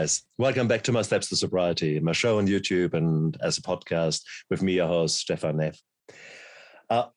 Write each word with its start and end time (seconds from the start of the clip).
guys. 0.00 0.22
Welcome 0.38 0.66
back 0.66 0.82
to 0.84 0.92
My 0.92 1.02
Steps 1.02 1.28
to 1.28 1.36
Sobriety, 1.36 2.00
my 2.00 2.12
show 2.12 2.38
on 2.38 2.46
YouTube 2.46 2.94
and 2.94 3.36
as 3.42 3.58
a 3.58 3.60
podcast 3.60 4.22
with 4.48 4.62
me, 4.62 4.72
your 4.72 4.86
host, 4.86 5.18
Stefan 5.18 5.58
Neff. 5.58 5.78
Uh, 6.88 7.08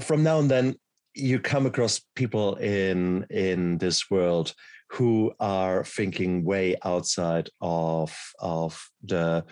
from 0.00 0.22
now 0.22 0.38
and 0.38 0.48
then, 0.48 0.76
you 1.14 1.40
come 1.40 1.66
across 1.66 2.00
people 2.14 2.54
in 2.56 3.26
in 3.28 3.78
this 3.78 4.08
world 4.08 4.54
who 4.90 5.32
are 5.40 5.82
thinking 5.82 6.44
way 6.44 6.76
outside 6.84 7.50
of 7.60 8.16
of 8.38 8.80
the 9.02 9.44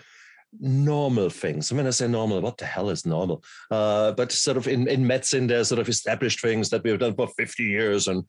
normal 0.59 1.29
things. 1.29 1.71
When 1.71 1.87
I 1.87 1.91
say 1.91 2.07
normal, 2.07 2.41
what 2.41 2.57
the 2.57 2.65
hell 2.65 2.89
is 2.89 3.05
normal? 3.05 3.43
Uh, 3.69 4.11
but 4.11 4.31
sort 4.31 4.57
of 4.57 4.67
in, 4.67 4.87
in 4.87 5.05
medicine, 5.05 5.47
there's 5.47 5.69
sort 5.69 5.79
of 5.79 5.87
established 5.87 6.41
things 6.41 6.69
that 6.69 6.83
we've 6.83 6.99
done 6.99 7.15
for 7.15 7.27
50 7.27 7.63
years 7.63 8.07
and 8.07 8.23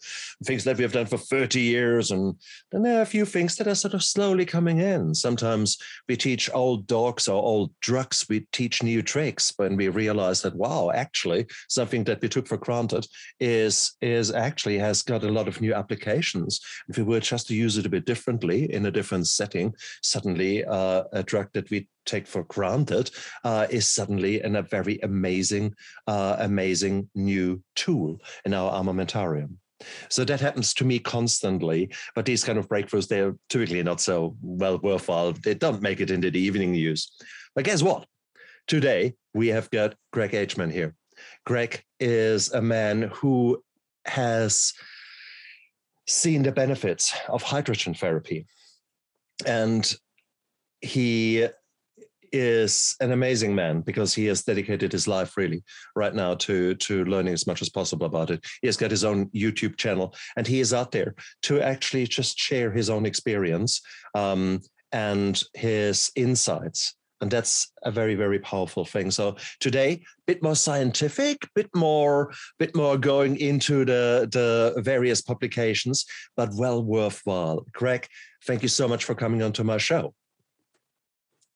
things 0.44 0.64
that 0.64 0.78
we've 0.78 0.92
done 0.92 1.06
for 1.06 1.18
30 1.18 1.60
years. 1.60 2.10
And 2.10 2.36
then 2.70 2.82
there 2.82 2.98
are 2.98 3.02
a 3.02 3.06
few 3.06 3.24
things 3.24 3.56
that 3.56 3.66
are 3.66 3.74
sort 3.74 3.94
of 3.94 4.04
slowly 4.04 4.44
coming 4.44 4.78
in. 4.78 5.14
Sometimes 5.14 5.78
we 6.08 6.16
teach 6.16 6.50
old 6.54 6.86
dogs 6.86 7.28
or 7.28 7.42
old 7.42 7.72
drugs, 7.80 8.26
we 8.28 8.46
teach 8.52 8.82
new 8.82 9.02
tricks 9.02 9.52
when 9.56 9.76
we 9.76 9.88
realize 9.88 10.42
that, 10.42 10.54
wow, 10.54 10.90
actually, 10.94 11.46
something 11.68 12.04
that 12.04 12.20
we 12.22 12.28
took 12.28 12.46
for 12.46 12.56
granted 12.56 13.06
is, 13.40 13.92
is 14.00 14.30
actually 14.30 14.78
has 14.78 15.02
got 15.02 15.24
a 15.24 15.30
lot 15.30 15.48
of 15.48 15.60
new 15.60 15.74
applications. 15.74 16.60
If 16.88 16.98
we 16.98 17.04
were 17.04 17.20
just 17.20 17.48
to 17.48 17.54
use 17.54 17.78
it 17.78 17.86
a 17.86 17.90
bit 17.90 18.06
differently 18.06 18.72
in 18.72 18.86
a 18.86 18.90
different 18.90 19.26
setting, 19.26 19.74
suddenly 20.02 20.64
uh, 20.64 21.04
a 21.12 21.22
drug 21.22 21.48
that 21.54 21.70
we 21.70 21.88
take 22.12 22.26
for 22.26 22.44
granted 22.44 23.10
uh, 23.44 23.66
is 23.70 23.88
suddenly 23.88 24.40
an, 24.42 24.56
a 24.56 24.62
very 24.62 24.98
amazing, 25.02 25.74
uh, 26.06 26.36
amazing 26.38 27.08
new 27.14 27.62
tool 27.74 28.20
in 28.44 28.54
our 28.54 28.70
armamentarium. 28.72 29.56
So 30.08 30.24
that 30.24 30.40
happens 30.40 30.74
to 30.74 30.84
me 30.84 30.98
constantly. 30.98 31.92
But 32.14 32.24
these 32.24 32.44
kind 32.44 32.58
of 32.58 32.68
breakthroughs, 32.68 33.08
they're 33.08 33.34
typically 33.48 33.82
not 33.82 34.00
so 34.00 34.36
well 34.40 34.78
worthwhile. 34.78 35.32
They 35.32 35.54
don't 35.54 35.82
make 35.82 36.00
it 36.00 36.10
into 36.10 36.30
the 36.30 36.40
evening 36.40 36.72
news. 36.72 37.10
But 37.54 37.64
guess 37.64 37.82
what? 37.82 38.06
Today, 38.68 39.14
we 39.34 39.48
have 39.48 39.70
got 39.70 39.96
Greg 40.12 40.32
Aitchman 40.32 40.70
here. 40.70 40.94
Greg 41.44 41.82
is 41.98 42.52
a 42.52 42.62
man 42.62 43.10
who 43.12 43.62
has 44.06 44.72
seen 46.06 46.42
the 46.42 46.52
benefits 46.52 47.14
of 47.28 47.42
hydrogen 47.42 47.94
therapy. 47.94 48.46
And 49.46 49.92
he 50.80 51.48
is 52.32 52.96
an 53.00 53.12
amazing 53.12 53.54
man 53.54 53.80
because 53.80 54.14
he 54.14 54.26
has 54.26 54.42
dedicated 54.42 54.90
his 54.90 55.06
life 55.06 55.36
really 55.36 55.62
right 55.94 56.14
now 56.14 56.34
to 56.34 56.74
to 56.76 57.04
learning 57.04 57.34
as 57.34 57.46
much 57.46 57.62
as 57.62 57.68
possible 57.68 58.06
about 58.06 58.30
it. 58.30 58.44
He 58.60 58.68
has 58.68 58.76
got 58.76 58.90
his 58.90 59.04
own 59.04 59.26
YouTube 59.30 59.76
channel, 59.76 60.14
and 60.36 60.46
he 60.46 60.60
is 60.60 60.72
out 60.72 60.92
there 60.92 61.14
to 61.42 61.60
actually 61.60 62.06
just 62.06 62.38
share 62.38 62.70
his 62.70 62.90
own 62.90 63.06
experience 63.06 63.80
um, 64.14 64.60
and 64.92 65.42
his 65.54 66.10
insights. 66.16 66.94
And 67.20 67.30
that's 67.30 67.70
a 67.84 67.92
very, 67.92 68.16
very 68.16 68.40
powerful 68.40 68.84
thing. 68.84 69.12
So 69.12 69.36
today, 69.60 69.92
a 69.92 70.22
bit 70.26 70.42
more 70.42 70.56
scientific, 70.56 71.38
bit 71.54 71.70
more, 71.72 72.32
bit 72.58 72.74
more 72.74 72.98
going 72.98 73.36
into 73.36 73.84
the 73.84 74.28
the 74.30 74.82
various 74.82 75.22
publications, 75.22 76.04
but 76.36 76.50
well 76.54 76.82
worthwhile. 76.82 77.64
Greg, 77.72 78.08
thank 78.44 78.62
you 78.62 78.68
so 78.68 78.88
much 78.88 79.04
for 79.04 79.14
coming 79.14 79.42
onto 79.42 79.62
my 79.62 79.78
show. 79.78 80.14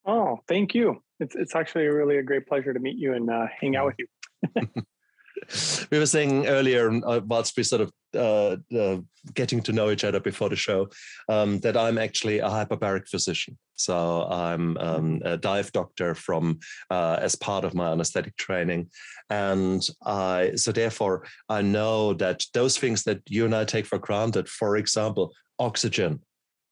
Oh, 0.07 0.39
thank 0.47 0.73
you. 0.73 1.03
It's 1.19 1.35
it's 1.35 1.55
actually 1.55 1.87
really 1.87 2.17
a 2.17 2.23
great 2.23 2.47
pleasure 2.47 2.73
to 2.73 2.79
meet 2.79 2.97
you 2.97 3.13
and 3.13 3.29
uh, 3.29 3.47
hang 3.59 3.75
out 3.75 3.87
with 3.87 3.95
you. 3.99 4.07
we 5.91 5.99
were 5.99 6.05
saying 6.05 6.47
earlier, 6.47 6.89
uh, 7.05 7.19
whilst 7.25 7.57
we 7.57 7.63
sort 7.63 7.81
of 7.81 7.91
uh, 8.15 8.55
uh, 8.75 8.97
getting 9.33 9.61
to 9.63 9.73
know 9.73 9.91
each 9.91 10.05
other 10.05 10.21
before 10.21 10.47
the 10.49 10.55
show, 10.55 10.87
um, 11.27 11.59
that 11.59 11.75
I'm 11.75 11.97
actually 11.97 12.39
a 12.39 12.47
hyperbaric 12.47 13.09
physician. 13.09 13.57
So 13.75 14.27
I'm 14.29 14.77
um, 14.77 15.21
a 15.25 15.37
dive 15.37 15.71
doctor 15.73 16.15
from 16.15 16.59
uh, 16.89 17.17
as 17.19 17.35
part 17.35 17.65
of 17.65 17.73
my 17.73 17.91
anesthetic 17.91 18.37
training, 18.37 18.89
and 19.29 19.85
I 20.05 20.53
so 20.55 20.71
therefore 20.71 21.25
I 21.49 21.61
know 21.61 22.13
that 22.13 22.45
those 22.53 22.77
things 22.77 23.03
that 23.03 23.21
you 23.27 23.43
and 23.43 23.53
I 23.53 23.65
take 23.65 23.85
for 23.85 23.99
granted, 23.99 24.47
for 24.47 24.77
example, 24.77 25.33
oxygen, 25.59 26.21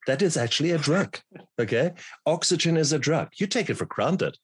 that 0.06 0.22
is 0.22 0.36
actually 0.36 0.70
a 0.72 0.78
drug. 0.78 1.18
Okay, 1.58 1.92
oxygen 2.26 2.76
is 2.76 2.92
a 2.92 2.98
drug. 2.98 3.28
You 3.38 3.46
take 3.46 3.70
it 3.70 3.78
for 3.78 3.86
granted, 3.86 4.36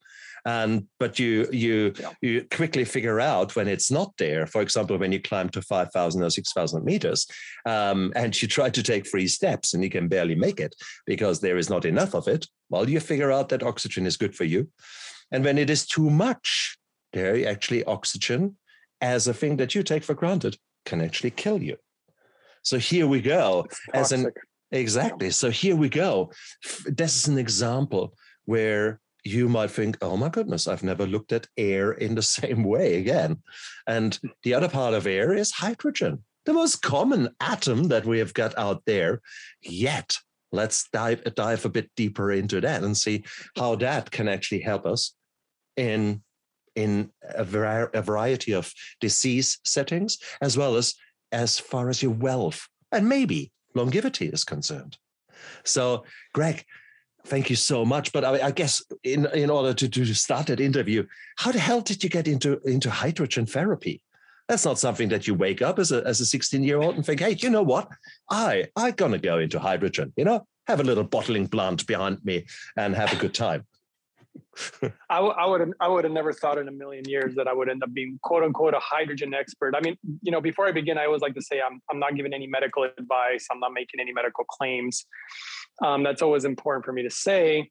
and 0.46 0.86
but 0.98 1.18
you 1.18 1.46
you 1.52 1.92
yeah. 2.00 2.12
you 2.22 2.46
quickly 2.50 2.86
figure 2.86 3.20
out 3.20 3.54
when 3.54 3.68
it's 3.68 3.90
not 3.90 4.14
there. 4.16 4.46
For 4.46 4.62
example, 4.62 4.96
when 4.96 5.12
you 5.12 5.20
climb 5.20 5.50
to 5.50 5.60
five 5.60 5.92
thousand 5.92 6.22
or 6.22 6.30
six 6.30 6.54
thousand 6.54 6.84
meters, 6.84 7.26
um, 7.66 8.12
and 8.16 8.40
you 8.40 8.48
try 8.48 8.70
to 8.70 8.82
take 8.82 9.06
three 9.06 9.28
steps 9.28 9.74
and 9.74 9.84
you 9.84 9.90
can 9.90 10.08
barely 10.08 10.34
make 10.34 10.58
it 10.58 10.74
because 11.04 11.40
there 11.40 11.58
is 11.58 11.68
not 11.68 11.84
enough 11.84 12.14
of 12.14 12.28
it. 12.28 12.46
Well, 12.70 12.88
you 12.88 12.98
figure 12.98 13.30
out 13.30 13.50
that 13.50 13.62
oxygen 13.62 14.06
is 14.06 14.16
good 14.16 14.34
for 14.34 14.44
you, 14.44 14.68
and 15.30 15.44
when 15.44 15.58
it 15.58 15.68
is 15.68 15.86
too 15.86 16.08
much, 16.08 16.78
there 17.12 17.46
actually 17.46 17.84
oxygen 17.84 18.56
as 19.02 19.28
a 19.28 19.34
thing 19.34 19.58
that 19.58 19.74
you 19.74 19.82
take 19.82 20.04
for 20.04 20.14
granted 20.14 20.56
can 20.86 21.02
actually 21.02 21.32
kill 21.32 21.62
you. 21.62 21.76
So 22.62 22.78
here 22.78 23.06
we 23.06 23.20
go 23.20 23.66
as 23.92 24.12
an 24.12 24.32
Exactly. 24.72 25.30
So 25.30 25.50
here 25.50 25.76
we 25.76 25.88
go. 25.88 26.32
This 26.86 27.16
is 27.16 27.28
an 27.28 27.38
example 27.38 28.14
where 28.46 29.00
you 29.22 29.48
might 29.48 29.70
think, 29.70 29.98
oh 30.00 30.16
my 30.16 30.28
goodness, 30.28 30.66
I've 30.66 30.82
never 30.82 31.06
looked 31.06 31.32
at 31.32 31.46
air 31.56 31.92
in 31.92 32.14
the 32.14 32.22
same 32.38 32.64
way 32.64 32.96
again. 32.96 33.42
And 33.86 34.18
the 34.42 34.54
other 34.54 34.68
part 34.68 34.94
of 34.94 35.06
air 35.06 35.34
is 35.34 35.52
hydrogen, 35.52 36.24
the 36.46 36.54
most 36.54 36.82
common 36.82 37.28
atom 37.40 37.88
that 37.88 38.06
we 38.06 38.18
have 38.18 38.34
got 38.34 38.56
out 38.58 38.82
there. 38.86 39.20
Yet, 39.60 40.16
let's 40.50 40.88
dive, 40.92 41.22
dive 41.34 41.64
a 41.64 41.70
bit 41.70 41.90
deeper 41.96 42.32
into 42.32 42.60
that 42.60 42.82
and 42.82 42.96
see 42.96 43.24
how 43.56 43.76
that 43.76 44.10
can 44.10 44.26
actually 44.26 44.60
help 44.60 44.86
us 44.86 45.14
in, 45.76 46.22
in 46.74 47.10
a, 47.22 47.46
a 47.94 48.02
variety 48.02 48.52
of 48.52 48.72
disease 49.00 49.58
settings, 49.64 50.18
as 50.40 50.56
well 50.56 50.76
as 50.76 50.94
as 51.30 51.58
far 51.58 51.88
as 51.88 52.02
your 52.02 52.12
wealth 52.12 52.68
and 52.92 53.08
maybe 53.08 53.50
longevity 53.74 54.28
is 54.28 54.44
concerned. 54.44 54.98
So, 55.64 56.04
Greg, 56.32 56.64
thank 57.26 57.50
you 57.50 57.56
so 57.56 57.84
much. 57.84 58.12
But 58.12 58.24
I, 58.24 58.46
I, 58.46 58.50
guess 58.50 58.82
in 59.04 59.26
in 59.26 59.50
order 59.50 59.74
to, 59.74 59.88
to 59.88 60.14
start 60.14 60.46
that 60.46 60.60
interview, 60.60 61.06
how 61.36 61.52
the 61.52 61.58
hell 61.58 61.80
did 61.80 62.02
you 62.02 62.10
get 62.10 62.28
into 62.28 62.60
into 62.64 62.90
hydrogen 62.90 63.46
therapy? 63.46 64.02
That's 64.48 64.64
not 64.64 64.78
something 64.78 65.08
that 65.10 65.26
you 65.26 65.34
wake 65.34 65.62
up 65.62 65.78
as 65.78 65.92
a 65.92 66.02
as 66.06 66.20
a 66.20 66.26
16 66.26 66.62
year 66.62 66.80
old 66.80 66.96
and 66.96 67.06
think, 67.06 67.20
hey, 67.20 67.36
you 67.38 67.50
know 67.50 67.62
what? 67.62 67.88
I 68.30 68.66
I'm 68.76 68.92
gonna 68.92 69.18
go 69.18 69.38
into 69.38 69.58
hydrogen. 69.58 70.12
You 70.16 70.24
know, 70.24 70.46
have 70.66 70.80
a 70.80 70.84
little 70.84 71.04
bottling 71.04 71.48
plant 71.48 71.86
behind 71.86 72.24
me 72.24 72.46
and 72.76 72.94
have 72.94 73.12
a 73.12 73.16
good 73.16 73.34
time. 73.34 73.66
I, 75.10 75.16
w- 75.16 75.34
I 75.34 75.46
would 75.46 75.60
have 75.60 75.70
I 75.80 75.88
would 75.88 76.04
have 76.04 76.12
never 76.12 76.32
thought 76.32 76.58
in 76.58 76.68
a 76.68 76.72
million 76.72 77.04
years 77.08 77.34
that 77.36 77.48
I 77.48 77.52
would 77.52 77.68
end 77.68 77.82
up 77.82 77.92
being 77.92 78.18
quote 78.22 78.42
unquote 78.42 78.74
a 78.74 78.80
hydrogen 78.80 79.34
expert. 79.34 79.74
I 79.76 79.80
mean, 79.80 79.96
you 80.22 80.32
know, 80.32 80.40
before 80.40 80.66
I 80.66 80.72
begin, 80.72 80.98
I 80.98 81.06
always 81.06 81.22
like 81.22 81.34
to 81.34 81.42
say 81.42 81.60
I'm 81.60 81.80
I'm 81.90 81.98
not 81.98 82.16
giving 82.16 82.32
any 82.32 82.46
medical 82.46 82.84
advice. 82.84 83.46
I'm 83.50 83.60
not 83.60 83.72
making 83.72 84.00
any 84.00 84.12
medical 84.12 84.44
claims. 84.44 85.04
Um, 85.84 86.02
that's 86.02 86.22
always 86.22 86.44
important 86.44 86.84
for 86.84 86.92
me 86.92 87.02
to 87.02 87.10
say. 87.10 87.70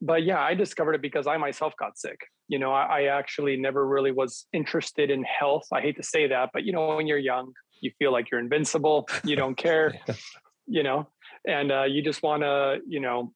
But 0.00 0.24
yeah, 0.24 0.40
I 0.40 0.54
discovered 0.54 0.94
it 0.94 1.02
because 1.02 1.26
I 1.26 1.36
myself 1.36 1.74
got 1.78 1.96
sick. 1.96 2.18
You 2.48 2.58
know, 2.58 2.72
I, 2.72 3.00
I 3.00 3.02
actually 3.04 3.56
never 3.56 3.86
really 3.86 4.10
was 4.10 4.46
interested 4.52 5.10
in 5.10 5.24
health. 5.24 5.64
I 5.72 5.80
hate 5.80 5.96
to 5.96 6.02
say 6.02 6.26
that, 6.28 6.50
but 6.52 6.64
you 6.64 6.72
know, 6.72 6.96
when 6.96 7.06
you're 7.06 7.18
young, 7.18 7.52
you 7.80 7.92
feel 7.98 8.12
like 8.12 8.30
you're 8.30 8.40
invincible. 8.40 9.08
You 9.24 9.36
don't 9.36 9.56
care. 9.56 9.94
you 10.66 10.82
know, 10.82 11.08
and 11.46 11.70
uh, 11.70 11.84
you 11.84 12.02
just 12.02 12.22
want 12.22 12.42
to, 12.42 12.78
you 12.86 13.00
know, 13.00 13.32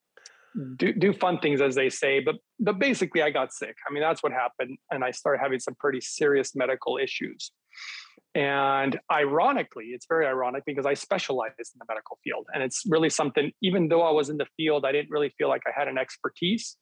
do 0.76 0.92
do 0.92 1.12
fun 1.12 1.38
things 1.38 1.60
as 1.60 1.74
they 1.74 1.90
say 1.90 2.20
but 2.20 2.36
but 2.60 2.78
basically 2.78 3.22
i 3.22 3.30
got 3.30 3.52
sick. 3.52 3.76
I 3.88 3.92
mean 3.92 4.02
that's 4.02 4.22
what 4.22 4.32
happened 4.32 4.78
and 4.90 5.04
i 5.04 5.10
started 5.10 5.40
having 5.40 5.60
some 5.60 5.74
pretty 5.78 6.00
serious 6.00 6.54
medical 6.54 6.98
issues. 6.98 7.52
And 8.34 8.98
ironically 9.10 9.86
it's 9.86 10.06
very 10.08 10.26
ironic 10.26 10.64
because 10.66 10.86
i 10.86 10.94
specialized 10.94 11.58
in 11.58 11.78
the 11.78 11.86
medical 11.88 12.18
field 12.24 12.46
and 12.52 12.62
it's 12.62 12.82
really 12.88 13.10
something 13.10 13.52
even 13.62 13.88
though 13.88 14.02
i 14.02 14.10
was 14.10 14.28
in 14.28 14.36
the 14.36 14.46
field 14.56 14.84
i 14.84 14.92
didn't 14.92 15.10
really 15.10 15.32
feel 15.38 15.48
like 15.48 15.62
i 15.66 15.72
had 15.78 15.88
an 15.88 15.98
expertise 15.98 16.76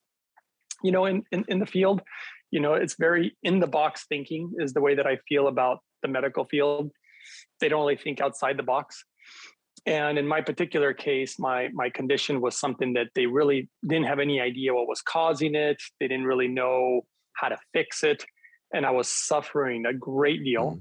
you 0.83 0.93
know 0.93 1.07
in 1.07 1.25
in, 1.33 1.45
in 1.49 1.59
the 1.59 1.67
field. 1.67 2.03
You 2.51 2.61
know 2.61 2.75
it's 2.75 2.95
very 2.97 3.37
in 3.43 3.59
the 3.59 3.67
box 3.67 4.07
thinking 4.09 4.53
is 4.59 4.73
the 4.73 4.81
way 4.81 4.95
that 4.95 5.07
i 5.07 5.19
feel 5.29 5.49
about 5.49 5.79
the 6.03 6.09
medical 6.09 6.45
field. 6.45 6.93
They 7.61 7.69
don't 7.69 7.81
really 7.81 7.97
think 7.97 8.21
outside 8.21 8.57
the 8.57 8.63
box 8.63 9.05
and 9.87 10.19
in 10.19 10.27
my 10.27 10.41
particular 10.41 10.95
case, 10.95 11.39
my 11.39 11.69
my 11.73 11.91
condition 11.91 12.41
was 12.41 12.59
something 12.59 12.95
that 12.95 13.09
they 13.15 13.27
really 13.27 13.69
didn't 13.87 14.07
have 14.07 14.19
any 14.19 14.41
idea 14.41 14.75
what 14.75 14.89
was 14.89 15.03
causing 15.03 15.55
it. 15.55 15.83
They 16.01 16.09
didn't 16.09 16.27
really 16.27 16.49
know 16.49 17.03
how 17.35 17.49
to 17.49 17.59
fix 17.73 18.03
it, 18.03 18.25
and 18.73 18.87
I 18.87 18.91
was 18.91 19.09
suffering 19.09 19.85
a 19.87 19.93
great 19.93 20.43
deal. 20.43 20.73
Mm. 20.73 20.81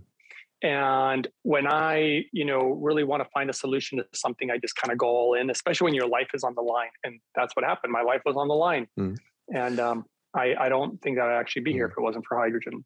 And 0.65 1.27
when 1.41 1.67
I, 1.67 2.23
you 2.31 2.45
know, 2.45 2.79
really 2.81 3.03
want 3.03 3.21
to 3.21 3.29
find 3.33 3.49
a 3.49 3.53
solution 3.53 3.97
to 3.97 4.05
something, 4.13 4.49
I 4.49 4.57
just 4.57 4.77
kind 4.77 4.93
of 4.93 4.97
go 4.97 5.07
all 5.07 5.33
in, 5.33 5.49
especially 5.49 5.85
when 5.85 5.93
your 5.93 6.07
life 6.07 6.29
is 6.33 6.45
on 6.45 6.55
the 6.55 6.61
line. 6.61 6.87
And 7.03 7.19
that's 7.35 7.53
what 7.53 7.65
happened. 7.65 7.91
My 7.91 8.01
life 8.01 8.21
was 8.25 8.37
on 8.37 8.47
the 8.47 8.53
line, 8.53 8.87
mm. 8.97 9.17
and 9.53 9.79
um, 9.81 10.05
I, 10.33 10.55
I 10.57 10.69
don't 10.69 11.01
think 11.01 11.17
that 11.17 11.27
I'd 11.27 11.39
actually 11.39 11.63
be 11.63 11.71
mm. 11.71 11.75
here 11.75 11.85
if 11.87 11.93
it 11.97 12.01
wasn't 12.01 12.25
for 12.25 12.37
hydrogen. 12.37 12.85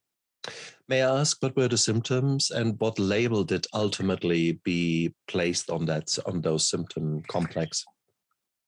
May 0.89 1.03
I 1.03 1.19
ask 1.19 1.41
what 1.41 1.55
were 1.57 1.67
the 1.67 1.77
symptoms 1.77 2.49
and 2.49 2.79
what 2.79 2.97
label 2.97 3.43
did 3.43 3.67
ultimately 3.73 4.53
be 4.63 5.13
placed 5.27 5.69
on 5.69 5.85
that 5.85 6.17
on 6.25 6.41
those 6.41 6.69
symptom 6.69 7.23
complex? 7.27 7.83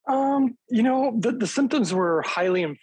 Um, 0.07 0.57
you 0.69 0.83
know, 0.83 1.13
the, 1.17 1.31
the 1.31 1.47
symptoms 1.47 1.93
were 1.93 2.21
highly 2.23 2.77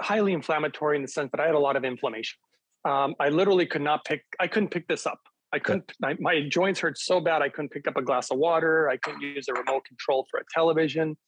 highly 0.00 0.32
inflammatory 0.32 0.96
in 0.96 1.02
the 1.02 1.08
sense 1.08 1.30
that 1.32 1.40
I 1.40 1.46
had 1.46 1.54
a 1.54 1.58
lot 1.58 1.76
of 1.76 1.84
inflammation. 1.84 2.38
Um, 2.86 3.14
I 3.20 3.28
literally 3.28 3.66
could 3.66 3.82
not 3.82 4.04
pick. 4.06 4.24
I 4.38 4.46
couldn't 4.46 4.70
pick 4.70 4.88
this 4.88 5.06
up. 5.06 5.20
I 5.52 5.58
couldn't. 5.58 5.92
My, 6.00 6.16
my, 6.18 6.48
joints 6.48 6.80
hurt 6.80 6.96
so 6.96 7.20
bad. 7.20 7.42
I 7.42 7.50
couldn't 7.50 7.70
pick 7.70 7.86
up 7.86 7.96
a 7.96 8.02
glass 8.02 8.30
of 8.30 8.38
water. 8.38 8.88
I 8.88 8.96
couldn't 8.96 9.20
use 9.20 9.46
a 9.48 9.52
remote 9.52 9.84
control 9.84 10.26
for 10.30 10.40
a 10.40 10.44
television. 10.54 11.18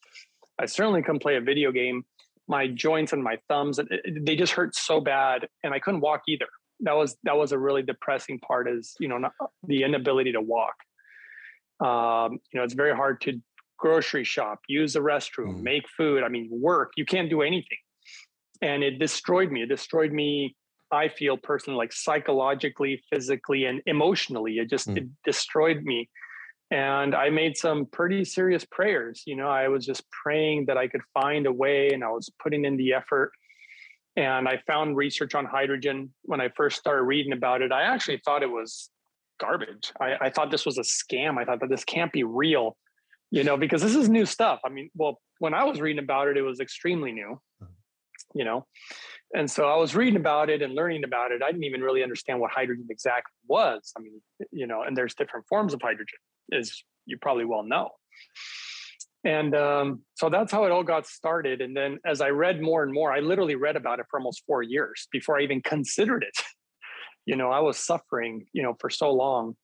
I 0.58 0.66
certainly 0.66 1.02
couldn't 1.02 1.20
play 1.22 1.36
a 1.36 1.40
video 1.40 1.72
game. 1.72 2.04
My 2.48 2.66
joints 2.66 3.12
and 3.12 3.22
my 3.22 3.38
thumbs, 3.48 3.78
they 4.20 4.36
just 4.36 4.52
hurt 4.52 4.74
so 4.74 5.00
bad, 5.00 5.48
and 5.64 5.74
I 5.74 5.78
couldn't 5.80 6.00
walk 6.00 6.22
either. 6.28 6.46
That 6.82 6.96
was 6.96 7.16
that 7.24 7.36
was 7.36 7.52
a 7.52 7.58
really 7.58 7.82
depressing 7.82 8.38
part. 8.38 8.68
Is 8.68 8.94
you 9.00 9.08
know 9.08 9.18
not, 9.18 9.32
the 9.66 9.82
inability 9.82 10.32
to 10.32 10.40
walk. 10.40 10.74
Um, 11.80 12.38
you 12.52 12.58
know, 12.58 12.64
it's 12.64 12.74
very 12.74 12.94
hard 12.94 13.20
to 13.22 13.40
grocery 13.76 14.24
shop, 14.24 14.60
use 14.68 14.92
the 14.92 15.00
restroom, 15.00 15.56
mm. 15.56 15.62
make 15.62 15.88
food. 15.96 16.22
I 16.22 16.28
mean, 16.28 16.48
work. 16.50 16.92
You 16.96 17.04
can't 17.04 17.30
do 17.30 17.42
anything, 17.42 17.78
and 18.60 18.82
it 18.82 18.98
destroyed 18.98 19.50
me. 19.50 19.62
It 19.62 19.68
destroyed 19.68 20.12
me 20.12 20.56
I 20.92 21.08
feel 21.08 21.38
personally, 21.38 21.78
like 21.78 21.92
psychologically, 21.92 23.02
physically, 23.10 23.64
and 23.64 23.80
emotionally. 23.86 24.58
It 24.58 24.68
just 24.68 24.88
mm. 24.88 24.98
it 24.98 25.08
destroyed 25.24 25.82
me. 25.82 26.08
And 26.70 27.14
I 27.14 27.30
made 27.30 27.56
some 27.56 27.86
pretty 27.86 28.24
serious 28.24 28.64
prayers. 28.64 29.22
You 29.26 29.36
know, 29.36 29.48
I 29.48 29.68
was 29.68 29.84
just 29.84 30.04
praying 30.10 30.66
that 30.66 30.76
I 30.76 30.88
could 30.88 31.00
find 31.14 31.46
a 31.46 31.52
way, 31.52 31.90
and 31.92 32.04
I 32.04 32.10
was 32.10 32.30
putting 32.42 32.64
in 32.64 32.76
the 32.76 32.92
effort. 32.92 33.32
And 34.16 34.46
I 34.46 34.58
found 34.66 34.96
research 34.96 35.34
on 35.34 35.46
hydrogen 35.46 36.12
when 36.22 36.40
I 36.40 36.48
first 36.50 36.78
started 36.78 37.02
reading 37.02 37.32
about 37.32 37.62
it. 37.62 37.72
I 37.72 37.82
actually 37.82 38.20
thought 38.24 38.42
it 38.42 38.50
was 38.50 38.90
garbage. 39.40 39.92
I, 40.00 40.16
I 40.20 40.30
thought 40.30 40.50
this 40.50 40.66
was 40.66 40.78
a 40.78 40.82
scam. 40.82 41.38
I 41.38 41.44
thought 41.44 41.60
that 41.60 41.70
this 41.70 41.84
can't 41.84 42.12
be 42.12 42.22
real, 42.22 42.76
you 43.30 43.42
know, 43.42 43.56
because 43.56 43.82
this 43.82 43.96
is 43.96 44.08
new 44.08 44.26
stuff. 44.26 44.60
I 44.64 44.68
mean, 44.68 44.90
well, 44.94 45.20
when 45.38 45.54
I 45.54 45.64
was 45.64 45.80
reading 45.80 46.02
about 46.02 46.28
it, 46.28 46.36
it 46.36 46.42
was 46.42 46.60
extremely 46.60 47.12
new, 47.12 47.40
hmm. 47.58 47.66
you 48.34 48.44
know. 48.44 48.66
And 49.34 49.50
so 49.50 49.64
I 49.64 49.76
was 49.76 49.94
reading 49.94 50.16
about 50.16 50.50
it 50.50 50.60
and 50.60 50.74
learning 50.74 51.04
about 51.04 51.32
it. 51.32 51.42
I 51.42 51.50
didn't 51.50 51.64
even 51.64 51.80
really 51.80 52.02
understand 52.02 52.38
what 52.38 52.50
hydrogen 52.50 52.86
exactly 52.90 53.32
was. 53.48 53.92
I 53.96 54.00
mean, 54.02 54.20
you 54.50 54.66
know, 54.66 54.82
and 54.82 54.94
there's 54.94 55.14
different 55.14 55.46
forms 55.48 55.72
of 55.72 55.80
hydrogen, 55.80 56.18
as 56.52 56.82
you 57.06 57.16
probably 57.16 57.46
well 57.46 57.62
know. 57.62 57.90
And 59.24 59.54
um, 59.54 60.02
so 60.14 60.28
that's 60.28 60.50
how 60.50 60.64
it 60.64 60.72
all 60.72 60.82
got 60.82 61.06
started. 61.06 61.60
And 61.60 61.76
then 61.76 61.98
as 62.04 62.20
I 62.20 62.30
read 62.30 62.60
more 62.60 62.82
and 62.82 62.92
more, 62.92 63.12
I 63.12 63.20
literally 63.20 63.54
read 63.54 63.76
about 63.76 64.00
it 64.00 64.06
for 64.10 64.18
almost 64.18 64.42
four 64.46 64.62
years 64.62 65.06
before 65.12 65.38
I 65.38 65.42
even 65.42 65.62
considered 65.62 66.24
it. 66.24 66.34
you 67.26 67.36
know, 67.36 67.50
I 67.50 67.60
was 67.60 67.78
suffering, 67.78 68.46
you 68.52 68.62
know, 68.62 68.74
for 68.80 68.90
so 68.90 69.12
long. 69.12 69.54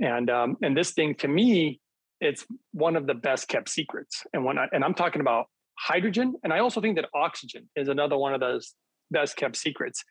And 0.00 0.30
um, 0.30 0.56
and 0.62 0.76
this 0.76 0.92
thing 0.92 1.14
to 1.16 1.28
me, 1.28 1.80
it's 2.20 2.46
one 2.72 2.96
of 2.96 3.06
the 3.06 3.14
best 3.14 3.48
kept 3.48 3.68
secrets. 3.68 4.24
And 4.32 4.44
when 4.44 4.58
I 4.58 4.66
and 4.72 4.84
I'm 4.84 4.94
talking 4.94 5.20
about 5.20 5.46
hydrogen, 5.78 6.34
and 6.42 6.52
I 6.52 6.58
also 6.60 6.80
think 6.80 6.96
that 6.96 7.06
oxygen 7.14 7.68
is 7.76 7.88
another 7.88 8.16
one 8.16 8.34
of 8.34 8.40
those 8.40 8.74
best 9.10 9.36
kept 9.36 9.56
secrets. 9.56 10.02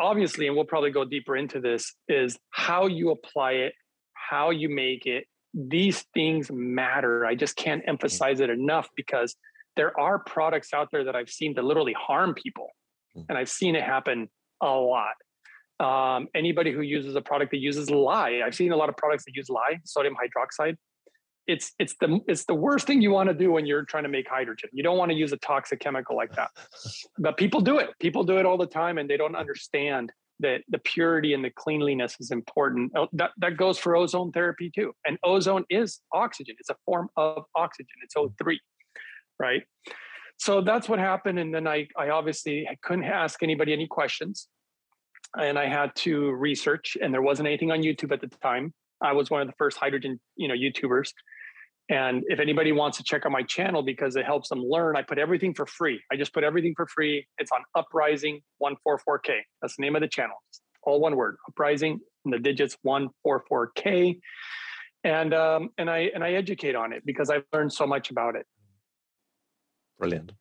Obviously, 0.00 0.46
and 0.46 0.56
we'll 0.56 0.64
probably 0.64 0.90
go 0.90 1.04
deeper 1.04 1.36
into 1.36 1.60
this, 1.60 1.94
is 2.08 2.38
how 2.50 2.86
you 2.86 3.10
apply 3.10 3.52
it, 3.52 3.74
how 4.14 4.50
you 4.50 4.68
make 4.68 5.06
it. 5.06 5.26
These 5.54 6.04
things 6.14 6.50
matter. 6.50 7.26
I 7.26 7.34
just 7.34 7.56
can't 7.56 7.82
emphasize 7.86 8.40
it 8.40 8.50
enough 8.50 8.88
because 8.96 9.36
there 9.76 9.98
are 9.98 10.18
products 10.18 10.72
out 10.74 10.88
there 10.92 11.04
that 11.04 11.16
I've 11.16 11.30
seen 11.30 11.54
that 11.54 11.64
literally 11.64 11.94
harm 11.94 12.34
people. 12.34 12.68
Hmm. 13.14 13.22
And 13.28 13.38
I've 13.38 13.50
seen 13.50 13.74
it 13.74 13.82
happen 13.82 14.28
a 14.60 14.66
lot. 14.66 15.14
Um, 15.80 16.28
anybody 16.34 16.72
who 16.72 16.82
uses 16.82 17.16
a 17.16 17.20
product 17.20 17.50
that 17.50 17.58
uses 17.58 17.90
lye, 17.90 18.40
I've 18.44 18.54
seen 18.54 18.72
a 18.72 18.76
lot 18.76 18.88
of 18.88 18.96
products 18.96 19.24
that 19.24 19.34
use 19.34 19.48
lye, 19.48 19.80
sodium 19.84 20.14
hydroxide 20.14 20.76
it's 21.46 21.72
it's 21.78 21.94
the 22.00 22.20
it's 22.28 22.44
the 22.44 22.54
worst 22.54 22.86
thing 22.86 23.02
you 23.02 23.10
want 23.10 23.28
to 23.28 23.34
do 23.34 23.52
when 23.52 23.66
you're 23.66 23.84
trying 23.84 24.04
to 24.04 24.08
make 24.08 24.28
hydrogen. 24.28 24.70
You 24.72 24.82
don't 24.82 24.98
want 24.98 25.10
to 25.10 25.16
use 25.16 25.32
a 25.32 25.36
toxic 25.38 25.80
chemical 25.80 26.16
like 26.16 26.32
that. 26.34 26.50
but 27.18 27.36
people 27.36 27.60
do 27.60 27.78
it. 27.78 27.90
People 28.00 28.24
do 28.24 28.38
it 28.38 28.46
all 28.46 28.56
the 28.56 28.66
time 28.66 28.98
and 28.98 29.08
they 29.08 29.16
don't 29.16 29.34
understand 29.34 30.12
that 30.40 30.62
the 30.68 30.78
purity 30.78 31.34
and 31.34 31.44
the 31.44 31.50
cleanliness 31.50 32.16
is 32.20 32.30
important. 32.30 32.92
Oh, 32.96 33.08
that 33.12 33.30
that 33.38 33.56
goes 33.56 33.78
for 33.78 33.96
ozone 33.96 34.32
therapy 34.32 34.70
too. 34.74 34.92
And 35.06 35.18
ozone 35.22 35.64
is 35.70 36.00
oxygen. 36.12 36.56
It's 36.58 36.70
a 36.70 36.76
form 36.84 37.08
of 37.16 37.44
oxygen. 37.54 37.94
It's 38.02 38.14
O3, 38.14 38.56
right? 39.38 39.62
So 40.38 40.60
that's 40.60 40.88
what 40.88 40.98
happened 40.98 41.38
and 41.38 41.54
then 41.54 41.66
I 41.66 41.88
I 41.96 42.10
obviously 42.10 42.66
couldn't 42.82 43.04
ask 43.04 43.42
anybody 43.42 43.72
any 43.72 43.86
questions. 43.86 44.48
And 45.38 45.58
I 45.58 45.66
had 45.66 45.94
to 45.96 46.32
research 46.32 46.96
and 47.00 47.12
there 47.14 47.22
wasn't 47.22 47.46
anything 47.48 47.70
on 47.70 47.82
YouTube 47.82 48.12
at 48.12 48.20
the 48.20 48.28
time. 48.28 48.74
I 49.00 49.12
was 49.12 49.30
one 49.30 49.40
of 49.40 49.48
the 49.48 49.54
first 49.58 49.78
hydrogen, 49.78 50.20
you 50.36 50.48
know, 50.48 50.54
YouTubers. 50.54 51.12
And 51.88 52.22
if 52.28 52.38
anybody 52.38 52.72
wants 52.72 52.96
to 52.98 53.04
check 53.04 53.26
out 53.26 53.32
my 53.32 53.42
channel 53.42 53.82
because 53.82 54.16
it 54.16 54.24
helps 54.24 54.48
them 54.48 54.62
learn, 54.62 54.96
I 54.96 55.02
put 55.02 55.18
everything 55.18 55.52
for 55.52 55.66
free. 55.66 56.00
I 56.10 56.16
just 56.16 56.32
put 56.32 56.44
everything 56.44 56.74
for 56.76 56.86
free. 56.86 57.26
It's 57.38 57.50
on 57.50 57.60
Uprising 57.74 58.40
144K. 58.62 59.40
That's 59.60 59.76
the 59.76 59.82
name 59.82 59.96
of 59.96 60.02
the 60.02 60.08
channel. 60.08 60.36
all 60.84 61.00
one 61.00 61.16
word, 61.16 61.36
Uprising, 61.48 62.00
and 62.24 62.32
the 62.32 62.38
digits 62.38 62.76
144K. 62.86 64.18
And 65.04 65.34
um, 65.34 65.70
and 65.78 65.90
I 65.90 66.10
and 66.14 66.22
I 66.22 66.34
educate 66.34 66.76
on 66.76 66.92
it 66.92 67.02
because 67.04 67.28
I've 67.28 67.44
learned 67.52 67.72
so 67.72 67.86
much 67.86 68.10
about 68.10 68.36
it. 68.36 68.46
Brilliant. 69.98 70.32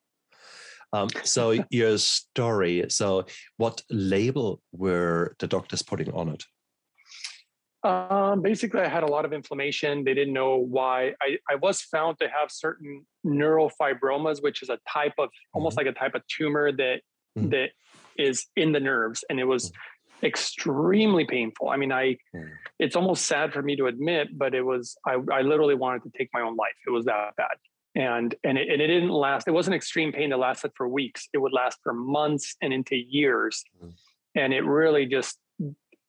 Um, 0.93 1.09
so 1.23 1.57
your 1.71 1.97
story. 1.97 2.85
So 2.89 3.25
what 3.57 3.81
label 3.89 4.61
were 4.71 5.35
the 5.39 5.47
doctors 5.47 5.81
putting 5.81 6.11
on 6.11 6.29
it? 6.29 6.43
Um, 7.83 8.41
basically, 8.41 8.81
I 8.81 8.87
had 8.87 9.03
a 9.03 9.07
lot 9.07 9.25
of 9.25 9.33
inflammation. 9.33 10.03
They 10.03 10.13
didn't 10.13 10.33
know 10.33 10.57
why. 10.57 11.13
I, 11.21 11.37
I 11.49 11.55
was 11.55 11.81
found 11.81 12.19
to 12.19 12.27
have 12.27 12.51
certain 12.51 13.05
neurofibromas, 13.25 14.41
which 14.41 14.61
is 14.61 14.69
a 14.69 14.77
type 14.87 15.13
of 15.17 15.29
mm-hmm. 15.29 15.55
almost 15.55 15.77
like 15.77 15.87
a 15.87 15.91
type 15.91 16.13
of 16.13 16.21
tumor 16.27 16.71
that 16.71 17.01
mm-hmm. 17.37 17.49
that 17.49 17.69
is 18.17 18.45
in 18.55 18.71
the 18.71 18.79
nerves, 18.79 19.23
and 19.29 19.39
it 19.39 19.45
was 19.45 19.71
mm-hmm. 19.71 20.25
extremely 20.27 21.25
painful. 21.25 21.69
I 21.69 21.77
mean, 21.77 21.91
I 21.91 22.17
mm. 22.35 22.49
it's 22.77 22.95
almost 22.95 23.25
sad 23.25 23.51
for 23.51 23.63
me 23.63 23.75
to 23.77 23.87
admit, 23.87 24.37
but 24.37 24.53
it 24.53 24.63
was 24.63 24.95
I, 25.07 25.13
I 25.31 25.41
literally 25.41 25.75
wanted 25.75 26.03
to 26.03 26.11
take 26.15 26.29
my 26.33 26.41
own 26.41 26.55
life. 26.55 26.75
It 26.85 26.91
was 26.91 27.05
that 27.05 27.35
bad. 27.35 27.57
And 27.95 28.35
and 28.43 28.57
it, 28.57 28.69
and 28.69 28.81
it 28.81 28.87
didn't 28.87 29.09
last. 29.09 29.47
It 29.47 29.51
wasn't 29.51 29.75
extreme 29.75 30.11
pain 30.11 30.29
that 30.29 30.37
lasted 30.37 30.71
for 30.75 30.87
weeks. 30.87 31.27
It 31.33 31.39
would 31.39 31.51
last 31.51 31.79
for 31.83 31.93
months 31.93 32.55
and 32.61 32.71
into 32.71 32.95
years. 32.95 33.63
Mm. 33.83 33.93
And 34.33 34.53
it 34.53 34.61
really 34.61 35.07
just 35.07 35.37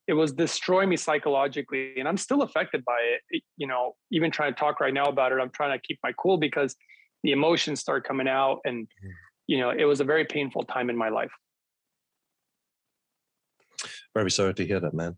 it 0.08 0.14
was 0.14 0.32
destroying 0.32 0.88
me 0.88 0.96
psychologically 0.96 1.94
and 1.98 2.08
i'm 2.08 2.16
still 2.16 2.42
affected 2.42 2.84
by 2.84 2.98
it 3.30 3.42
you 3.56 3.66
know 3.66 3.94
even 4.10 4.30
trying 4.30 4.52
to 4.52 4.58
talk 4.58 4.80
right 4.80 4.94
now 4.94 5.04
about 5.04 5.32
it 5.32 5.38
i'm 5.40 5.50
trying 5.50 5.78
to 5.78 5.86
keep 5.86 5.98
my 6.02 6.12
cool 6.18 6.36
because 6.36 6.74
the 7.22 7.32
emotions 7.32 7.80
start 7.80 8.06
coming 8.06 8.28
out 8.28 8.60
and 8.64 8.86
mm. 8.86 9.10
you 9.46 9.58
know 9.58 9.70
it 9.70 9.84
was 9.84 10.00
a 10.00 10.04
very 10.04 10.24
painful 10.24 10.64
time 10.64 10.90
in 10.90 10.96
my 10.96 11.08
life 11.08 11.32
very 14.14 14.30
sorry 14.30 14.54
to 14.54 14.66
hear 14.66 14.80
that 14.80 14.94
man 14.94 15.16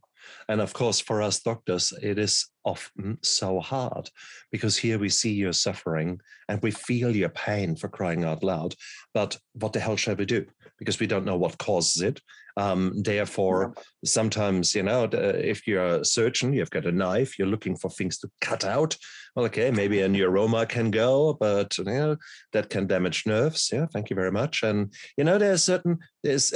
and 0.48 0.60
of 0.60 0.72
course, 0.72 1.00
for 1.00 1.22
us 1.22 1.40
doctors, 1.40 1.92
it 2.02 2.18
is 2.18 2.46
often 2.64 3.18
so 3.22 3.60
hard 3.60 4.10
because 4.50 4.76
here 4.76 4.98
we 4.98 5.08
see 5.08 5.32
your 5.32 5.52
suffering 5.52 6.20
and 6.48 6.62
we 6.62 6.70
feel 6.70 7.14
your 7.14 7.28
pain 7.30 7.76
for 7.76 7.88
crying 7.88 8.24
out 8.24 8.42
loud. 8.42 8.74
But 9.12 9.38
what 9.52 9.72
the 9.72 9.80
hell 9.80 9.96
shall 9.96 10.16
we 10.16 10.24
do? 10.24 10.46
Because 10.78 11.00
we 11.00 11.06
don't 11.06 11.24
know 11.24 11.36
what 11.36 11.58
causes 11.58 12.02
it. 12.02 12.20
Um, 12.56 12.92
therefore, 13.02 13.74
sometimes, 14.04 14.74
you 14.74 14.82
know, 14.82 15.08
if 15.12 15.66
you're 15.66 15.98
a 15.98 16.04
surgeon, 16.04 16.52
you've 16.52 16.70
got 16.70 16.86
a 16.86 16.92
knife, 16.92 17.38
you're 17.38 17.48
looking 17.48 17.76
for 17.76 17.90
things 17.90 18.18
to 18.18 18.30
cut 18.40 18.64
out. 18.64 18.96
Well, 19.34 19.46
okay, 19.46 19.70
maybe 19.70 20.00
a 20.00 20.08
neuroma 20.08 20.68
can 20.68 20.90
go, 20.90 21.36
but 21.38 21.76
you 21.78 21.84
know, 21.84 22.16
that 22.52 22.70
can 22.70 22.86
damage 22.86 23.24
nerves. 23.26 23.70
Yeah, 23.72 23.86
thank 23.92 24.10
you 24.10 24.16
very 24.16 24.30
much. 24.30 24.62
And 24.62 24.92
you 25.16 25.24
know, 25.24 25.38
there's 25.38 25.64
certain 25.64 25.98
there's 26.22 26.54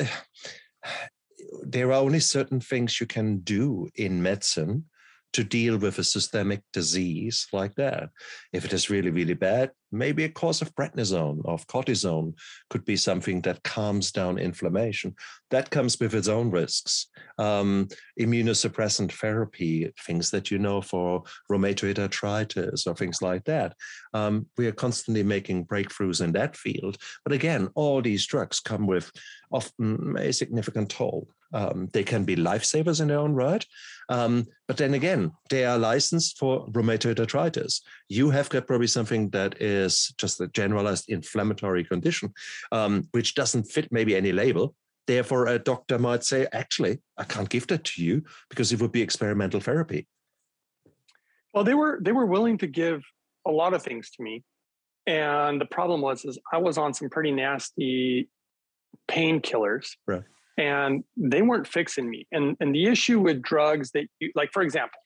there 1.63 1.89
are 1.89 2.03
only 2.03 2.21
certain 2.21 2.61
things 2.61 3.01
you 3.01 3.07
can 3.07 3.39
do 3.39 3.89
in 3.95 4.23
medicine 4.23 4.85
to 5.33 5.45
deal 5.45 5.77
with 5.77 5.99
a 5.99 6.05
systemic 6.05 6.63
disease 6.73 7.47
like 7.53 7.75
that. 7.75 8.11
If 8.53 8.65
it 8.65 8.73
is 8.73 8.91
really, 8.91 9.11
really 9.11 9.35
bad, 9.35 9.71
maybe 9.93 10.25
a 10.25 10.29
course 10.29 10.63
of 10.63 10.75
prednisone, 10.75 11.41
of 11.45 11.67
cortisone 11.67 12.35
could 12.71 12.85
be 12.85 12.97
something 12.97 13.41
that 13.43 13.63
calms 13.63 14.11
down 14.13 14.39
inflammation. 14.39 15.15
That 15.51 15.71
comes 15.71 15.99
with 15.99 16.15
its 16.15 16.29
own 16.29 16.51
risks. 16.51 17.07
Um, 17.39 17.89
immunosuppressant 18.21 19.13
therapy, 19.13 19.93
things 20.07 20.31
that 20.31 20.51
you 20.51 20.59
know 20.59 20.81
for 20.81 21.23
rheumatoid 21.51 21.99
arthritis 21.99 22.87
or 22.87 22.95
things 22.95 23.23
like 23.23 23.45
that. 23.45 23.75
Um, 24.15 24.47
we 24.57 24.67
are 24.67 24.73
constantly 24.73 25.23
making 25.23 25.67
breakthroughs 25.67 26.23
in 26.23 26.33
that 26.33 26.57
field. 26.57 26.97
But 27.25 27.33
again, 27.33 27.69
all 27.75 28.03
these 28.03 28.27
drugs 28.27 28.61
come 28.61 28.87
with 28.87 29.11
often 29.51 30.17
a 30.19 30.33
significant 30.33 30.91
toll. 30.91 31.29
Um, 31.53 31.89
they 31.93 32.05
can 32.05 32.25
be 32.25 32.37
lifesavers 32.37 33.01
in 33.01 33.09
their 33.09 33.19
own 33.19 33.35
right. 33.35 33.65
Um, 34.09 34.47
but 34.67 34.77
then 34.77 34.95
again, 34.95 35.33
they 35.51 35.65
are 35.65 35.79
licensed 35.79 36.39
for 36.39 36.67
rheumatoid 36.69 37.21
arthritis. 37.21 37.83
You 38.09 38.31
have 38.31 38.49
got 38.49 38.67
probably 38.67 38.87
something 38.87 39.31
that 39.31 39.61
is 39.61 40.13
just 40.19 40.41
a 40.41 40.49
generalized 40.49 41.09
inflammatory 41.09 41.85
condition, 41.85 42.33
um, 42.73 43.09
which 43.13 43.35
doesn't 43.35 43.65
fit 43.65 43.91
maybe 43.91 44.15
any 44.15 44.33
label. 44.33 44.75
Therefore, 45.07 45.47
a 45.47 45.59
doctor 45.59 45.99
might 45.99 46.23
say, 46.23 46.47
actually, 46.53 47.01
I 47.17 47.25
can't 47.25 47.49
give 47.49 47.67
that 47.69 47.85
to 47.85 48.03
you 48.03 48.25
because 48.51 48.73
it 48.73 48.81
would 48.81 48.93
be 48.93 49.01
experimental 49.01 49.61
therapy. 49.61 50.07
Well, 51.55 51.65
they 51.65 51.75
were 51.75 51.99
they 52.03 52.13
were 52.13 52.27
willing 52.27 52.59
to 52.59 52.67
give 52.67 53.03
a 53.47 53.51
lot 53.51 53.73
of 53.73 53.83
things 53.83 54.11
to 54.11 54.23
me 54.23 54.45
And 55.09 55.59
the 55.59 55.65
problem 55.65 56.03
was 56.03 56.27
is 56.27 56.39
I 56.53 56.59
was 56.59 56.77
on 56.77 56.93
some 56.93 57.09
pretty 57.09 57.33
nasty 57.33 58.29
painkillers. 59.11 59.97
Right. 60.07 60.23
And 60.59 61.05
they 61.17 61.41
weren't 61.43 61.67
fixing 61.67 62.11
me. 62.11 62.27
And 62.33 62.57
and 62.61 62.75
the 62.75 62.87
issue 62.87 63.21
with 63.21 63.41
drugs 63.41 63.93
that 63.93 64.07
you 64.19 64.33
like, 64.35 64.53
for 64.53 64.63
example, 64.63 64.99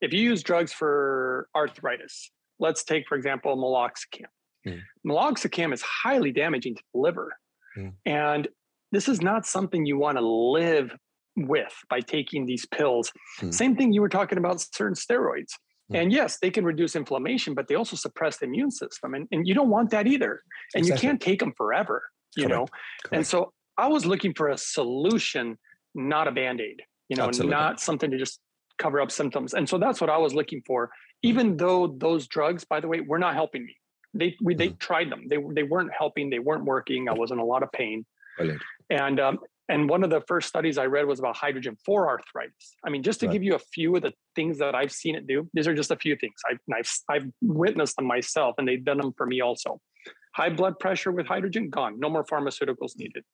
if 0.00 0.12
you 0.12 0.20
use 0.20 0.42
drugs 0.42 0.72
for 0.72 1.48
arthritis, 1.56 2.30
let's 2.58 2.84
take, 2.84 3.08
for 3.08 3.16
example, 3.16 3.56
meloxicam. 3.56 4.26
Mm. 4.66 4.80
Meloxicam 5.06 5.72
is 5.72 5.82
highly 5.82 6.32
damaging 6.32 6.76
to 6.76 6.82
the 6.92 7.00
liver. 7.00 7.32
Mm. 7.76 7.94
And 8.04 8.48
this 8.92 9.08
is 9.08 9.20
not 9.20 9.46
something 9.46 9.86
you 9.86 9.98
want 9.98 10.18
to 10.18 10.26
live 10.26 10.94
with 11.36 11.72
by 11.88 12.00
taking 12.00 12.46
these 12.46 12.66
pills. 12.66 13.12
Mm. 13.40 13.54
Same 13.54 13.76
thing 13.76 13.92
you 13.92 14.00
were 14.00 14.08
talking 14.08 14.38
about 14.38 14.60
certain 14.60 14.94
steroids. 14.94 15.52
Mm. 15.92 16.02
And 16.02 16.12
yes, 16.12 16.38
they 16.40 16.50
can 16.50 16.64
reduce 16.64 16.96
inflammation, 16.96 17.54
but 17.54 17.68
they 17.68 17.74
also 17.74 17.96
suppress 17.96 18.38
the 18.38 18.46
immune 18.46 18.70
system. 18.70 19.14
And, 19.14 19.28
and 19.30 19.46
you 19.46 19.54
don't 19.54 19.70
want 19.70 19.90
that 19.90 20.06
either. 20.06 20.42
And 20.74 20.82
exactly. 20.82 21.06
you 21.06 21.10
can't 21.10 21.20
take 21.20 21.40
them 21.40 21.52
forever, 21.56 22.02
you 22.36 22.44
Correct. 22.44 22.50
know? 22.50 22.66
Correct. 23.04 23.16
And 23.16 23.26
so 23.26 23.52
I 23.78 23.86
was 23.88 24.04
looking 24.04 24.34
for 24.34 24.48
a 24.48 24.58
solution, 24.58 25.56
not 25.94 26.28
a 26.28 26.32
band 26.32 26.60
aid, 26.60 26.82
you 27.08 27.16
know, 27.16 27.28
Absolutely. 27.28 27.54
not 27.56 27.80
something 27.80 28.10
to 28.10 28.18
just 28.18 28.40
cover 28.78 29.00
up 29.00 29.10
symptoms. 29.10 29.54
And 29.54 29.68
so 29.68 29.78
that's 29.78 30.00
what 30.00 30.10
I 30.10 30.18
was 30.18 30.34
looking 30.34 30.62
for. 30.66 30.90
Even 31.22 31.56
though 31.56 31.96
those 31.98 32.26
drugs, 32.26 32.64
by 32.64 32.80
the 32.80 32.88
way, 32.88 33.00
were 33.00 33.18
not 33.18 33.34
helping 33.34 33.64
me. 33.64 33.76
They 34.14 34.36
we, 34.42 34.54
they 34.54 34.70
mm. 34.70 34.78
tried 34.78 35.10
them. 35.10 35.24
They 35.28 35.38
they 35.52 35.62
weren't 35.62 35.90
helping. 35.96 36.30
They 36.30 36.38
weren't 36.38 36.64
working. 36.64 37.08
I 37.08 37.12
was 37.12 37.30
in 37.30 37.38
a 37.38 37.44
lot 37.44 37.62
of 37.62 37.70
pain. 37.72 38.06
Brilliant. 38.36 38.62
And 38.90 39.20
um, 39.20 39.38
and 39.68 39.88
one 39.88 40.02
of 40.02 40.10
the 40.10 40.22
first 40.26 40.48
studies 40.48 40.78
I 40.78 40.86
read 40.86 41.06
was 41.06 41.18
about 41.18 41.36
hydrogen 41.36 41.76
for 41.84 42.08
arthritis. 42.08 42.76
I 42.84 42.90
mean, 42.90 43.02
just 43.02 43.20
to 43.20 43.26
right. 43.26 43.32
give 43.32 43.42
you 43.42 43.54
a 43.54 43.58
few 43.58 43.94
of 43.96 44.02
the 44.02 44.12
things 44.34 44.58
that 44.58 44.74
I've 44.74 44.92
seen 44.92 45.14
it 45.14 45.26
do, 45.26 45.48
these 45.52 45.68
are 45.68 45.74
just 45.74 45.90
a 45.90 45.96
few 45.96 46.16
things. 46.16 46.34
I've, 46.50 46.58
I've, 46.74 46.90
I've 47.10 47.32
witnessed 47.42 47.96
them 47.96 48.06
myself, 48.06 48.54
and 48.56 48.66
they've 48.66 48.82
done 48.82 48.96
them 48.96 49.12
for 49.16 49.26
me 49.26 49.42
also. 49.42 49.80
High 50.34 50.50
blood 50.50 50.78
pressure 50.78 51.12
with 51.12 51.26
hydrogen, 51.26 51.68
gone. 51.68 52.00
No 52.00 52.08
more 52.08 52.24
pharmaceuticals 52.24 52.96
needed. 52.96 53.24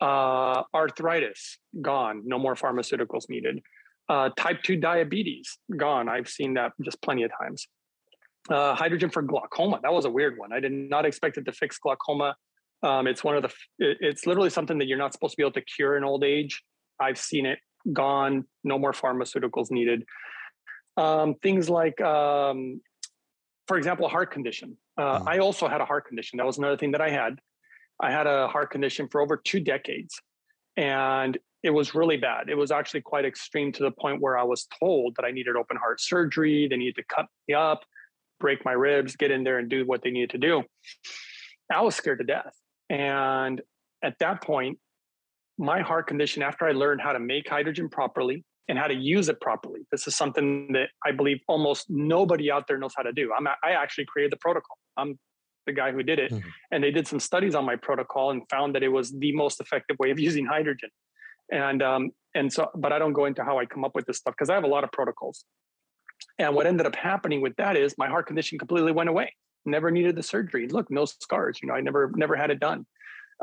Uh, 0.00 0.62
arthritis, 0.74 1.58
gone. 1.80 2.22
No 2.24 2.38
more 2.38 2.54
pharmaceuticals 2.54 3.28
needed. 3.28 3.60
Uh, 4.08 4.30
type 4.36 4.62
2 4.62 4.76
diabetes, 4.76 5.58
gone. 5.76 6.08
I've 6.08 6.28
seen 6.28 6.54
that 6.54 6.72
just 6.82 7.00
plenty 7.02 7.22
of 7.22 7.30
times. 7.38 7.68
Uh, 8.48 8.74
hydrogen 8.74 9.10
for 9.10 9.22
glaucoma, 9.22 9.78
that 9.82 9.92
was 9.92 10.06
a 10.06 10.10
weird 10.10 10.38
one. 10.38 10.52
I 10.52 10.60
did 10.60 10.72
not 10.72 11.04
expect 11.04 11.36
it 11.36 11.44
to 11.44 11.52
fix 11.52 11.78
glaucoma. 11.78 12.34
Um, 12.82 13.06
it's 13.06 13.22
one 13.22 13.36
of 13.36 13.42
the, 13.42 13.52
it's 13.78 14.26
literally 14.26 14.50
something 14.50 14.78
that 14.78 14.86
you're 14.86 14.98
not 14.98 15.12
supposed 15.12 15.32
to 15.32 15.36
be 15.36 15.42
able 15.42 15.52
to 15.52 15.60
cure 15.60 15.96
in 15.96 16.04
old 16.04 16.24
age. 16.24 16.62
I've 16.98 17.18
seen 17.18 17.44
it 17.46 17.58
gone, 17.92 18.44
no 18.64 18.78
more 18.78 18.92
pharmaceuticals 18.92 19.70
needed. 19.70 20.04
Um, 20.96 21.34
things 21.42 21.70
like, 21.70 22.00
um, 22.00 22.80
for 23.68 23.76
example, 23.76 24.06
a 24.06 24.08
heart 24.08 24.32
condition. 24.32 24.76
Uh, 24.98 25.20
mm. 25.20 25.28
I 25.28 25.38
also 25.38 25.68
had 25.68 25.80
a 25.80 25.84
heart 25.84 26.06
condition. 26.06 26.38
That 26.38 26.46
was 26.46 26.58
another 26.58 26.76
thing 26.76 26.92
that 26.92 27.00
I 27.00 27.10
had. 27.10 27.38
I 28.02 28.10
had 28.10 28.26
a 28.26 28.48
heart 28.48 28.70
condition 28.70 29.08
for 29.08 29.20
over 29.20 29.36
two 29.36 29.60
decades, 29.60 30.20
and 30.76 31.36
it 31.62 31.70
was 31.70 31.94
really 31.94 32.16
bad. 32.16 32.48
It 32.48 32.56
was 32.56 32.70
actually 32.70 33.02
quite 33.02 33.24
extreme 33.24 33.72
to 33.72 33.82
the 33.82 33.90
point 33.90 34.20
where 34.20 34.38
I 34.38 34.42
was 34.42 34.66
told 34.78 35.16
that 35.16 35.24
I 35.24 35.30
needed 35.30 35.56
open 35.56 35.76
heart 35.76 36.00
surgery. 36.00 36.66
They 36.68 36.76
needed 36.76 36.96
to 36.96 37.04
cut 37.14 37.26
me 37.46 37.54
up, 37.54 37.84
break 38.38 38.64
my 38.64 38.72
ribs, 38.72 39.16
get 39.16 39.30
in 39.30 39.44
there 39.44 39.58
and 39.58 39.68
do 39.68 39.86
what 39.86 40.02
they 40.02 40.10
needed 40.10 40.30
to 40.30 40.38
do. 40.38 40.62
I 41.70 41.82
was 41.82 41.94
scared 41.94 42.18
to 42.18 42.24
death. 42.24 42.54
And 42.88 43.60
at 44.02 44.18
that 44.20 44.42
point, 44.42 44.78
my 45.58 45.82
heart 45.82 46.06
condition, 46.06 46.42
after 46.42 46.66
I 46.66 46.72
learned 46.72 47.02
how 47.02 47.12
to 47.12 47.20
make 47.20 47.48
hydrogen 47.48 47.90
properly 47.90 48.42
and 48.66 48.78
how 48.78 48.86
to 48.86 48.94
use 48.94 49.28
it 49.28 49.40
properly, 49.42 49.80
this 49.92 50.06
is 50.06 50.16
something 50.16 50.72
that 50.72 50.88
I 51.04 51.12
believe 51.12 51.40
almost 51.46 51.90
nobody 51.90 52.50
out 52.50 52.66
there 52.66 52.78
knows 52.78 52.94
how 52.96 53.02
to 53.02 53.12
do. 53.12 53.32
I'm, 53.36 53.46
I 53.46 53.72
actually 53.72 54.06
created 54.06 54.32
the 54.32 54.38
protocol. 54.38 54.78
I'm 54.96 55.18
the 55.70 55.76
guy 55.82 55.92
who 55.92 56.02
did 56.02 56.18
it. 56.18 56.32
Mm-hmm. 56.32 56.48
And 56.72 56.84
they 56.84 56.90
did 56.90 57.06
some 57.06 57.20
studies 57.20 57.54
on 57.54 57.64
my 57.64 57.76
protocol 57.76 58.30
and 58.30 58.42
found 58.50 58.74
that 58.74 58.82
it 58.82 58.88
was 58.88 59.12
the 59.12 59.32
most 59.32 59.60
effective 59.60 59.96
way 59.98 60.10
of 60.10 60.18
using 60.28 60.46
hydrogen. 60.46 60.90
And 61.52 61.82
um, 61.82 62.10
and 62.34 62.52
so, 62.52 62.70
but 62.76 62.92
I 62.92 62.98
don't 62.98 63.12
go 63.12 63.24
into 63.24 63.42
how 63.42 63.58
I 63.58 63.66
come 63.66 63.84
up 63.84 63.94
with 63.94 64.06
this 64.06 64.18
stuff 64.18 64.34
because 64.34 64.50
I 64.50 64.54
have 64.54 64.64
a 64.64 64.68
lot 64.68 64.84
of 64.84 64.92
protocols. 64.92 65.44
And 66.38 66.54
what 66.54 66.66
ended 66.66 66.86
up 66.86 66.94
happening 66.94 67.40
with 67.40 67.56
that 67.56 67.76
is 67.76 67.96
my 67.98 68.08
heart 68.08 68.26
condition 68.26 68.58
completely 68.58 68.92
went 68.92 69.08
away 69.08 69.32
never 69.64 69.90
needed 69.90 70.16
the 70.16 70.22
surgery. 70.22 70.68
Look, 70.68 70.90
no 70.90 71.04
scars. 71.04 71.58
You 71.62 71.68
know, 71.68 71.74
I 71.74 71.80
never 71.80 72.12
never 72.14 72.36
had 72.36 72.50
it 72.50 72.60
done. 72.60 72.86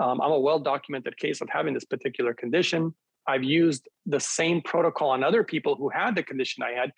Um, 0.01 0.21
I'm 0.21 0.31
a 0.31 0.39
well 0.39 0.59
documented 0.59 1.17
case 1.17 1.41
of 1.41 1.49
having 1.51 1.73
this 1.73 1.85
particular 1.85 2.33
condition. 2.33 2.93
I've 3.27 3.43
used 3.43 3.87
the 4.05 4.19
same 4.19 4.61
protocol 4.61 5.09
on 5.09 5.23
other 5.23 5.43
people 5.43 5.75
who 5.75 5.89
had 5.89 6.15
the 6.15 6.23
condition 6.23 6.63
I 6.63 6.71
had, 6.71 6.91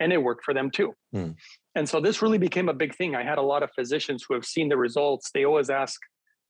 and 0.00 0.12
it 0.12 0.22
worked 0.22 0.44
for 0.44 0.54
them 0.54 0.70
too. 0.70 0.94
Hmm. 1.12 1.30
And 1.74 1.88
so 1.88 2.00
this 2.00 2.22
really 2.22 2.38
became 2.38 2.68
a 2.68 2.74
big 2.74 2.94
thing. 2.94 3.14
I 3.14 3.22
had 3.22 3.38
a 3.38 3.42
lot 3.42 3.62
of 3.62 3.70
physicians 3.74 4.24
who 4.26 4.34
have 4.34 4.44
seen 4.44 4.68
the 4.68 4.76
results. 4.76 5.30
They 5.32 5.44
always 5.44 5.70
ask, 5.70 6.00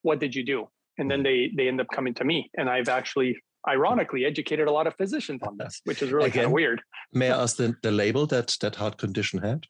"What 0.02 0.20
did 0.20 0.34
you 0.34 0.44
do?" 0.44 0.68
And 0.98 1.10
then 1.10 1.20
hmm. 1.20 1.24
they 1.24 1.50
they 1.56 1.68
end 1.68 1.80
up 1.80 1.88
coming 1.92 2.14
to 2.14 2.24
me, 2.24 2.50
and 2.56 2.68
I've 2.68 2.88
actually 2.88 3.38
ironically 3.68 4.24
educated 4.24 4.68
a 4.68 4.70
lot 4.70 4.86
of 4.86 4.94
physicians 4.94 5.42
on 5.42 5.56
this, 5.58 5.80
which 5.84 6.02
is 6.02 6.12
really 6.12 6.30
kind 6.30 6.46
of 6.46 6.52
weird. 6.52 6.80
May 7.12 7.30
I 7.30 7.42
ask 7.42 7.56
the, 7.56 7.74
the 7.82 7.90
label 7.90 8.26
that 8.28 8.56
that 8.60 8.76
heart 8.76 8.98
condition 8.98 9.40
had? 9.40 9.66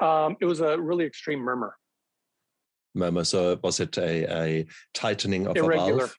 Um, 0.00 0.36
it 0.40 0.44
was 0.44 0.60
a 0.60 0.78
really 0.78 1.04
extreme 1.04 1.38
murmur. 1.38 1.76
Murmur. 2.94 3.24
So 3.24 3.58
was 3.62 3.80
it 3.80 3.96
a, 3.96 4.26
a 4.30 4.66
tightening 4.92 5.46
of 5.46 5.56
irregular. 5.56 5.92
a 5.92 5.98
valve? 5.98 6.16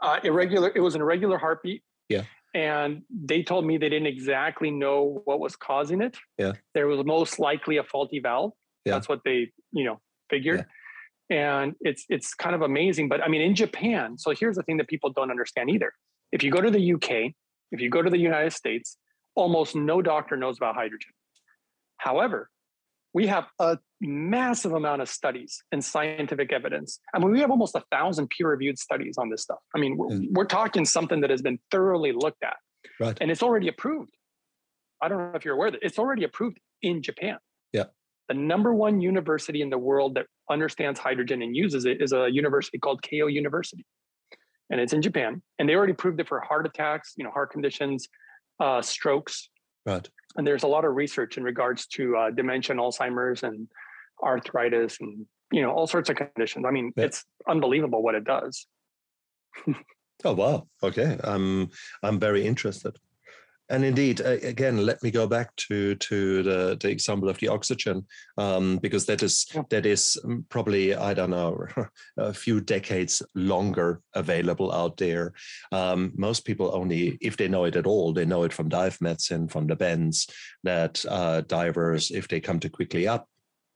Uh, 0.00 0.20
irregular. 0.24 0.72
It 0.74 0.80
was 0.80 0.94
an 0.94 1.00
irregular 1.00 1.38
heartbeat. 1.38 1.82
Yeah. 2.08 2.24
And 2.54 3.02
they 3.10 3.42
told 3.42 3.64
me 3.64 3.78
they 3.78 3.88
didn't 3.88 4.08
exactly 4.08 4.70
know 4.70 5.22
what 5.24 5.40
was 5.40 5.56
causing 5.56 6.02
it. 6.02 6.18
Yeah. 6.38 6.52
There 6.74 6.86
was 6.86 7.04
most 7.04 7.38
likely 7.38 7.78
a 7.78 7.82
faulty 7.82 8.20
valve. 8.20 8.52
Yeah. 8.84 8.94
That's 8.94 9.08
what 9.08 9.20
they, 9.24 9.52
you 9.72 9.84
know, 9.84 10.00
figured. 10.28 10.66
Yeah. 11.30 11.60
And 11.62 11.74
it's 11.80 12.04
it's 12.10 12.34
kind 12.34 12.54
of 12.54 12.60
amazing. 12.60 13.08
But 13.08 13.22
I 13.22 13.28
mean, 13.28 13.40
in 13.40 13.54
Japan, 13.54 14.18
so 14.18 14.34
here's 14.38 14.56
the 14.56 14.62
thing 14.64 14.76
that 14.76 14.88
people 14.88 15.10
don't 15.10 15.30
understand 15.30 15.70
either. 15.70 15.92
If 16.30 16.42
you 16.42 16.50
go 16.50 16.60
to 16.60 16.70
the 16.70 16.92
UK, 16.94 17.32
if 17.70 17.80
you 17.80 17.88
go 17.88 18.02
to 18.02 18.10
the 18.10 18.18
United 18.18 18.52
States, 18.52 18.98
almost 19.34 19.74
no 19.74 20.02
doctor 20.02 20.36
knows 20.36 20.58
about 20.58 20.74
hydrogen. 20.74 21.12
However, 21.96 22.50
we 23.14 23.26
have 23.26 23.46
a 23.58 23.78
massive 24.00 24.72
amount 24.72 25.02
of 25.02 25.08
studies 25.08 25.62
and 25.70 25.84
scientific 25.84 26.52
evidence. 26.52 26.98
I 27.14 27.18
mean, 27.18 27.30
we 27.30 27.40
have 27.40 27.50
almost 27.50 27.74
a 27.74 27.82
thousand 27.92 28.30
peer-reviewed 28.30 28.78
studies 28.78 29.16
on 29.18 29.28
this 29.28 29.42
stuff. 29.42 29.58
I 29.74 29.78
mean, 29.78 29.96
we're, 29.96 30.08
mm. 30.08 30.26
we're 30.30 30.46
talking 30.46 30.84
something 30.84 31.20
that 31.20 31.30
has 31.30 31.42
been 31.42 31.58
thoroughly 31.70 32.12
looked 32.12 32.42
at, 32.42 32.56
right. 32.98 33.16
and 33.20 33.30
it's 33.30 33.42
already 33.42 33.68
approved. 33.68 34.12
I 35.02 35.08
don't 35.08 35.18
know 35.18 35.32
if 35.34 35.44
you're 35.44 35.54
aware 35.54 35.70
that 35.70 35.80
it's 35.82 35.98
already 35.98 36.24
approved 36.24 36.58
in 36.80 37.02
Japan. 37.02 37.38
Yeah. 37.72 37.84
The 38.28 38.34
number 38.34 38.72
one 38.72 39.00
university 39.00 39.60
in 39.60 39.68
the 39.68 39.78
world 39.78 40.14
that 40.14 40.26
understands 40.50 40.98
hydrogen 40.98 41.42
and 41.42 41.56
uses 41.56 41.84
it 41.84 42.00
is 42.00 42.12
a 42.12 42.28
university 42.30 42.78
called 42.78 43.02
Keio 43.02 43.30
University, 43.32 43.84
and 44.70 44.80
it's 44.80 44.92
in 44.92 45.02
Japan. 45.02 45.42
And 45.58 45.68
they 45.68 45.74
already 45.74 45.92
proved 45.92 46.20
it 46.20 46.28
for 46.28 46.40
heart 46.40 46.66
attacks, 46.66 47.12
you 47.16 47.24
know, 47.24 47.30
heart 47.30 47.50
conditions, 47.50 48.08
uh, 48.60 48.80
strokes, 48.80 49.48
Right. 49.84 50.08
And 50.36 50.46
there's 50.46 50.62
a 50.62 50.68
lot 50.68 50.84
of 50.84 50.94
research 50.94 51.36
in 51.36 51.44
regards 51.44 51.86
to 51.88 52.16
uh, 52.16 52.30
dementia, 52.30 52.76
Alzheimer's, 52.76 53.42
and 53.42 53.68
arthritis, 54.22 54.98
and 55.00 55.26
you 55.50 55.62
know 55.62 55.70
all 55.70 55.86
sorts 55.86 56.08
of 56.10 56.16
conditions. 56.16 56.64
I 56.66 56.70
mean, 56.70 56.92
yeah. 56.96 57.04
it's 57.04 57.24
unbelievable 57.48 58.02
what 58.02 58.14
it 58.14 58.24
does. 58.24 58.66
oh 60.24 60.32
wow! 60.32 60.66
Okay, 60.82 61.18
I'm 61.22 61.70
I'm 62.02 62.18
very 62.18 62.46
interested. 62.46 62.98
And 63.70 63.84
indeed, 63.84 64.20
again, 64.20 64.84
let 64.84 65.02
me 65.02 65.10
go 65.10 65.26
back 65.26 65.54
to 65.68 65.94
to 65.94 66.42
the, 66.42 66.76
the 66.80 66.90
example 66.90 67.28
of 67.28 67.38
the 67.38 67.48
oxygen, 67.48 68.04
um, 68.36 68.78
because 68.78 69.06
that 69.06 69.22
is 69.22 69.46
yeah. 69.54 69.62
that 69.70 69.86
is 69.86 70.18
um, 70.24 70.44
probably 70.48 70.94
I 70.94 71.14
don't 71.14 71.30
know 71.30 71.66
a 72.18 72.34
few 72.34 72.60
decades 72.60 73.22
longer 73.34 74.02
available 74.14 74.72
out 74.72 74.96
there. 74.96 75.32
Um, 75.70 76.12
most 76.16 76.44
people 76.44 76.70
only, 76.74 77.18
if 77.20 77.36
they 77.36 77.48
know 77.48 77.64
it 77.64 77.76
at 77.76 77.86
all, 77.86 78.12
they 78.12 78.26
know 78.26 78.42
it 78.42 78.52
from 78.52 78.68
dive 78.68 79.00
medicine, 79.00 79.48
from 79.48 79.66
the 79.66 79.76
bends 79.76 80.28
that 80.64 81.04
uh, 81.08 81.42
divers, 81.42 82.10
if 82.10 82.28
they 82.28 82.40
come 82.40 82.60
too 82.60 82.70
quickly 82.70 83.08
up, 83.08 83.26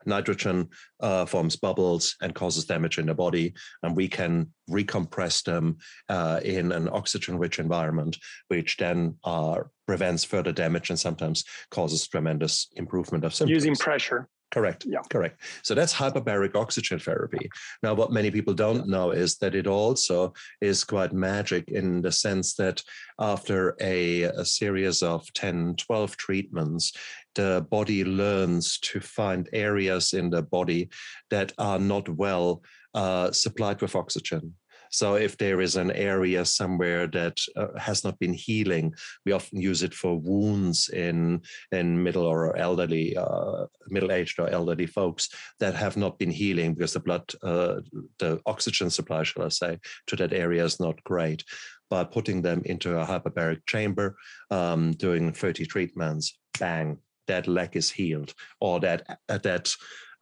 nitrogen 0.06 0.68
uh, 1.00 1.26
forms 1.26 1.56
bubbles 1.56 2.16
and 2.20 2.34
causes 2.34 2.64
damage 2.64 2.98
in 2.98 3.06
the 3.06 3.14
body, 3.14 3.54
and 3.82 3.96
we 3.96 4.08
can 4.08 4.50
recompress 4.70 5.42
them 5.44 5.78
uh, 6.08 6.40
in 6.44 6.72
an 6.72 6.88
oxygen-rich 6.88 7.58
environment, 7.58 8.16
which 8.48 8.76
then 8.76 9.16
uh, 9.24 9.60
prevents 9.86 10.24
further 10.24 10.52
damage 10.52 10.90
and 10.90 10.98
sometimes 10.98 11.44
causes 11.70 12.06
tremendous 12.08 12.68
improvement 12.76 13.24
of 13.24 13.34
symptoms. 13.34 13.54
Using 13.54 13.76
pressure. 13.76 14.28
Correct. 14.52 14.84
Yeah. 14.86 15.00
Correct. 15.10 15.40
So 15.62 15.74
that's 15.74 15.92
hyperbaric 15.92 16.54
oxygen 16.54 16.98
therapy. 16.98 17.50
Now, 17.82 17.94
what 17.94 18.12
many 18.12 18.30
people 18.30 18.54
don't 18.54 18.88
know 18.88 19.10
is 19.10 19.36
that 19.38 19.54
it 19.54 19.66
also 19.66 20.32
is 20.60 20.84
quite 20.84 21.12
magic 21.12 21.68
in 21.68 22.00
the 22.00 22.12
sense 22.12 22.54
that 22.54 22.82
after 23.18 23.76
a, 23.80 24.22
a 24.22 24.44
series 24.44 25.02
of 25.02 25.30
10, 25.34 25.76
12 25.76 26.16
treatments, 26.16 26.92
the 27.34 27.66
body 27.70 28.04
learns 28.04 28.78
to 28.78 29.00
find 29.00 29.48
areas 29.52 30.14
in 30.14 30.30
the 30.30 30.42
body 30.42 30.88
that 31.30 31.52
are 31.58 31.78
not 31.78 32.08
well 32.08 32.62
uh, 32.94 33.32
supplied 33.32 33.82
with 33.82 33.96
oxygen 33.96 34.54
So 34.90 35.14
if 35.14 35.36
there 35.36 35.60
is 35.60 35.76
an 35.76 35.90
area 35.90 36.44
somewhere 36.44 37.06
that 37.08 37.38
uh, 37.56 37.78
has 37.78 38.04
not 38.04 38.18
been 38.18 38.32
healing, 38.32 38.94
we 39.24 39.32
often 39.32 39.60
use 39.60 39.82
it 39.82 39.94
for 39.94 40.18
wounds 40.18 40.88
in 40.88 41.42
in 41.72 42.02
middle 42.02 42.26
or 42.26 42.56
elderly, 42.56 43.16
uh, 43.16 43.66
middle-aged 43.88 44.38
or 44.38 44.48
elderly 44.48 44.86
folks 44.86 45.28
that 45.60 45.74
have 45.74 45.96
not 45.96 46.18
been 46.18 46.30
healing 46.30 46.74
because 46.74 46.92
the 46.92 47.00
blood, 47.00 47.24
uh, 47.42 47.80
the 48.18 48.40
oxygen 48.46 48.90
supply, 48.90 49.22
shall 49.22 49.44
I 49.44 49.48
say, 49.48 49.78
to 50.06 50.16
that 50.16 50.32
area 50.32 50.64
is 50.64 50.80
not 50.80 51.02
great. 51.04 51.44
By 51.88 52.02
putting 52.02 52.42
them 52.42 52.62
into 52.64 52.98
a 52.98 53.06
hyperbaric 53.06 53.64
chamber, 53.66 54.16
um, 54.50 54.92
doing 54.92 55.32
30 55.32 55.66
treatments, 55.66 56.36
bang, 56.58 56.98
that 57.28 57.46
leg 57.46 57.76
is 57.76 57.90
healed, 57.90 58.34
or 58.60 58.80
that 58.80 59.18
uh, 59.28 59.38
that 59.38 59.72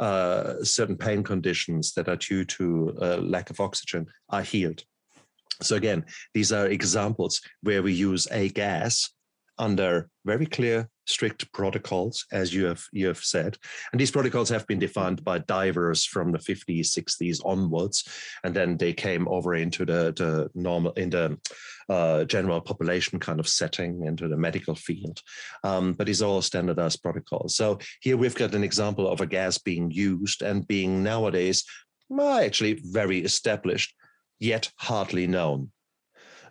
uh, 0.01 0.63
certain 0.63 0.97
pain 0.97 1.23
conditions 1.23 1.93
that 1.95 2.09
are 2.09 2.17
due 2.17 2.45
to 2.45 2.97
uh, 3.01 3.17
lack 3.19 3.51
of 3.51 3.61
oxygen 3.61 4.07
are 4.31 4.43
healed. 4.43 4.83
So 5.63 5.77
again, 5.77 6.05
these 6.33 6.53
are 6.53 6.67
examples 6.67 7.41
where 7.63 7.83
we 7.83 7.93
use 7.93 8.27
a 8.31 8.49
gas 8.49 9.11
under 9.59 10.09
very 10.25 10.47
clear, 10.47 10.89
strict 11.07 11.53
protocols, 11.53 12.25
as 12.33 12.55
you 12.55 12.65
have 12.65 12.83
you 12.93 13.07
have 13.07 13.19
said, 13.19 13.57
and 13.93 14.01
these 14.01 14.11
protocols 14.11 14.49
have 14.49 14.67
been 14.67 14.79
defined 14.79 15.23
by 15.23 15.39
divers 15.39 16.05
from 16.05 16.33
the 16.33 16.39
50s, 16.39 16.87
60s 16.87 17.41
onwards, 17.45 18.09
and 18.43 18.55
then 18.55 18.77
they 18.77 18.93
came 18.93 19.29
over 19.29 19.55
into 19.55 19.85
the, 19.85 20.13
the 20.17 20.51
normal 20.55 20.93
in 20.93 21.11
the 21.11 21.39
uh, 21.89 22.25
general 22.25 22.61
population 22.61 23.21
kind 23.21 23.39
of 23.39 23.47
setting 23.47 24.07
into 24.07 24.29
the 24.29 24.37
medical 24.37 24.75
field. 24.75 25.21
Um, 25.63 25.93
but 25.93 26.09
it's 26.09 26.23
all 26.23 26.41
standardized 26.41 27.03
protocols. 27.03 27.57
So 27.57 27.79
here 28.01 28.17
we've 28.17 28.35
got 28.35 28.55
an 28.55 28.65
example 28.65 29.07
of 29.07 29.21
a 29.21 29.27
gas 29.27 29.59
being 29.59 29.91
used 29.91 30.41
and 30.41 30.67
being 30.67 31.03
nowadays 31.03 31.65
well, 32.09 32.39
actually 32.39 32.81
very 32.85 33.19
established, 33.19 33.95
yet 34.39 34.71
hardly 34.79 35.27
known. 35.27 35.71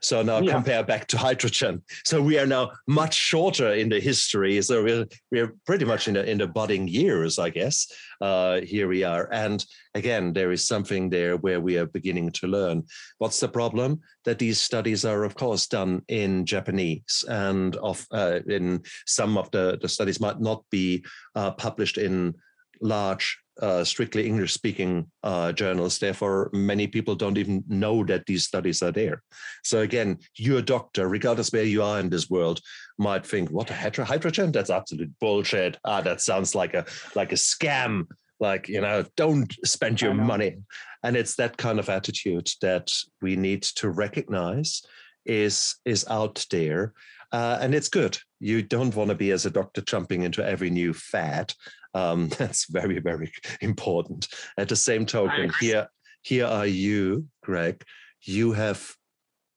So 0.04 0.22
now 0.22 0.40
yeah. 0.40 0.52
compare 0.52 0.84
back 0.84 1.08
to 1.08 1.18
hydrogen. 1.18 1.82
So 2.06 2.22
we 2.22 2.38
are 2.38 2.46
now 2.46 2.72
much 2.88 3.16
shorter 3.16 3.74
in 3.74 3.90
the 3.90 4.00
history. 4.00 4.62
So 4.62 4.84
we're 4.84 5.08
we're 5.32 5.56
pretty 5.66 5.86
much 5.86 6.08
in 6.08 6.16
the 6.16 6.30
in 6.30 6.38
the 6.38 6.48
budding 6.48 6.88
years, 6.88 7.40
I 7.40 7.50
guess. 7.50 7.88
Uh, 8.22 8.62
here 8.62 8.88
we 8.88 9.04
are, 9.04 9.30
and 9.32 9.66
again, 9.96 10.34
there 10.34 10.52
is 10.52 10.68
something 10.68 11.10
there 11.10 11.38
where 11.38 11.62
we 11.62 11.78
are 11.78 11.86
beginning 11.86 12.32
to 12.32 12.48
learn. 12.48 12.84
What's 13.18 13.40
the 13.40 13.48
problem? 13.48 14.02
That 14.26 14.40
these 14.40 14.62
studies 14.62 15.06
are, 15.06 15.24
of 15.24 15.36
course, 15.36 15.68
done 15.68 16.02
in 16.08 16.46
Japanese, 16.46 17.26
and 17.28 17.76
of 17.78 18.06
uh, 18.12 18.40
in 18.48 18.84
some 19.06 19.38
of 19.38 19.52
the 19.52 19.78
the 19.82 19.90
studies 19.90 20.20
might 20.20 20.40
not 20.40 20.64
be 20.70 21.06
uh, 21.36 21.52
published 21.52 21.98
in 21.98 22.36
large 22.82 23.43
uh, 23.62 23.84
strictly 23.84 24.26
English 24.26 24.54
speaking 24.54 25.12
uh, 25.24 25.52
journals. 25.52 26.00
Therefore, 26.00 26.50
many 26.54 26.88
people 26.88 27.16
don't 27.16 27.38
even 27.38 27.64
know 27.68 28.04
that 28.06 28.26
these 28.26 28.46
studies 28.46 28.82
are 28.82 28.92
there. 28.92 29.22
So, 29.64 29.80
again, 29.80 30.20
you're 30.36 30.62
doctor, 30.62 31.08
regardless 31.08 31.52
where 31.52 31.64
you 31.64 31.84
are 31.84 32.00
in 32.00 32.10
this 32.10 32.30
world, 32.30 32.60
might 32.98 33.26
think, 33.26 33.50
what 33.50 33.70
a 33.70 33.74
hydro- 33.74 34.06
hydrogen? 34.06 34.52
That's 34.52 34.70
absolute 34.70 35.12
bullshit. 35.20 35.78
Ah, 35.86 36.02
that 36.02 36.22
sounds 36.22 36.56
like 36.56 36.74
a 36.74 36.86
like 37.16 37.32
a 37.32 37.36
scam. 37.36 38.06
Like, 38.40 38.68
you 38.68 38.82
know, 38.82 39.06
don't 39.16 39.54
spend 39.66 40.02
your 40.02 40.14
money. 40.14 40.58
And 41.04 41.16
it's 41.16 41.36
that 41.36 41.56
kind 41.56 41.80
of 41.80 41.90
attitude 41.90 42.50
that 42.62 42.90
we 43.22 43.36
need 43.36 43.64
to 43.64 43.90
recognize 43.90 44.82
is 45.26 45.76
is 45.86 46.06
out 46.10 46.46
there. 46.52 46.94
Uh, 47.32 47.58
and 47.62 47.74
it's 47.74 47.90
good. 47.90 48.18
You 48.40 48.62
don't 48.62 48.96
want 48.96 49.10
to 49.10 49.16
be 49.16 49.32
as 49.32 49.46
a 49.46 49.50
doctor 49.50 49.82
jumping 49.82 50.24
into 50.24 50.46
every 50.46 50.70
new 50.70 50.94
fad. 50.94 51.54
Um, 51.94 52.28
that's 52.38 52.66
very, 52.66 53.00
very 53.00 53.32
important. 53.62 54.28
At 54.58 54.70
the 54.70 54.76
same 54.76 55.06
token, 55.06 55.52
here, 55.60 55.88
here 56.22 56.46
are 56.46 56.68
you, 56.68 57.28
Greg. 57.44 57.84
You 58.22 58.54
have 58.54 58.96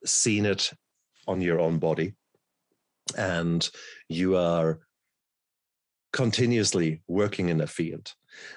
seen 0.05 0.47
it 0.47 0.73
on 1.29 1.41
your 1.41 1.61
own 1.61 1.79
body, 1.79 2.15
and 3.17 3.69
you 4.09 4.37
are 4.37 4.81
continuously 6.13 7.03
working 7.07 7.49
in 7.49 7.59
the 7.59 7.67
field. 7.67 8.13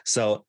So 0.06 0.46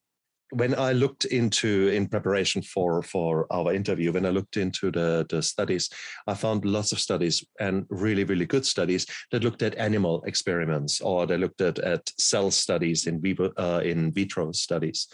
when 0.51 0.75
I 0.75 0.93
looked 0.93 1.25
into 1.27 1.89
in 1.89 2.09
preparation 2.09 2.63
for 2.63 3.03
for 3.03 3.47
our 3.51 3.73
interview, 3.73 4.13
when 4.13 4.27
I 4.27 4.31
looked 4.31 4.57
into 4.57 4.91
the 4.91 5.27
the 5.29 5.43
studies, 5.43 5.91
I 6.27 6.35
found 6.35 6.65
lots 6.65 6.93
of 6.93 7.01
studies 7.01 7.45
and 7.59 7.87
really 7.91 8.25
really 8.25 8.47
good 8.47 8.67
studies 8.67 9.07
that 9.31 9.45
looked 9.45 9.63
at 9.63 9.77
animal 9.77 10.23
experiments 10.27 11.01
or 11.01 11.27
they 11.27 11.37
looked 11.37 11.61
at 11.61 11.79
at 11.79 12.09
cell 12.19 12.51
studies 12.51 13.07
in 13.07 13.21
vivo 13.21 13.53
uh, 13.57 13.81
in 13.85 14.13
vitro 14.13 14.53
studies. 14.53 15.09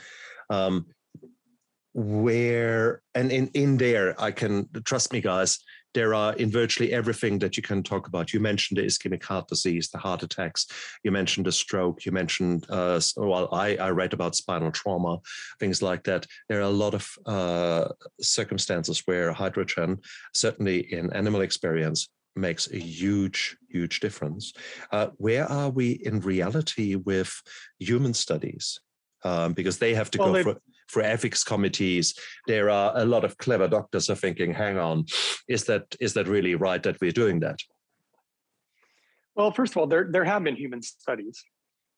Um, 0.51 0.87
where 1.97 3.01
and 3.15 3.33
in 3.33 3.49
in 3.55 3.79
there 3.79 4.15
i 4.21 4.31
can 4.31 4.69
trust 4.85 5.15
me 5.15 5.21
guys 5.23 5.59
there 5.97 6.13
are 6.13 6.35
in 6.35 6.51
virtually 6.51 6.93
everything 6.93 7.39
that 7.39 7.57
you 7.57 7.63
can 7.63 7.83
talk 7.83 8.07
about. 8.07 8.35
You 8.35 8.39
mentioned 8.39 8.77
the 8.77 8.85
ischemic 8.85 9.23
heart 9.25 9.49
disease, 9.49 9.89
the 9.89 9.97
heart 9.97 10.23
attacks. 10.23 10.67
You 11.03 11.11
mentioned 11.11 11.47
the 11.47 11.53
stroke. 11.53 12.05
You 12.05 12.13
mentioned, 12.13 12.67
uh, 12.69 13.01
well, 13.17 13.49
I, 13.51 13.77
I 13.77 13.89
read 13.89 14.13
about 14.13 14.37
spinal 14.37 14.71
trauma, 14.71 15.21
things 15.59 15.81
like 15.81 16.05
that. 16.05 16.27
There 16.51 16.59
are 16.59 16.71
a 16.71 16.81
lot 16.85 16.93
of 16.93 17.09
uh, 17.25 17.89
circumstances 18.21 19.05
where 19.07 19.33
hydrogen, 19.33 20.03
certainly 20.35 20.93
in 20.93 21.11
animal 21.15 21.41
experience, 21.41 22.11
makes 22.35 22.71
a 22.71 22.79
huge, 22.79 23.57
huge 23.71 24.01
difference. 24.01 24.53
Uh, 24.93 25.09
where 25.17 25.51
are 25.51 25.71
we 25.71 25.93
in 25.93 26.21
reality 26.21 26.95
with 26.97 27.41
human 27.79 28.13
studies? 28.13 28.81
Um, 29.27 29.55
because 29.55 29.79
they 29.79 29.93
have 29.95 30.11
to 30.13 30.19
well, 30.19 30.33
go 30.33 30.43
for 30.43 30.57
for 30.89 31.03
ethics 31.03 31.43
committees. 31.43 32.15
There 32.47 32.71
are 32.71 32.93
a 32.97 33.05
lot 33.05 33.25
of 33.25 33.37
clever 33.39 33.67
doctors 33.67 34.09
are 34.09 34.15
thinking, 34.15 34.55
hang 34.55 34.79
on, 34.79 35.07
is 35.49 35.65
that 35.65 35.97
is 36.01 36.13
that 36.15 36.29
really 36.29 36.55
right 36.55 36.83
that 36.83 37.01
we're 37.01 37.19
doing 37.23 37.41
that? 37.41 37.59
Well, 39.35 39.51
first 39.51 39.73
of 39.73 39.79
all, 39.79 39.89
there 39.89 40.09
there 40.11 40.25
have 40.25 40.45
been 40.45 40.57
human 40.57 40.83
studies, 40.83 41.45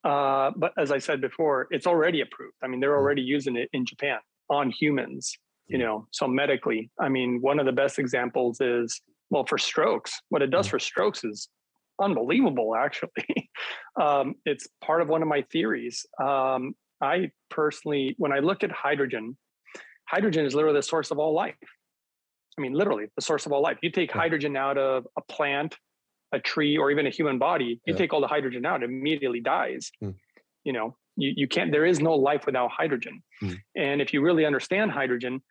uh, 0.03 0.51
but 0.55 0.73
as 0.77 0.91
I 0.91 0.97
said 0.97 1.21
before, 1.21 1.67
it's 1.69 1.85
already 1.85 2.21
approved. 2.21 2.55
I 2.63 2.67
mean, 2.67 2.79
they're 2.79 2.97
hmm. 2.97 3.03
already 3.03 3.21
using 3.21 3.55
it 3.55 3.69
in 3.73 3.85
Japan 3.85 4.19
on 4.49 4.71
humans. 4.71 5.37
You 5.67 5.77
hmm. 5.77 5.83
know, 5.83 6.07
so 6.11 6.27
medically, 6.27 6.89
I 6.99 7.09
mean, 7.09 7.41
one 7.41 7.59
of 7.59 7.65
the 7.65 7.77
best 7.83 7.99
examples 7.99 8.59
is 8.59 9.01
well 9.29 9.45
for 9.45 9.59
strokes. 9.59 10.11
What 10.29 10.41
it 10.41 10.49
does 10.49 10.65
hmm. 10.65 10.71
for 10.71 10.79
strokes 10.79 11.23
is 11.23 11.47
unbelievable. 12.01 12.75
Actually, 12.75 13.49
um, 14.01 14.35
it's 14.45 14.67
part 14.81 15.01
of 15.01 15.07
one 15.09 15.21
of 15.21 15.27
my 15.27 15.43
theories. 15.51 16.05
Um, 16.19 16.73
I 17.01 17.31
personally, 17.49 18.15
when 18.17 18.31
I 18.31 18.39
look 18.39 18.63
at 18.63 18.71
hydrogen, 18.71 19.37
hydrogen 20.07 20.45
is 20.45 20.53
literally 20.53 20.77
the 20.77 20.83
source 20.83 21.11
of 21.11 21.19
all 21.19 21.33
life. 21.33 21.55
I 22.57 22.61
mean, 22.61 22.73
literally 22.73 23.05
the 23.15 23.21
source 23.21 23.45
of 23.45 23.51
all 23.51 23.61
life. 23.61 23.77
You 23.81 23.91
take 23.91 24.09
yeah. 24.09 24.17
hydrogen 24.17 24.57
out 24.57 24.77
of 24.77 25.07
a 25.17 25.21
plant, 25.21 25.77
a 26.33 26.39
tree, 26.39 26.77
or 26.77 26.91
even 26.91 27.07
a 27.07 27.09
human 27.09 27.37
body, 27.37 27.79
you 27.85 27.93
yeah. 27.93 27.95
take 27.95 28.13
all 28.13 28.21
the 28.21 28.27
hydrogen 28.27 28.65
out, 28.65 28.83
it 28.83 28.89
immediately 28.89 29.39
dies. 29.39 29.91
Mm. 30.03 30.15
You 30.63 30.73
know, 30.73 30.97
you, 31.15 31.33
you 31.35 31.47
can't, 31.47 31.71
there 31.71 31.85
is 31.85 31.99
no 31.99 32.13
life 32.13 32.45
without 32.45 32.69
hydrogen. 32.71 33.23
Mm. 33.41 33.57
And 33.75 34.01
if 34.01 34.13
you 34.13 34.21
really 34.21 34.45
understand 34.45 34.91
hydrogen, 34.91 35.41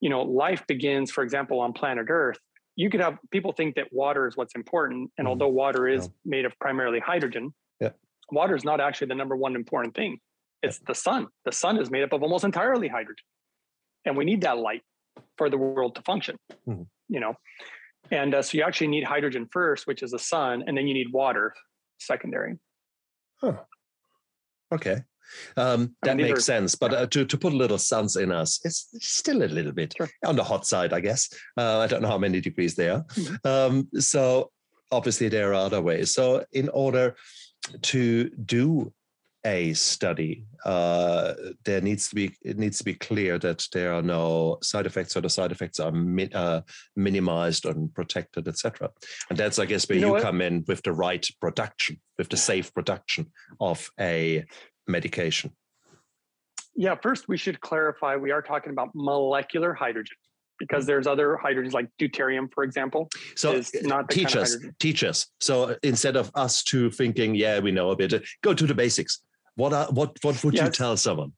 you 0.00 0.08
know, 0.08 0.22
life 0.22 0.66
begins, 0.66 1.10
for 1.10 1.22
example, 1.22 1.60
on 1.60 1.72
planet 1.72 2.06
Earth. 2.08 2.38
You 2.74 2.90
could 2.90 3.00
have 3.00 3.18
people 3.30 3.52
think 3.52 3.76
that 3.76 3.86
water 3.92 4.26
is 4.26 4.36
what's 4.36 4.54
important. 4.54 5.10
And 5.16 5.26
mm. 5.26 5.30
although 5.30 5.48
water 5.48 5.86
is 5.88 6.06
yeah. 6.06 6.10
made 6.24 6.44
of 6.44 6.58
primarily 6.58 7.00
hydrogen, 7.00 7.54
water 8.30 8.56
is 8.56 8.64
not 8.64 8.80
actually 8.80 9.08
the 9.08 9.14
number 9.14 9.36
one 9.36 9.54
important 9.54 9.94
thing. 9.94 10.18
It's 10.66 10.78
the 10.80 10.94
sun. 10.94 11.28
The 11.44 11.52
sun 11.52 11.78
is 11.78 11.90
made 11.90 12.02
up 12.02 12.12
of 12.12 12.22
almost 12.22 12.44
entirely 12.44 12.88
hydrogen. 12.88 13.24
And 14.04 14.16
we 14.16 14.24
need 14.24 14.42
that 14.42 14.58
light 14.58 14.82
for 15.38 15.50
the 15.50 15.58
world 15.58 15.94
to 15.96 16.02
function, 16.02 16.36
mm-hmm. 16.68 16.82
you 17.08 17.20
know? 17.20 17.34
And 18.10 18.34
uh, 18.34 18.42
so 18.42 18.56
you 18.56 18.64
actually 18.64 18.88
need 18.88 19.04
hydrogen 19.04 19.48
first, 19.50 19.86
which 19.86 20.02
is 20.02 20.12
the 20.12 20.18
sun, 20.18 20.64
and 20.66 20.76
then 20.76 20.86
you 20.86 20.94
need 20.94 21.12
water 21.12 21.54
secondary. 21.98 22.58
Huh. 23.40 23.56
Okay. 24.72 25.02
Um, 25.56 25.96
that 26.02 26.12
I 26.12 26.14
mean, 26.14 26.26
makes 26.26 26.38
are, 26.38 26.42
sense. 26.42 26.74
But 26.76 26.94
uh, 26.94 27.06
to, 27.08 27.24
to 27.24 27.36
put 27.36 27.52
a 27.52 27.56
little 27.56 27.78
sense 27.78 28.16
in 28.16 28.30
us, 28.30 28.60
it's 28.64 28.88
still 29.00 29.42
a 29.42 29.50
little 29.50 29.72
bit 29.72 29.94
sure. 29.96 30.08
on 30.24 30.36
the 30.36 30.44
hot 30.44 30.66
side, 30.66 30.92
I 30.92 31.00
guess. 31.00 31.28
Uh, 31.56 31.78
I 31.78 31.86
don't 31.88 32.02
know 32.02 32.08
how 32.08 32.18
many 32.18 32.40
degrees 32.40 32.76
there 32.76 32.94
are. 32.94 33.04
Mm-hmm. 33.04 33.48
Um, 33.48 33.88
so 34.00 34.50
obviously 34.92 35.28
there 35.28 35.50
are 35.50 35.54
other 35.54 35.82
ways. 35.82 36.14
So 36.14 36.44
in 36.52 36.68
order 36.68 37.16
to 37.82 38.30
do 38.30 38.92
a 39.46 39.72
study, 39.74 40.44
uh, 40.64 41.32
there 41.64 41.80
needs 41.80 42.08
to 42.08 42.16
be 42.16 42.36
it 42.42 42.58
needs 42.58 42.78
to 42.78 42.84
be 42.84 42.94
clear 42.94 43.38
that 43.38 43.66
there 43.72 43.94
are 43.94 44.02
no 44.02 44.58
side 44.60 44.86
effects 44.86 45.16
or 45.16 45.20
the 45.20 45.30
side 45.30 45.52
effects 45.52 45.78
are 45.78 45.92
mi- 45.92 46.32
uh, 46.34 46.60
minimized 46.96 47.64
and 47.64 47.94
protected, 47.94 48.48
etc. 48.48 48.90
And 49.30 49.38
that's, 49.38 49.60
I 49.60 49.64
guess, 49.64 49.88
where 49.88 49.98
you, 49.98 50.06
know 50.06 50.16
you 50.16 50.22
come 50.22 50.40
in 50.40 50.64
with 50.66 50.82
the 50.82 50.92
right 50.92 51.24
production, 51.40 52.00
with 52.18 52.28
the 52.28 52.36
safe 52.36 52.74
production 52.74 53.30
of 53.60 53.88
a 54.00 54.44
medication. 54.88 55.52
Yeah, 56.74 56.96
first 56.96 57.28
we 57.28 57.38
should 57.38 57.60
clarify 57.60 58.16
we 58.16 58.32
are 58.32 58.42
talking 58.42 58.72
about 58.72 58.90
molecular 58.94 59.72
hydrogen 59.72 60.16
because 60.58 60.84
mm. 60.84 60.88
there's 60.88 61.06
other 61.06 61.38
hydrogens 61.42 61.72
like 61.72 61.88
deuterium, 62.00 62.52
for 62.52 62.64
example. 62.64 63.08
So 63.34 63.62
not 63.82 64.10
teach 64.10 64.36
us, 64.36 64.56
teach 64.78 65.04
us. 65.04 65.28
So 65.40 65.76
instead 65.82 66.16
of 66.16 66.30
us 66.34 66.62
two 66.62 66.90
thinking, 66.90 67.34
yeah, 67.34 67.60
we 67.60 67.70
know 67.70 67.90
a 67.90 67.96
bit, 67.96 68.12
go 68.42 68.54
to 68.54 68.66
the 68.66 68.74
basics. 68.74 69.22
What 69.56 69.72
are, 69.72 69.86
what 69.86 70.16
what 70.22 70.42
would 70.44 70.54
yes. 70.54 70.66
you 70.66 70.70
tell 70.70 70.96
someone? 70.96 71.32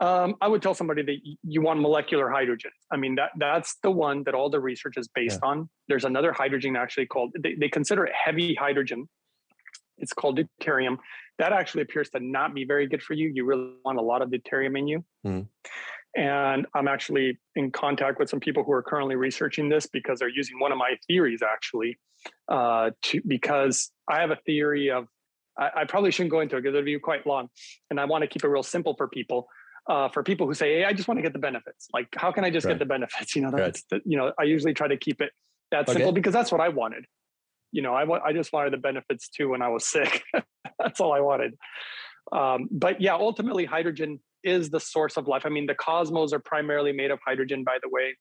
Um, 0.00 0.34
I 0.40 0.48
would 0.48 0.60
tell 0.60 0.74
somebody 0.74 1.02
that 1.02 1.16
you 1.42 1.62
want 1.62 1.80
molecular 1.80 2.28
hydrogen. 2.28 2.72
I 2.90 2.96
mean, 2.96 3.14
that 3.14 3.30
that's 3.38 3.76
the 3.82 3.90
one 3.90 4.24
that 4.24 4.34
all 4.34 4.50
the 4.50 4.60
research 4.60 4.94
is 4.96 5.08
based 5.08 5.40
yeah. 5.42 5.50
on. 5.50 5.68
There's 5.88 6.04
another 6.04 6.32
hydrogen 6.32 6.76
actually 6.76 7.06
called, 7.06 7.32
they, 7.40 7.54
they 7.54 7.68
consider 7.68 8.04
it 8.04 8.12
heavy 8.12 8.54
hydrogen. 8.54 9.08
It's 9.98 10.12
called 10.12 10.40
deuterium. 10.40 10.98
That 11.38 11.52
actually 11.52 11.82
appears 11.82 12.10
to 12.10 12.20
not 12.20 12.54
be 12.54 12.64
very 12.64 12.88
good 12.88 13.02
for 13.02 13.14
you. 13.14 13.30
You 13.32 13.44
really 13.44 13.74
want 13.84 13.98
a 13.98 14.02
lot 14.02 14.20
of 14.20 14.30
deuterium 14.30 14.76
in 14.76 14.88
you. 14.88 15.04
Mm. 15.24 15.46
And 16.16 16.66
I'm 16.74 16.88
actually 16.88 17.38
in 17.54 17.70
contact 17.70 18.18
with 18.18 18.28
some 18.28 18.40
people 18.40 18.64
who 18.64 18.72
are 18.72 18.82
currently 18.82 19.16
researching 19.16 19.68
this 19.68 19.86
because 19.86 20.18
they're 20.18 20.28
using 20.28 20.58
one 20.58 20.72
of 20.72 20.78
my 20.78 20.96
theories 21.06 21.40
actually. 21.42 21.98
Uh, 22.48 22.90
to 23.02 23.20
because 23.26 23.90
I 24.08 24.20
have 24.20 24.30
a 24.30 24.38
theory 24.46 24.90
of 24.90 25.06
I, 25.58 25.70
I 25.76 25.84
probably 25.84 26.10
shouldn't 26.10 26.30
go 26.30 26.40
into 26.40 26.56
it 26.56 26.62
because 26.62 26.74
it'd 26.74 26.84
be 26.84 26.98
quite 26.98 27.26
long, 27.26 27.48
and 27.90 28.00
I 28.00 28.04
want 28.04 28.22
to 28.22 28.28
keep 28.28 28.44
it 28.44 28.48
real 28.48 28.62
simple 28.62 28.94
for 28.96 29.08
people. 29.08 29.48
Uh, 29.86 30.08
for 30.08 30.22
people 30.22 30.46
who 30.46 30.54
say, 30.54 30.76
"Hey, 30.76 30.84
I 30.84 30.94
just 30.94 31.08
want 31.08 31.18
to 31.18 31.22
get 31.22 31.34
the 31.34 31.38
benefits," 31.38 31.88
like 31.92 32.08
how 32.16 32.32
can 32.32 32.42
I 32.42 32.50
just 32.50 32.64
right. 32.64 32.72
get 32.72 32.78
the 32.78 32.86
benefits? 32.86 33.36
You 33.36 33.42
know, 33.42 33.50
that's 33.50 33.82
right. 33.92 34.02
the, 34.02 34.10
you 34.10 34.16
know, 34.16 34.32
I 34.38 34.44
usually 34.44 34.72
try 34.72 34.88
to 34.88 34.96
keep 34.96 35.20
it 35.20 35.30
that 35.70 35.88
okay. 35.88 35.92
simple 35.92 36.12
because 36.12 36.32
that's 36.32 36.50
what 36.50 36.60
I 36.62 36.70
wanted. 36.70 37.04
You 37.70 37.82
know, 37.82 37.94
I 37.94 38.28
I 38.28 38.32
just 38.32 38.52
wanted 38.52 38.72
the 38.72 38.78
benefits 38.78 39.28
too 39.28 39.50
when 39.50 39.60
I 39.60 39.68
was 39.68 39.86
sick. 39.96 40.22
that's 40.78 41.00
all 41.00 41.12
I 41.12 41.20
wanted. 41.20 41.54
Um, 42.32 42.68
but 42.70 43.00
yeah, 43.00 43.14
ultimately, 43.14 43.64
hydrogen 43.64 44.20
is 44.42 44.70
the 44.70 44.80
source 44.80 45.16
of 45.16 45.26
life. 45.26 45.42
I 45.44 45.48
mean, 45.48 45.66
the 45.66 45.74
cosmos 45.74 46.32
are 46.32 46.38
primarily 46.38 46.92
made 46.92 47.10
of 47.10 47.18
hydrogen, 47.26 47.64
by 47.64 47.78
the 47.82 47.88
way. 47.88 48.16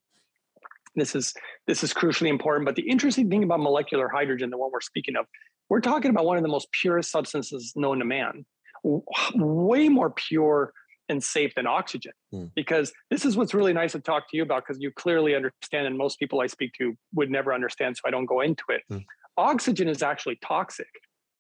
This 0.96 1.16
is 1.16 1.34
this 1.66 1.84
is 1.84 1.94
crucially 1.94 2.30
important. 2.30 2.66
But 2.66 2.76
the 2.76 2.88
interesting 2.90 3.30
thing 3.30 3.44
about 3.44 3.60
molecular 3.60 4.10
hydrogen, 4.10 4.50
the 4.50 4.58
one 4.58 4.70
we're 4.72 4.82
speaking 4.82 5.16
of, 5.16 5.26
we're 5.70 5.82
talking 5.82 6.12
about 6.12 6.26
one 6.26 6.38
of 6.38 6.44
the 6.44 6.50
most 6.50 6.72
pure 6.72 7.02
substances 7.02 7.74
known 7.76 8.00
to 8.00 8.06
man. 8.06 8.46
Way 8.84 9.90
more 9.90 10.10
pure 10.10 10.74
and 11.10 11.24
safe 11.24 11.54
than 11.56 11.68
oxygen. 11.68 12.14
Mm. 12.34 12.52
Because 12.56 12.92
this 13.10 13.26
is 13.26 13.36
what's 13.36 13.54
really 13.54 13.74
nice 13.74 13.94
to 13.94 14.00
talk 14.00 14.30
to 14.30 14.38
you 14.38 14.44
about 14.44 14.64
because 14.66 14.82
you 14.82 14.92
clearly 14.92 15.36
understand, 15.36 15.88
and 15.88 15.98
most 15.98 16.20
people 16.20 16.42
I 16.42 16.48
speak 16.48 16.74
to 16.80 16.96
would 17.14 17.30
never 17.30 17.54
understand, 17.54 17.98
so 17.98 18.02
I 18.06 18.12
don't 18.12 18.26
go 18.26 18.42
into 18.42 18.64
it. 18.70 18.82
Mm. 18.92 19.04
Oxygen 19.38 19.88
is 19.88 20.04
actually 20.04 20.38
toxic, 20.44 20.88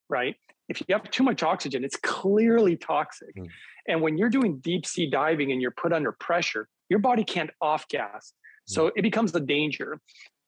right? 0.09 0.35
If 0.69 0.79
you 0.81 0.85
have 0.89 1.09
too 1.11 1.23
much 1.23 1.43
oxygen, 1.43 1.83
it's 1.83 1.97
clearly 1.97 2.77
toxic. 2.77 3.35
Mm. 3.37 3.47
And 3.87 4.01
when 4.01 4.17
you're 4.17 4.29
doing 4.29 4.59
deep 4.59 4.85
sea 4.85 5.09
diving 5.09 5.51
and 5.51 5.61
you're 5.61 5.71
put 5.71 5.93
under 5.93 6.11
pressure, 6.13 6.67
your 6.89 6.99
body 6.99 7.23
can't 7.23 7.51
off 7.61 7.87
gas. 7.89 8.33
So 8.65 8.87
mm. 8.87 8.91
it 8.95 9.01
becomes 9.01 9.35
a 9.35 9.39
danger 9.39 9.99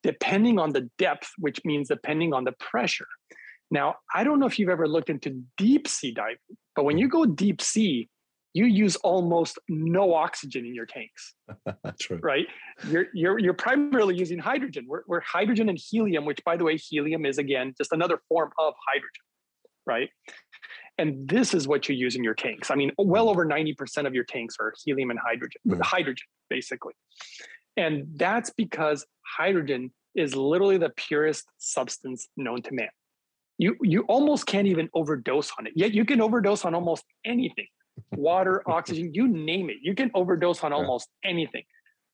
depending 0.02 0.58
on 0.58 0.72
the 0.72 0.88
depth, 0.98 1.30
which 1.38 1.64
means 1.64 1.88
depending 1.88 2.32
on 2.32 2.44
the 2.44 2.52
pressure. 2.52 3.08
Now, 3.70 3.96
I 4.14 4.24
don't 4.24 4.38
know 4.38 4.46
if 4.46 4.58
you've 4.58 4.68
ever 4.68 4.86
looked 4.86 5.10
into 5.10 5.42
deep 5.56 5.88
sea 5.88 6.12
diving, 6.12 6.36
but 6.74 6.84
when 6.84 6.98
you 6.98 7.08
go 7.08 7.26
deep 7.26 7.60
sea, 7.60 8.08
you 8.54 8.64
use 8.64 8.96
almost 8.96 9.58
no 9.68 10.14
oxygen 10.14 10.64
in 10.64 10.74
your 10.74 10.86
tanks. 10.86 11.34
True. 12.00 12.20
Right? 12.22 12.46
You're, 12.88 13.06
you're, 13.12 13.38
you're 13.38 13.54
primarily 13.54 14.16
using 14.16 14.38
hydrogen. 14.38 14.86
We're, 14.88 15.02
we're 15.06 15.20
hydrogen 15.20 15.68
and 15.68 15.78
helium, 15.78 16.24
which, 16.24 16.42
by 16.44 16.56
the 16.56 16.64
way, 16.64 16.78
helium 16.78 17.26
is 17.26 17.36
again 17.36 17.74
just 17.76 17.92
another 17.92 18.18
form 18.28 18.52
of 18.58 18.72
hydrogen. 18.88 19.22
Right? 19.84 20.08
And 20.98 21.28
this 21.28 21.52
is 21.52 21.68
what 21.68 21.88
you 21.88 21.94
use 21.94 22.16
in 22.16 22.24
your 22.24 22.34
tanks. 22.34 22.70
I 22.70 22.76
mean, 22.76 22.92
well 22.96 23.28
over 23.28 23.44
90% 23.44 24.06
of 24.06 24.14
your 24.14 24.24
tanks 24.24 24.56
are 24.58 24.72
helium 24.84 25.10
and 25.10 25.18
hydrogen, 25.18 25.60
mm. 25.68 25.80
hydrogen, 25.82 26.26
basically. 26.48 26.94
And 27.76 28.06
that's 28.16 28.50
because 28.56 29.06
hydrogen 29.36 29.92
is 30.14 30.34
literally 30.34 30.78
the 30.78 30.90
purest 30.96 31.44
substance 31.58 32.26
known 32.36 32.62
to 32.62 32.72
man. 32.72 32.88
You, 33.58 33.76
you 33.82 34.02
almost 34.02 34.46
can't 34.46 34.66
even 34.66 34.88
overdose 34.94 35.50
on 35.58 35.66
it. 35.66 35.72
Yet 35.76 35.92
you 35.92 36.04
can 36.04 36.20
overdose 36.20 36.64
on 36.64 36.74
almost 36.74 37.04
anything 37.24 37.66
water, 38.12 38.62
oxygen, 38.70 39.12
you 39.14 39.28
name 39.28 39.70
it. 39.70 39.76
You 39.82 39.94
can 39.94 40.10
overdose 40.14 40.62
on 40.62 40.72
almost 40.72 41.08
anything. 41.24 41.64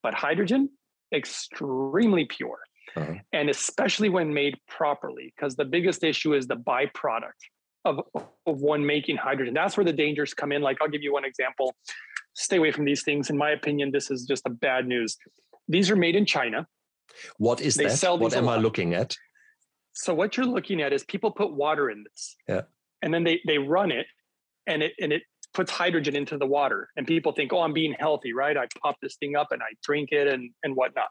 But 0.03 0.15
hydrogen, 0.15 0.71
extremely 1.15 2.25
pure. 2.25 2.59
Uh-huh. 2.97 3.15
And 3.33 3.49
especially 3.49 4.09
when 4.09 4.35
made 4.35 4.59
properly, 4.69 5.33
because 5.35 5.57
the 5.57 5.65
biggest 5.65 6.05
issue 6.05 6.35
is 6.35 6.47
the 6.47 6.57
byproduct 6.57 7.31
of, 7.85 8.01
of 8.15 8.61
one 8.61 8.85
making 8.85 9.17
hydrogen. 9.17 9.55
That's 9.55 9.77
where 9.77 9.85
the 9.85 9.93
dangers 9.93 10.35
come 10.35 10.53
in. 10.53 10.63
Like 10.63 10.79
I'll 10.81 10.89
give 10.89 11.03
you 11.03 11.13
one 11.13 11.25
example. 11.25 11.75
Stay 12.35 12.57
away 12.57 12.73
from 12.73 12.85
these 12.85 13.03
things. 13.03 13.31
In 13.31 13.37
my 13.37 13.51
opinion, 13.51 13.91
this 13.93 14.11
is 14.11 14.25
just 14.25 14.43
a 14.47 14.51
bad 14.51 14.87
news. 14.87 15.17
These 15.69 15.91
are 15.91 15.97
made 15.97 16.17
in 16.17 16.27
China. 16.27 16.67
What 17.37 17.61
is 17.61 17.77
they 17.77 17.87
that? 17.87 18.19
what 18.19 18.35
am 18.35 18.49
I 18.49 18.57
looking 18.57 18.95
at? 18.95 19.17
So 19.93 20.15
what 20.15 20.37
you're 20.37 20.47
looking 20.47 20.81
at 20.83 20.93
is 20.93 21.05
people 21.05 21.31
put 21.31 21.53
water 21.53 21.91
in 21.91 22.05
this. 22.05 22.37
Yeah. 22.49 22.63
And 23.03 23.13
then 23.13 23.25
they 23.25 23.41
they 23.47 23.59
run 23.59 23.91
it 23.91 24.07
and 24.67 24.83
it 24.83 24.93
and 25.01 25.13
it 25.13 25.23
puts 25.55 25.71
hydrogen 25.71 26.17
into 26.17 26.39
the 26.39 26.47
water. 26.47 26.89
And 26.97 27.07
people 27.07 27.33
think, 27.33 27.53
oh, 27.53 27.61
I'm 27.61 27.73
being 27.73 27.95
healthy, 27.99 28.33
right? 28.33 28.57
I 28.57 28.67
pop 28.83 28.97
this 29.03 29.17
thing 29.17 29.37
up 29.37 29.49
and 29.51 29.63
I 29.63 29.75
drink 29.83 30.11
it 30.13 30.27
and, 30.27 30.51
and 30.63 30.75
whatnot. 30.75 31.09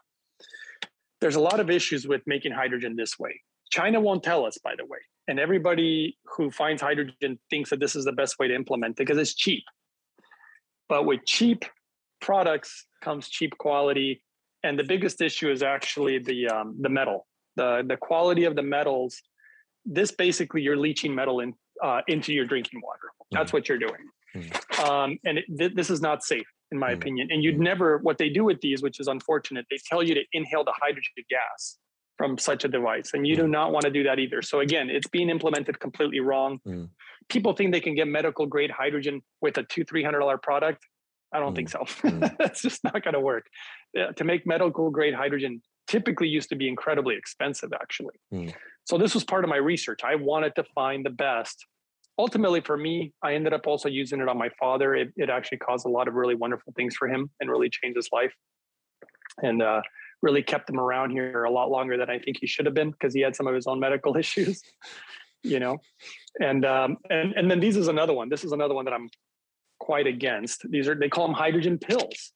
There's 1.20 1.36
a 1.36 1.40
lot 1.40 1.60
of 1.60 1.70
issues 1.70 2.08
with 2.08 2.22
making 2.26 2.52
hydrogen 2.52 2.96
this 2.96 3.18
way. 3.18 3.40
China 3.70 4.00
won't 4.00 4.22
tell 4.22 4.44
us, 4.44 4.58
by 4.58 4.74
the 4.76 4.84
way. 4.84 4.98
And 5.28 5.38
everybody 5.38 6.18
who 6.24 6.50
finds 6.50 6.82
hydrogen 6.82 7.38
thinks 7.48 7.70
that 7.70 7.78
this 7.78 7.94
is 7.94 8.04
the 8.04 8.12
best 8.12 8.38
way 8.38 8.48
to 8.48 8.54
implement 8.54 8.92
it 8.92 9.06
because 9.06 9.18
it's 9.18 9.34
cheap. 9.34 9.62
But 10.88 11.06
with 11.06 11.20
cheap 11.24 11.64
products 12.20 12.86
comes 13.02 13.28
cheap 13.28 13.56
quality. 13.58 14.22
And 14.64 14.78
the 14.78 14.84
biggest 14.84 15.20
issue 15.20 15.50
is 15.50 15.62
actually 15.62 16.18
the 16.18 16.48
um, 16.48 16.76
the 16.80 16.88
metal, 16.88 17.26
the 17.56 17.82
the 17.86 17.96
quality 17.96 18.44
of 18.44 18.56
the 18.56 18.62
metals. 18.62 19.20
This 19.84 20.12
basically 20.12 20.62
you're 20.62 20.76
leaching 20.76 21.14
metal 21.14 21.40
in 21.40 21.54
uh, 21.82 22.00
into 22.08 22.32
your 22.32 22.46
drinking 22.46 22.80
water. 22.82 23.12
That's 23.30 23.50
mm. 23.50 23.54
what 23.54 23.68
you're 23.68 23.78
doing. 23.78 24.08
Mm. 24.36 24.88
Um, 24.88 25.18
and 25.24 25.38
it, 25.38 25.44
th- 25.58 25.72
this 25.74 25.90
is 25.90 26.00
not 26.00 26.22
safe, 26.22 26.46
in 26.70 26.78
my 26.78 26.90
mm. 26.90 26.94
opinion. 26.94 27.28
And 27.30 27.42
you'd 27.42 27.58
never, 27.58 27.98
what 27.98 28.18
they 28.18 28.28
do 28.28 28.44
with 28.44 28.60
these, 28.60 28.82
which 28.82 29.00
is 29.00 29.08
unfortunate, 29.08 29.66
they 29.70 29.78
tell 29.88 30.02
you 30.02 30.14
to 30.14 30.22
inhale 30.32 30.64
the 30.64 30.74
hydrogen 30.80 31.12
gas 31.28 31.78
from 32.16 32.38
such 32.38 32.64
a 32.64 32.68
device. 32.68 33.10
And 33.14 33.26
you 33.26 33.36
do 33.36 33.44
mm. 33.44 33.50
not 33.50 33.72
want 33.72 33.84
to 33.84 33.90
do 33.90 34.02
that 34.04 34.18
either. 34.18 34.42
So 34.42 34.60
again, 34.60 34.90
it's 34.90 35.08
being 35.08 35.28
implemented 35.28 35.80
completely 35.80 36.20
wrong. 36.20 36.60
Mm. 36.66 36.88
People 37.28 37.52
think 37.54 37.72
they 37.72 37.80
can 37.80 37.94
get 37.94 38.08
medical 38.08 38.46
grade 38.46 38.70
hydrogen 38.70 39.22
with 39.40 39.58
a 39.58 39.62
two, 39.64 39.84
three 39.84 40.02
hundred 40.02 40.20
dollar 40.20 40.38
product. 40.38 40.84
I 41.34 41.40
don't 41.40 41.52
mm. 41.52 41.56
think 41.56 41.70
so. 41.70 41.80
Mm. 41.80 42.36
That's 42.38 42.62
just 42.62 42.84
not 42.84 43.02
going 43.02 43.14
to 43.14 43.20
work. 43.20 43.46
Yeah, 43.94 44.12
to 44.12 44.24
make 44.24 44.46
medical 44.46 44.90
grade 44.90 45.14
hydrogen 45.14 45.62
typically 45.86 46.28
used 46.28 46.48
to 46.50 46.56
be 46.56 46.68
incredibly 46.68 47.16
expensive, 47.16 47.72
actually. 47.72 48.14
Mm. 48.32 48.54
So 48.84 48.98
this 48.98 49.14
was 49.14 49.24
part 49.24 49.44
of 49.44 49.50
my 49.50 49.56
research. 49.56 50.00
I 50.04 50.14
wanted 50.16 50.54
to 50.56 50.64
find 50.74 51.04
the 51.04 51.10
best. 51.10 51.66
Ultimately, 52.18 52.60
for 52.60 52.76
me, 52.76 53.12
I 53.22 53.34
ended 53.34 53.52
up 53.52 53.66
also 53.66 53.88
using 53.88 54.20
it 54.20 54.28
on 54.28 54.36
my 54.36 54.50
father. 54.60 54.94
It, 54.94 55.12
it 55.16 55.30
actually 55.30 55.58
caused 55.58 55.86
a 55.86 55.88
lot 55.88 56.08
of 56.08 56.14
really 56.14 56.34
wonderful 56.34 56.72
things 56.76 56.94
for 56.94 57.08
him 57.08 57.30
and 57.40 57.50
really 57.50 57.70
changed 57.70 57.96
his 57.96 58.08
life. 58.12 58.32
And 59.42 59.62
uh, 59.62 59.80
really 60.22 60.42
kept 60.42 60.70
him 60.70 60.78
around 60.78 61.10
here 61.10 61.44
a 61.44 61.50
lot 61.50 61.70
longer 61.70 61.96
than 61.96 62.08
I 62.08 62.18
think 62.18 62.38
he 62.40 62.46
should 62.46 62.64
have 62.66 62.74
been 62.74 62.90
because 62.92 63.12
he 63.12 63.20
had 63.20 63.34
some 63.34 63.46
of 63.46 63.54
his 63.54 63.66
own 63.66 63.80
medical 63.80 64.16
issues, 64.18 64.62
you 65.42 65.58
know. 65.58 65.78
And 66.40 66.64
um, 66.64 66.98
and 67.10 67.34
and 67.34 67.50
then 67.50 67.60
these 67.60 67.76
is 67.76 67.88
another 67.88 68.12
one. 68.12 68.28
This 68.28 68.44
is 68.44 68.52
another 68.52 68.74
one 68.74 68.84
that 68.86 68.94
I'm 68.94 69.10
quite 69.78 70.06
against. 70.06 70.68
These 70.70 70.88
are 70.88 70.94
they 70.94 71.08
call 71.08 71.26
them 71.26 71.34
hydrogen 71.34 71.78
pills. 71.78 72.32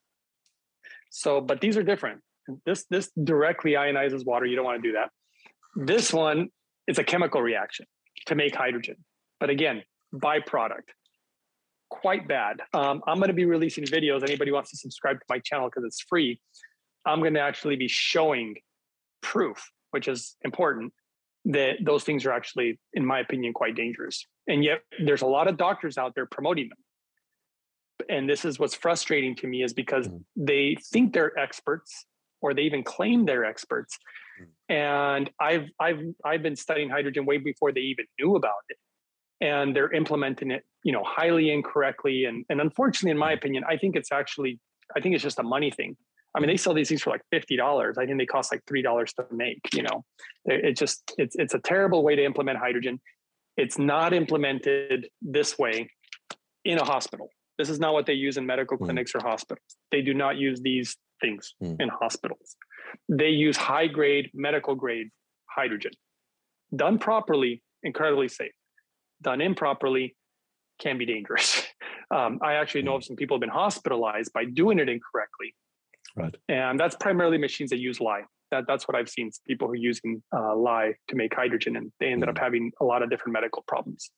So, 1.10 1.40
but 1.40 1.60
these 1.60 1.76
are 1.76 1.82
different. 1.82 2.20
This 2.64 2.84
this 2.90 3.10
directly 3.22 3.72
ionizes 3.72 4.24
water. 4.24 4.46
You 4.46 4.56
don't 4.56 4.64
want 4.64 4.82
to 4.82 4.88
do 4.88 4.94
that. 4.94 5.10
This 5.74 6.12
one 6.12 6.48
it's 6.86 6.98
a 6.98 7.04
chemical 7.04 7.42
reaction 7.42 7.86
to 8.26 8.34
make 8.34 8.54
hydrogen. 8.54 8.96
But 9.40 9.50
again, 9.50 9.82
byproduct 10.14 10.88
quite 11.88 12.26
bad. 12.26 12.60
Um, 12.74 13.02
I'm 13.06 13.18
going 13.18 13.28
to 13.28 13.34
be 13.34 13.44
releasing 13.44 13.84
videos. 13.84 14.22
Anybody 14.22 14.52
wants 14.52 14.70
to 14.70 14.76
subscribe 14.76 15.18
to 15.18 15.24
my 15.28 15.38
channel 15.40 15.68
because 15.68 15.84
it's 15.84 16.00
free. 16.00 16.40
I'm 17.04 17.20
going 17.20 17.34
to 17.34 17.40
actually 17.40 17.76
be 17.76 17.88
showing 17.88 18.56
proof, 19.22 19.70
which 19.90 20.08
is 20.08 20.36
important, 20.42 20.92
that 21.46 21.76
those 21.84 22.02
things 22.02 22.26
are 22.26 22.32
actually, 22.32 22.78
in 22.94 23.06
my 23.06 23.20
opinion, 23.20 23.52
quite 23.52 23.76
dangerous. 23.76 24.26
And 24.48 24.64
yet 24.64 24.80
there's 25.04 25.22
a 25.22 25.26
lot 25.26 25.48
of 25.48 25.56
doctors 25.56 25.96
out 25.96 26.14
there 26.14 26.26
promoting 26.26 26.68
them. 26.68 28.08
And 28.08 28.28
this 28.28 28.44
is 28.44 28.58
what's 28.58 28.74
frustrating 28.74 29.36
to 29.36 29.46
me 29.46 29.62
is 29.62 29.72
because 29.72 30.08
mm. 30.08 30.22
they 30.36 30.76
think 30.92 31.12
they're 31.12 31.36
experts 31.38 32.04
or 32.46 32.54
they 32.54 32.62
even 32.62 32.84
claim 32.84 33.24
they're 33.24 33.44
experts. 33.44 33.98
Mm. 34.40 34.74
And 34.74 35.30
I've 35.40 35.68
I've 35.80 36.00
I've 36.24 36.42
been 36.42 36.54
studying 36.54 36.88
hydrogen 36.88 37.26
way 37.26 37.38
before 37.38 37.72
they 37.72 37.80
even 37.80 38.06
knew 38.20 38.36
about 38.36 38.64
it. 38.68 38.78
And 39.40 39.74
they're 39.74 39.92
implementing 39.92 40.52
it, 40.52 40.62
you 40.84 40.92
know, 40.92 41.02
highly 41.04 41.50
incorrectly. 41.50 42.24
And 42.24 42.44
and 42.48 42.60
unfortunately, 42.60 43.10
in 43.10 43.18
my 43.18 43.32
mm. 43.32 43.38
opinion, 43.38 43.64
I 43.68 43.76
think 43.78 43.96
it's 43.96 44.12
actually 44.12 44.60
I 44.96 45.00
think 45.00 45.16
it's 45.16 45.24
just 45.24 45.40
a 45.40 45.42
money 45.42 45.72
thing. 45.72 45.96
I 46.36 46.40
mean, 46.40 46.48
they 46.48 46.56
sell 46.56 46.74
these 46.74 46.88
things 46.88 47.02
for 47.02 47.10
like 47.10 47.22
fifty 47.32 47.56
dollars. 47.56 47.98
I 47.98 48.06
think 48.06 48.18
they 48.18 48.26
cost 48.26 48.52
like 48.52 48.62
three 48.68 48.82
dollars 48.82 49.12
to 49.14 49.26
make. 49.32 49.62
You 49.74 49.82
know, 49.82 50.04
it, 50.44 50.76
just 50.78 51.12
it's 51.18 51.34
it's 51.36 51.54
a 51.54 51.58
terrible 51.58 52.04
way 52.04 52.14
to 52.14 52.24
implement 52.24 52.58
hydrogen. 52.58 53.00
It's 53.56 53.78
not 53.78 54.12
implemented 54.12 55.08
this 55.20 55.58
way 55.58 55.90
in 56.64 56.78
a 56.78 56.84
hospital. 56.84 57.30
This 57.58 57.70
is 57.70 57.80
not 57.80 57.94
what 57.94 58.04
they 58.04 58.12
use 58.12 58.36
in 58.36 58.46
medical 58.46 58.76
mm. 58.76 58.84
clinics 58.84 59.14
or 59.14 59.20
hospitals. 59.20 59.76
They 59.90 60.02
do 60.02 60.14
not 60.14 60.36
use 60.36 60.60
these 60.60 60.96
things 61.20 61.54
mm. 61.62 61.80
in 61.80 61.88
hospitals. 61.88 62.56
They 63.08 63.28
use 63.28 63.56
high 63.56 63.86
grade 63.86 64.30
medical 64.34 64.74
grade 64.74 65.08
hydrogen. 65.50 65.92
Done 66.74 66.98
properly, 66.98 67.62
incredibly 67.82 68.28
safe. 68.28 68.52
Done 69.22 69.40
improperly, 69.40 70.16
can 70.78 70.98
be 70.98 71.06
dangerous. 71.06 71.62
Um, 72.08 72.38
I 72.40 72.54
actually 72.54 72.82
know 72.82 72.92
Mm. 72.92 72.96
of 72.98 73.04
some 73.04 73.16
people 73.16 73.36
have 73.36 73.40
been 73.40 73.50
hospitalized 73.50 74.32
by 74.32 74.44
doing 74.44 74.78
it 74.78 74.88
incorrectly. 74.88 75.56
Right. 76.14 76.36
And 76.48 76.78
that's 76.78 76.94
primarily 76.94 77.36
machines 77.36 77.70
that 77.70 77.80
use 77.80 78.00
lye. 78.00 78.22
That, 78.52 78.64
that's 78.68 78.86
what 78.86 78.96
I've 78.96 79.08
seen. 79.08 79.28
People 79.44 79.66
who 79.66 79.72
are 79.72 79.76
using 79.92 80.22
uh, 80.32 80.54
lye 80.54 80.94
to 81.08 81.16
make 81.16 81.34
hydrogen, 81.34 81.74
and 81.76 81.90
they 81.98 82.06
ended 82.06 82.28
up 82.28 82.38
having 82.38 82.70
a 82.80 82.84
lot 82.84 83.02
of 83.02 83.10
different 83.10 83.32
medical 83.32 83.64
problems. 83.66 84.12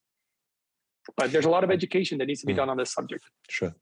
But 1.16 1.32
there's 1.32 1.46
a 1.46 1.50
lot 1.50 1.64
of 1.64 1.70
education 1.70 2.18
that 2.18 2.26
needs 2.26 2.40
to 2.40 2.46
be 2.46 2.52
Mm. 2.52 2.56
done 2.56 2.70
on 2.70 2.76
this 2.76 2.92
subject. 2.92 3.24
Sure. 3.48 3.74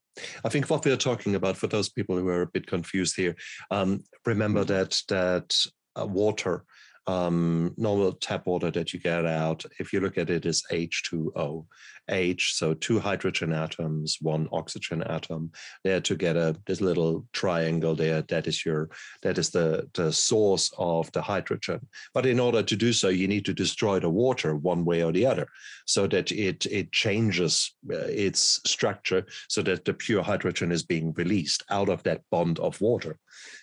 I 0.45 0.49
think 0.49 0.71
what 0.71 0.85
we're 0.85 0.97
talking 0.97 1.35
about, 1.35 1.57
for 1.57 1.67
those 1.67 1.89
people 1.89 2.17
who 2.17 2.29
are 2.29 2.43
a 2.43 2.47
bit 2.47 2.67
confused 2.67 3.17
here, 3.17 3.37
um, 3.71 4.05
remember 4.25 4.65
that 4.65 5.03
that 5.09 5.55
uh, 5.99 6.07
water, 6.07 6.65
um, 7.07 7.75
normal 7.77 8.13
tap 8.13 8.47
water 8.47 8.71
that 8.71 8.93
you 8.93 9.01
get 9.01 9.27
out, 9.27 9.65
if 9.79 9.93
you 9.93 10.01
look 10.01 10.19
at 10.19 10.31
it, 10.31 10.45
is 10.47 10.63
H2O. 10.71 11.67
H, 12.09 12.55
so 12.55 12.75
two 12.75 13.01
hydrogen 13.01 13.53
atoms, 13.53 14.19
one 14.21 14.49
oxygen 14.53 15.03
atom. 15.03 15.51
They're 15.85 16.01
together. 16.01 16.55
This 16.67 16.81
little 16.81 17.27
triangle 17.33 17.95
there, 17.95 18.23
that 18.23 18.47
is 18.47 18.65
your 18.65 18.91
that 19.23 19.39
is 19.39 19.51
the 19.51 19.89
the 19.95 20.13
source 20.13 20.71
of 20.79 21.11
the 21.13 21.23
hydrogen. 21.23 21.87
But 22.15 22.27
in 22.27 22.41
order 22.41 22.63
to 22.63 22.77
do 22.77 22.93
so, 22.93 23.09
you 23.09 23.29
need 23.29 23.45
to 23.47 23.55
destroy 23.55 24.01
the 24.01 24.11
water 24.11 24.55
one 24.57 24.85
way 24.85 25.03
or 25.03 25.13
the 25.13 25.27
other, 25.27 25.49
so 25.87 26.07
that 26.09 26.31
it 26.33 26.67
it 26.67 26.93
changes 26.93 27.75
uh, 27.91 27.97
its 28.09 28.61
structure, 28.65 29.27
so 29.49 29.63
that 29.63 29.85
the 29.85 29.95
pure 29.95 30.23
hydrogen 30.23 30.73
is 30.73 30.83
being 30.83 31.13
released 31.15 31.65
out 31.71 31.89
of 31.89 32.03
that 32.05 32.23
bond 32.31 32.59
of 32.61 32.81
water. 32.81 33.19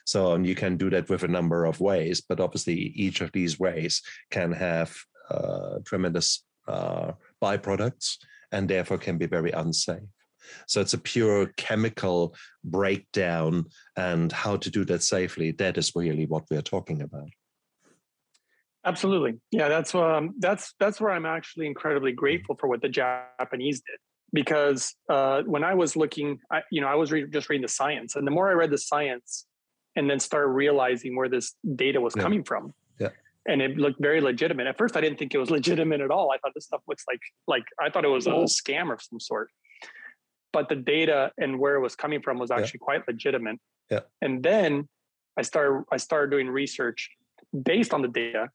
So 0.06 0.34
and 0.34 0.46
you 0.46 0.56
can 0.56 0.78
do 0.78 0.90
that 0.90 1.10
with 1.10 1.24
a 1.24 1.28
number 1.28 1.66
of 1.66 1.80
ways, 1.80 2.22
but 2.22 2.40
obviously 2.40 2.76
each 2.76 3.22
of 3.22 3.32
these 3.32 3.60
ways 3.60 4.02
can 4.32 4.52
have 4.52 4.96
uh, 5.30 5.80
tremendous 5.86 6.44
uh, 6.68 7.14
byproducts 7.42 8.18
and 8.54 8.70
therefore 8.70 8.98
can 8.98 9.18
be 9.18 9.26
very 9.26 9.52
unsafe. 9.52 10.08
So 10.68 10.80
it's 10.82 10.94
a 10.94 10.98
pure 10.98 11.48
chemical 11.58 12.36
breakdown, 12.64 13.66
and 13.98 14.32
how 14.32 14.58
to 14.58 14.70
do 14.70 14.86
that 14.86 15.04
safely. 15.04 15.52
That 15.52 15.78
is 15.78 15.92
really 15.96 16.26
what 16.26 16.44
we're 16.50 16.62
talking 16.62 17.02
about. 17.02 17.30
Absolutely. 18.86 19.40
Yeah, 19.52 19.70
that's 19.70 19.96
um, 19.96 20.36
that's 20.40 20.74
that's 20.80 21.00
where 21.02 21.12
I'm 21.12 21.26
actually 21.26 21.68
incredibly 21.68 22.14
Mm. 22.14 22.18
grateful 22.24 22.56
for 22.60 22.68
what 22.68 22.82
the 22.82 22.90
Japanese 22.90 23.82
did 23.82 24.00
because 24.34 24.96
uh, 25.10 25.44
when 25.44 25.64
I 25.64 25.76
was 25.76 25.96
looking, 25.96 26.40
I, 26.52 26.64
you 26.72 26.82
know, 26.82 26.88
I 26.88 26.96
was 26.96 27.12
re- 27.12 27.30
just 27.30 27.50
reading 27.50 27.62
the 27.62 27.68
science, 27.82 28.16
and 28.16 28.26
the 28.28 28.32
more 28.32 28.50
I 28.50 28.54
read 28.54 28.72
the 28.72 28.78
science, 28.78 29.46
and 29.96 30.10
then 30.10 30.20
started 30.20 30.50
realizing 30.50 31.16
where 31.16 31.30
this 31.30 31.54
data 31.76 32.02
was 32.02 32.14
Yeah. 32.16 32.24
coming 32.24 32.44
from. 32.44 32.74
And 33.48 33.62
it 33.62 33.78
looked 33.78 34.02
very 34.02 34.22
legitimate. 34.22 34.68
At 34.68 34.78
first, 34.78 34.96
I 34.96 35.02
didn't 35.02 35.20
think 35.20 35.34
it 35.34 35.38
was 35.38 35.50
legitimate 35.60 36.02
at 36.02 36.12
all. 36.12 36.32
I 36.32 36.38
thought 36.38 36.54
this 36.56 36.66
stuff 36.66 36.82
looks 36.88 37.04
like 37.08 37.20
like 37.48 37.64
I 37.80 37.90
thought 37.90 38.06
it 38.06 38.10
was 38.10 38.28
a 38.28 38.32
scam 38.32 38.92
of 38.92 39.02
some 39.02 39.20
sort. 39.20 39.50
But 40.52 40.70
the 40.70 40.76
data 40.76 41.32
and 41.38 41.60
where 41.60 41.76
it 41.76 41.82
was 41.82 41.96
coming 41.96 42.22
from 42.22 42.38
was 42.38 42.50
Yeah. 42.52 42.58
actually 42.60 42.80
quite 42.80 43.08
legitimate. 43.08 43.60
Yeah. 43.90 44.02
And 44.22 44.44
then 44.44 44.88
I 45.38 45.42
started 45.42 45.84
I 45.92 45.98
started 45.98 46.32
doing 46.32 46.48
research 46.50 47.10
based 47.64 47.94
on 47.94 48.02
the 48.02 48.08
data 48.08 48.50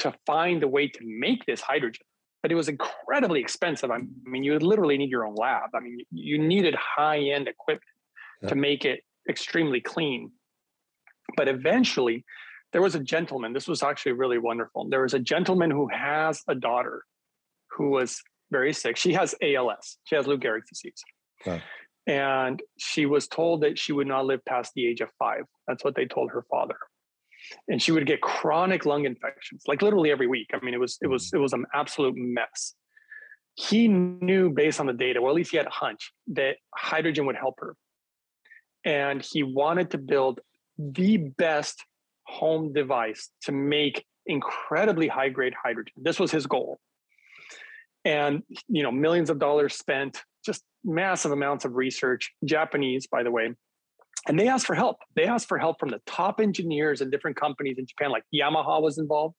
to 0.00 0.12
find 0.26 0.62
a 0.62 0.68
way 0.68 0.88
to 0.88 1.00
make 1.02 1.46
this 1.46 1.60
hydrogen. 1.60 2.04
But 2.42 2.52
it 2.52 2.54
was 2.54 2.68
incredibly 2.68 3.40
expensive. 3.40 3.90
I 3.90 3.98
mean, 4.24 4.44
you 4.44 4.52
would 4.52 4.62
literally 4.62 4.98
need 4.98 5.10
your 5.10 5.26
own 5.26 5.34
lab. 5.34 5.70
I 5.74 5.80
mean, 5.80 5.98
you 6.12 6.38
needed 6.38 6.74
high 6.74 7.18
end 7.18 7.48
equipment 7.48 7.82
Yeah. 8.42 8.50
to 8.50 8.54
make 8.54 8.84
it 8.84 9.02
extremely 9.28 9.80
clean. 9.80 10.30
But 11.36 11.48
eventually, 11.48 12.24
there 12.76 12.82
was 12.82 12.94
a 12.94 13.00
gentleman. 13.00 13.54
This 13.54 13.66
was 13.66 13.82
actually 13.82 14.12
really 14.12 14.36
wonderful. 14.36 14.86
There 14.90 15.00
was 15.00 15.14
a 15.14 15.18
gentleman 15.18 15.70
who 15.70 15.88
has 15.88 16.42
a 16.46 16.54
daughter 16.54 17.04
who 17.70 17.88
was 17.88 18.22
very 18.50 18.74
sick. 18.74 18.98
She 18.98 19.14
has 19.14 19.34
ALS. 19.40 19.96
She 20.04 20.14
has 20.14 20.26
Lou 20.26 20.36
Gehrig's 20.36 20.68
disease. 20.68 21.02
Wow. 21.46 21.62
And 22.06 22.62
she 22.76 23.06
was 23.06 23.28
told 23.28 23.62
that 23.62 23.78
she 23.78 23.94
would 23.94 24.06
not 24.06 24.26
live 24.26 24.44
past 24.44 24.72
the 24.76 24.86
age 24.86 25.00
of 25.00 25.08
five. 25.18 25.44
That's 25.66 25.84
what 25.84 25.94
they 25.94 26.04
told 26.04 26.30
her 26.32 26.44
father. 26.50 26.76
And 27.66 27.80
she 27.80 27.92
would 27.92 28.06
get 28.06 28.20
chronic 28.20 28.84
lung 28.84 29.06
infections, 29.06 29.62
like 29.66 29.80
literally 29.80 30.10
every 30.10 30.26
week. 30.26 30.50
I 30.52 30.62
mean, 30.62 30.74
it 30.74 30.80
was 30.80 30.98
it 31.00 31.06
was 31.06 31.30
mm. 31.30 31.38
it 31.38 31.38
was 31.38 31.54
an 31.54 31.64
absolute 31.72 32.14
mess. 32.14 32.74
He 33.54 33.88
knew 33.88 34.50
based 34.50 34.80
on 34.80 34.86
the 34.86 34.92
data, 34.92 35.20
or 35.20 35.30
at 35.30 35.34
least 35.34 35.50
he 35.50 35.56
had 35.56 35.66
a 35.66 35.70
hunch, 35.70 36.12
that 36.34 36.56
hydrogen 36.74 37.24
would 37.24 37.36
help 37.36 37.54
her. 37.60 37.74
And 38.84 39.22
he 39.22 39.44
wanted 39.44 39.92
to 39.92 39.98
build 39.98 40.40
the 40.76 41.16
best 41.16 41.82
home 42.26 42.72
device 42.72 43.30
to 43.42 43.52
make 43.52 44.04
incredibly 44.26 45.08
high 45.08 45.28
grade 45.28 45.54
hydrogen. 45.60 45.94
This 45.96 46.18
was 46.18 46.30
his 46.30 46.46
goal. 46.46 46.78
And 48.04 48.42
you 48.68 48.82
know, 48.82 48.92
millions 48.92 49.30
of 49.30 49.38
dollars 49.38 49.74
spent, 49.74 50.22
just 50.44 50.62
massive 50.84 51.32
amounts 51.32 51.64
of 51.64 51.74
research, 51.74 52.32
Japanese, 52.44 53.06
by 53.06 53.22
the 53.22 53.30
way. 53.30 53.52
And 54.28 54.38
they 54.38 54.48
asked 54.48 54.66
for 54.66 54.74
help. 54.74 54.98
They 55.14 55.24
asked 55.24 55.48
for 55.48 55.58
help 55.58 55.78
from 55.78 55.90
the 55.90 56.00
top 56.06 56.40
engineers 56.40 57.00
in 57.00 57.10
different 57.10 57.36
companies 57.36 57.78
in 57.78 57.86
Japan, 57.86 58.10
like 58.10 58.24
Yamaha 58.34 58.82
was 58.82 58.98
involved, 58.98 59.36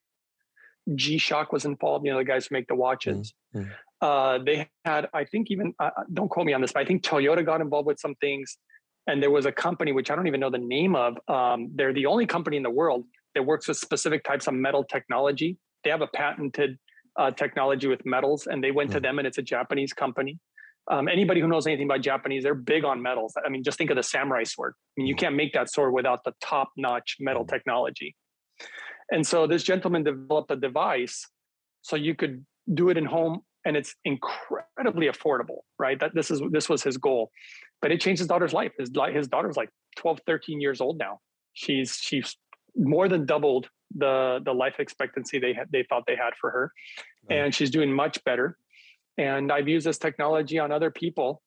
G 0.95 1.17
Shock 1.17 1.52
was 1.52 1.65
involved, 1.65 2.06
you 2.06 2.12
know, 2.12 2.19
the 2.19 2.23
guys 2.23 2.47
who 2.47 2.56
make 2.56 2.67
the 2.67 2.76
watches. 2.76 3.34
Mhm. 3.54 3.71
Uh, 4.00 4.38
they 4.45 4.69
had, 4.86 5.10
I 5.13 5.26
think, 5.26 5.50
even, 5.50 5.73
uh, 5.80 5.89
don't 6.13 6.30
quote 6.30 6.45
me 6.45 6.54
on 6.54 6.62
this, 6.62 6.71
but 6.71 6.82
I 6.82 6.86
think 6.86 7.04
Toyota 7.04 7.43
got 7.45 7.62
involved 7.62 7.88
with 7.88 8.00
some 8.00 8.15
things. 8.15 8.58
And 9.08 9.24
there 9.24 9.32
was 9.32 9.46
a 9.46 9.52
company, 9.52 9.91
which 9.93 10.12
I 10.12 10.15
don't 10.15 10.28
even 10.28 10.39
know 10.39 10.50
the 10.50 10.58
name 10.58 10.96
of. 10.96 11.17
Um, 11.28 11.72
they're 11.76 11.93
the 11.93 12.06
only 12.06 12.26
company 12.26 12.58
in 12.58 12.63
the 12.63 12.70
world 12.70 13.06
that 13.36 13.43
works 13.43 13.67
with 13.67 13.78
specific 13.78 14.24
types 14.24 14.48
of 14.48 14.54
metal 14.54 14.84
technology. 14.84 15.58
They 15.84 15.89
have 15.89 16.02
a 16.02 16.08
patented 16.08 16.78
uh, 17.17 17.32
technology 17.32 17.88
with 17.88 18.06
metals, 18.06 18.48
and 18.48 18.63
they 18.63 18.72
went 18.72 18.91
to 18.91 19.00
Mm. 19.00 19.04
them, 19.04 19.20
and 19.20 19.28
it's 19.28 19.38
a 19.38 19.41
Japanese 19.41 19.93
company. 19.93 20.38
Um, 20.89 21.08
anybody 21.08 21.41
who 21.41 21.48
knows 21.48 21.65
anything 21.67 21.86
about 21.86 22.02
Japanese, 22.02 22.43
they're 22.43 22.54
big 22.54 22.86
on 22.86 23.02
metals. 23.02 23.34
I 23.46 23.50
mean, 23.50 23.63
just 23.63 23.78
think 23.78 23.89
of 23.89 23.98
the 23.98 24.04
samurai 24.04 24.43
sword. 24.43 24.74
I 24.78 25.02
mean, 25.02 25.08
you 25.08 25.15
Mm. 25.15 25.20
can't 25.20 25.36
make 25.36 25.54
that 25.54 25.70
sword 25.70 25.93
without 25.93 26.24
the 26.24 26.34
top-notch 26.41 27.17
metal 27.20 27.46
technology. 27.46 28.15
And 29.12 29.26
so 29.26 29.48
this 29.48 29.63
gentleman 29.63 30.04
developed 30.04 30.52
a 30.52 30.56
device 30.56 31.26
so 31.82 31.96
you 31.96 32.13
could 32.15 32.46
do 32.74 32.89
it 32.89 32.98
in 32.98 33.06
home, 33.06 33.41
and 33.67 33.75
it's 33.75 33.93
incredibly 34.06 35.08
affordable, 35.08 35.60
right? 35.77 35.99
That 35.99 36.15
this 36.15 36.32
is 36.32 36.41
this 36.51 36.69
was 36.69 36.82
his 36.84 36.97
goal, 36.97 37.32
but 37.82 37.91
it 37.91 37.99
changed 37.99 38.19
his 38.19 38.27
daughter's 38.27 38.53
life. 38.53 38.71
His 38.80 38.89
his 39.13 39.27
daughter's 39.27 39.58
like 39.58 39.69
12, 39.97 40.21
13 40.25 40.62
years 40.62 40.80
old 40.80 40.97
now. 40.97 41.19
She's 41.53 41.97
she's 42.01 42.38
more 42.75 43.10
than 43.10 43.25
doubled 43.25 43.69
the 43.93 44.39
the 44.43 44.53
life 44.53 44.75
expectancy 44.80 45.38
they 45.38 45.53
had 45.53 45.67
they 45.69 45.84
thought 45.84 46.03
they 46.08 46.15
had 46.15 46.34
for 46.39 46.49
her, 46.49 46.71
Wow. 47.30 47.36
and 47.38 47.53
she's 47.53 47.69
doing 47.69 47.91
much 47.91 48.23
better. 48.23 48.58
And 49.17 49.51
I've 49.51 49.67
used 49.67 49.86
this 49.86 49.97
technology 49.97 50.60
on 50.60 50.71
other 50.71 50.91
people 50.91 51.41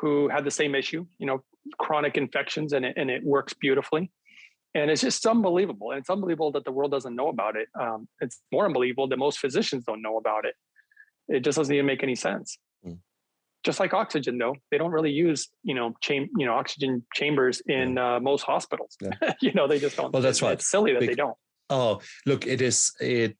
who 0.00 0.28
had 0.28 0.44
the 0.44 0.50
same 0.50 0.74
issue, 0.74 1.04
you 1.18 1.26
know, 1.26 1.42
chronic 1.78 2.16
infections, 2.16 2.72
and 2.74 2.84
it 2.84 2.94
and 2.96 3.10
it 3.10 3.24
works 3.24 3.54
beautifully. 3.54 4.12
And 4.74 4.90
it's 4.90 5.00
just 5.00 5.24
unbelievable. 5.26 5.90
And 5.90 5.98
it's 6.00 6.10
unbelievable 6.10 6.52
that 6.52 6.64
the 6.64 6.70
world 6.70 6.90
doesn't 6.92 7.16
know 7.16 7.28
about 7.28 7.56
it. 7.56 7.68
Um, 7.80 8.08
it's 8.20 8.42
more 8.52 8.66
unbelievable 8.66 9.08
that 9.08 9.16
most 9.16 9.38
physicians 9.38 9.84
don't 9.84 10.02
know 10.02 10.18
about 10.18 10.44
it. 10.44 10.54
It 11.28 11.40
just 11.40 11.56
doesn't 11.56 11.74
even 11.74 11.86
make 11.86 12.02
any 12.02 12.14
sense. 12.14 12.58
Mm. 12.86 12.98
Just 13.64 13.80
like 13.80 13.92
oxygen, 13.94 14.38
though, 14.38 14.54
they 14.70 14.78
don't 14.78 14.92
really 14.92 15.10
use, 15.10 15.48
you 15.64 15.74
know, 15.74 15.94
cham- 16.00 16.30
you 16.38 16.46
know, 16.46 16.54
oxygen 16.54 17.04
chambers 17.14 17.60
in 17.66 17.98
uh, 17.98 18.20
most 18.20 18.42
hospitals. 18.42 18.96
Yeah. 19.00 19.32
you 19.40 19.52
know, 19.52 19.66
they 19.66 19.78
just 19.78 19.96
don't. 19.96 20.12
Well, 20.12 20.22
that's 20.22 20.38
It's- 20.38 20.48
right. 20.48 20.52
It's 20.58 20.70
silly 20.70 20.92
that 20.92 21.00
they 21.00 21.14
don't. 21.14 21.36
Oh, 21.68 22.00
look, 22.26 22.46
it 22.46 22.60
is. 22.60 22.92
It 23.00 23.36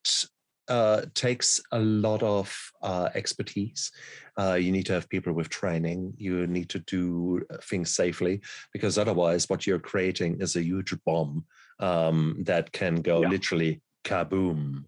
uh, 0.68 1.02
takes 1.14 1.60
a 1.70 1.78
lot 1.78 2.24
of 2.24 2.52
uh, 2.82 3.08
expertise. 3.14 3.92
Uh, 4.36 4.54
you 4.54 4.72
need 4.72 4.84
to 4.86 4.92
have 4.94 5.08
people 5.08 5.32
with 5.32 5.48
training. 5.48 6.12
You 6.16 6.48
need 6.48 6.68
to 6.70 6.80
do 6.80 7.46
uh, 7.48 7.58
things 7.62 7.94
safely 7.94 8.40
because 8.72 8.98
otherwise, 8.98 9.48
what 9.48 9.64
you're 9.64 9.78
creating 9.78 10.40
is 10.40 10.56
a 10.56 10.62
huge 10.64 10.92
bomb 11.04 11.44
um, 11.78 12.42
that 12.46 12.72
can 12.72 12.96
go 12.96 13.22
Yeah. 13.22 13.28
literally 13.28 13.80
kaboom. 14.04 14.86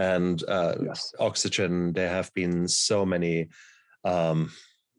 And 0.00 0.42
uh, 0.48 0.74
Yes. 0.82 1.12
oxygen, 1.18 1.92
there 1.92 2.08
have 2.08 2.32
been 2.32 2.66
so 2.68 3.04
many 3.04 3.48
um, 4.04 4.50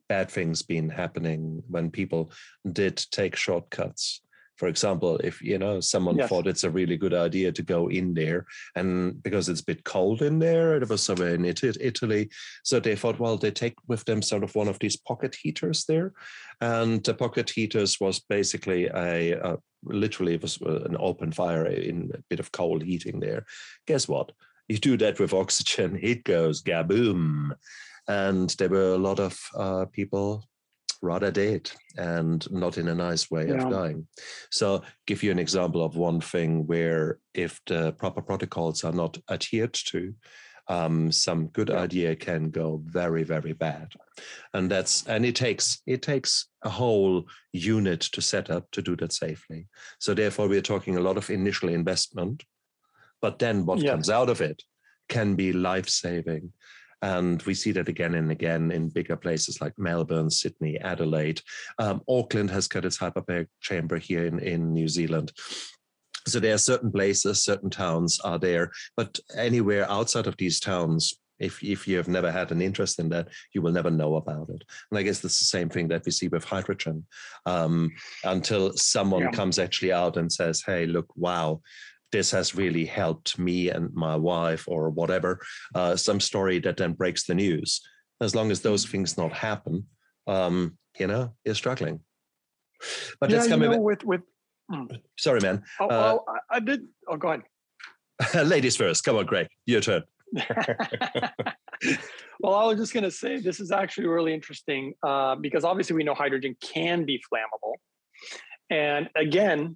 bad 0.07 0.29
things 0.29 0.61
been 0.61 0.89
happening 0.89 1.63
when 1.67 1.89
people 1.89 2.31
did 2.71 3.03
take 3.11 3.35
shortcuts. 3.35 4.21
For 4.57 4.67
example, 4.67 5.17
if 5.23 5.41
you 5.41 5.57
know 5.57 5.79
someone 5.79 6.17
Yes. 6.17 6.29
thought 6.29 6.45
it's 6.45 6.63
a 6.63 6.69
really 6.69 6.97
good 6.97 7.15
idea 7.15 7.51
to 7.51 7.63
go 7.63 7.87
in 7.89 8.13
there, 8.13 8.45
and 8.75 9.23
because 9.23 9.49
it's 9.49 9.61
a 9.61 9.65
bit 9.65 9.83
cold 9.83 10.21
in 10.21 10.37
there, 10.37 10.77
it 10.77 10.87
was 10.87 11.01
somewhere 11.01 11.33
in 11.33 11.45
It- 11.45 11.81
Italy, 11.81 12.29
so 12.63 12.79
they 12.79 12.95
thought, 12.95 13.19
well, 13.19 13.37
they 13.37 13.49
take 13.49 13.73
with 13.87 14.05
them 14.05 14.21
sort 14.21 14.43
of 14.43 14.53
one 14.53 14.67
of 14.67 14.77
these 14.77 14.97
pocket 14.97 15.33
heaters 15.41 15.85
there, 15.85 16.13
and 16.59 17.03
the 17.03 17.15
pocket 17.15 17.49
heaters 17.49 17.99
was 17.99 18.19
basically 18.19 18.85
a, 18.85 19.31
a 19.31 19.57
literally 19.83 20.35
it 20.35 20.43
was 20.43 20.61
uh, 20.61 20.83
an 20.89 20.95
open 20.99 21.31
fire 21.31 21.65
in 21.65 22.11
a 22.13 22.19
bit 22.29 22.39
of 22.39 22.51
cold 22.51 22.83
heating 22.83 23.19
there. 23.19 23.45
Guess 23.87 24.07
what? 24.07 24.31
You 24.71 24.77
do 24.77 24.95
that 24.97 25.19
with 25.19 25.34
oxygen, 25.34 25.99
it 26.01 26.23
goes 26.23 26.63
gaboom. 26.63 27.51
And 28.07 28.49
there 28.51 28.69
were 28.69 28.93
a 28.93 28.97
lot 28.97 29.19
of 29.19 29.38
uh, 29.53 29.86
people 29.91 30.45
rather 31.01 31.29
dead 31.29 31.69
and 31.97 32.49
not 32.51 32.77
in 32.77 32.88
a 32.88 32.95
nice 32.95 33.29
way 33.29 33.47
Yeah. 33.47 33.65
of 33.65 33.69
dying. 33.69 34.07
So, 34.49 34.81
give 35.07 35.23
you 35.23 35.31
an 35.31 35.39
example 35.39 35.84
of 35.84 35.97
one 35.97 36.21
thing 36.21 36.67
where 36.67 37.19
if 37.34 37.60
the 37.65 37.91
proper 37.91 38.21
protocols 38.21 38.86
are 38.86 38.93
not 38.93 39.17
adhered 39.29 39.73
to, 39.91 40.15
um, 40.67 41.12
some 41.12 41.47
good 41.47 41.69
idea 41.69 42.15
can 42.15 42.49
go 42.49 42.81
very 42.86 43.23
very 43.23 43.51
bad 43.51 43.93
and 44.53 44.71
that's 44.71 45.05
and 45.07 45.25
it 45.25 45.36
takes 45.36 45.81
it 45.86 46.01
takes 46.01 46.47
a 46.63 46.69
whole 46.69 47.25
unit 47.51 47.99
to 47.99 48.21
set 48.21 48.49
up 48.49 48.69
to 48.71 48.81
do 48.81 48.95
that 48.95 49.12
safely 49.12 49.67
so 49.99 50.13
therefore 50.13 50.47
we're 50.47 50.62
talking 50.62 50.95
a 50.97 51.01
lot 51.01 51.17
of 51.17 51.29
initial 51.29 51.67
investment 51.67 52.43
but 53.21 53.39
then 53.39 53.65
what 53.65 53.79
yeah. 53.79 53.91
comes 53.91 54.10
out 54.10 54.29
of 54.29 54.41
it 54.41 54.63
can 55.10 55.36
be 55.36 55.53
life 55.53 55.89
saving 55.89 56.51
and 57.01 57.41
we 57.43 57.53
see 57.53 57.71
that 57.71 57.89
again 57.89 58.15
and 58.15 58.31
again 58.31 58.71
in 58.71 58.89
bigger 58.89 59.15
places 59.15 59.60
like 59.60 59.73
Melbourne, 59.77 60.29
Sydney, 60.29 60.77
Adelaide. 60.79 61.41
Um, 61.79 62.01
Auckland 62.07 62.51
has 62.51 62.67
got 62.67 62.86
its 62.86 62.97
hyperbaric 62.97 63.47
chamber 63.60 63.97
here 63.97 64.25
in, 64.25 64.39
in 64.39 64.73
New 64.73 64.88
Zealand. 64.88 65.31
So 66.27 66.39
there 66.39 66.53
are 66.53 66.60
certain 66.60 66.91
places, 66.91 67.43
certain 67.43 67.71
towns 67.71 68.19
are 68.19 68.38
there, 68.38 68.71
but 68.95 69.19
anywhere 69.36 69.89
outside 69.89 70.27
of 70.27 70.38
these 70.38 70.60
towns, 70.60 71.15
if 71.39 71.63
if 71.63 71.88
you 71.88 71.97
have 71.97 72.07
never 72.07 72.31
had 72.31 72.51
an 72.51 72.62
interest 72.62 72.99
in 72.99 73.10
that, 73.10 73.27
you 73.53 73.63
will 73.63 73.71
never 73.71 73.89
know 73.89 74.17
about 74.17 74.49
it. 74.49 74.63
And 74.91 74.99
I 74.99 75.01
guess 75.01 75.19
that's 75.19 75.39
the 75.39 75.45
same 75.45 75.69
thing 75.69 75.88
that 75.88 76.05
we 76.05 76.12
see 76.12 76.27
with 76.27 76.43
hydrogen, 76.43 77.07
um, 77.47 77.89
until 78.23 78.73
someone 78.73 79.23
yeah. 79.23 79.31
comes 79.31 79.57
actually 79.57 79.91
out 79.91 80.17
and 80.17 80.31
says, 80.31 80.62
"Hey, 80.63 80.86
look, 80.86 81.07
wow." 81.15 81.62
This 82.12 82.32
has 82.32 82.56
really 82.56 82.86
helped 82.86 83.39
me 83.39 83.69
and 83.69 83.93
my 83.93 84.15
wife, 84.15 84.67
or 84.67 84.89
whatever. 84.89 85.39
Uh, 85.74 85.95
some 85.95 86.19
story 86.19 86.60
that 86.60 86.78
then 86.78 86.93
breaks 86.93 87.26
the 87.26 87.36
news. 87.36 87.82
As 88.21 88.36
long 88.36 88.52
as 88.52 88.62
those 88.62 88.86
mm. 88.86 88.89
things 88.89 89.17
not 89.17 89.34
happen, 89.34 89.88
um, 90.28 90.78
you 91.00 91.08
know, 91.08 91.34
you're 91.45 91.56
struggling. 91.56 92.02
But 93.19 93.30
yeah, 93.30 93.43
you 93.45 93.58
know, 93.58 93.80
with 93.80 94.04
with 94.04 94.21
Mm. 94.71 95.02
Sorry, 95.17 95.41
man. 95.41 95.63
Oh, 95.80 95.88
uh, 95.88 96.17
oh, 96.17 96.36
I 96.50 96.60
did. 96.60 96.88
Oh, 97.08 97.17
go 97.17 97.30
ahead. 97.30 97.43
Ladies 98.47 98.78
first. 98.78 99.04
Come 99.04 99.17
on, 99.17 99.26
Greg. 99.26 99.47
Your 99.65 99.82
turn. 99.82 100.04
well, 102.39 102.56
I 102.56 102.65
was 102.65 102.78
just 102.78 102.93
going 102.93 103.04
to 103.04 103.12
say 103.12 103.39
this 103.39 103.60
is 103.60 103.71
actually 103.71 104.08
really 104.08 104.34
interesting 104.34 104.93
uh, 105.04 105.36
because 105.36 105.65
obviously 105.65 105.95
we 105.95 106.04
know 106.04 106.13
hydrogen 106.13 106.56
can 106.62 107.06
be 107.06 107.21
flammable. 107.32 107.74
And 108.69 109.10
again, 109.15 109.76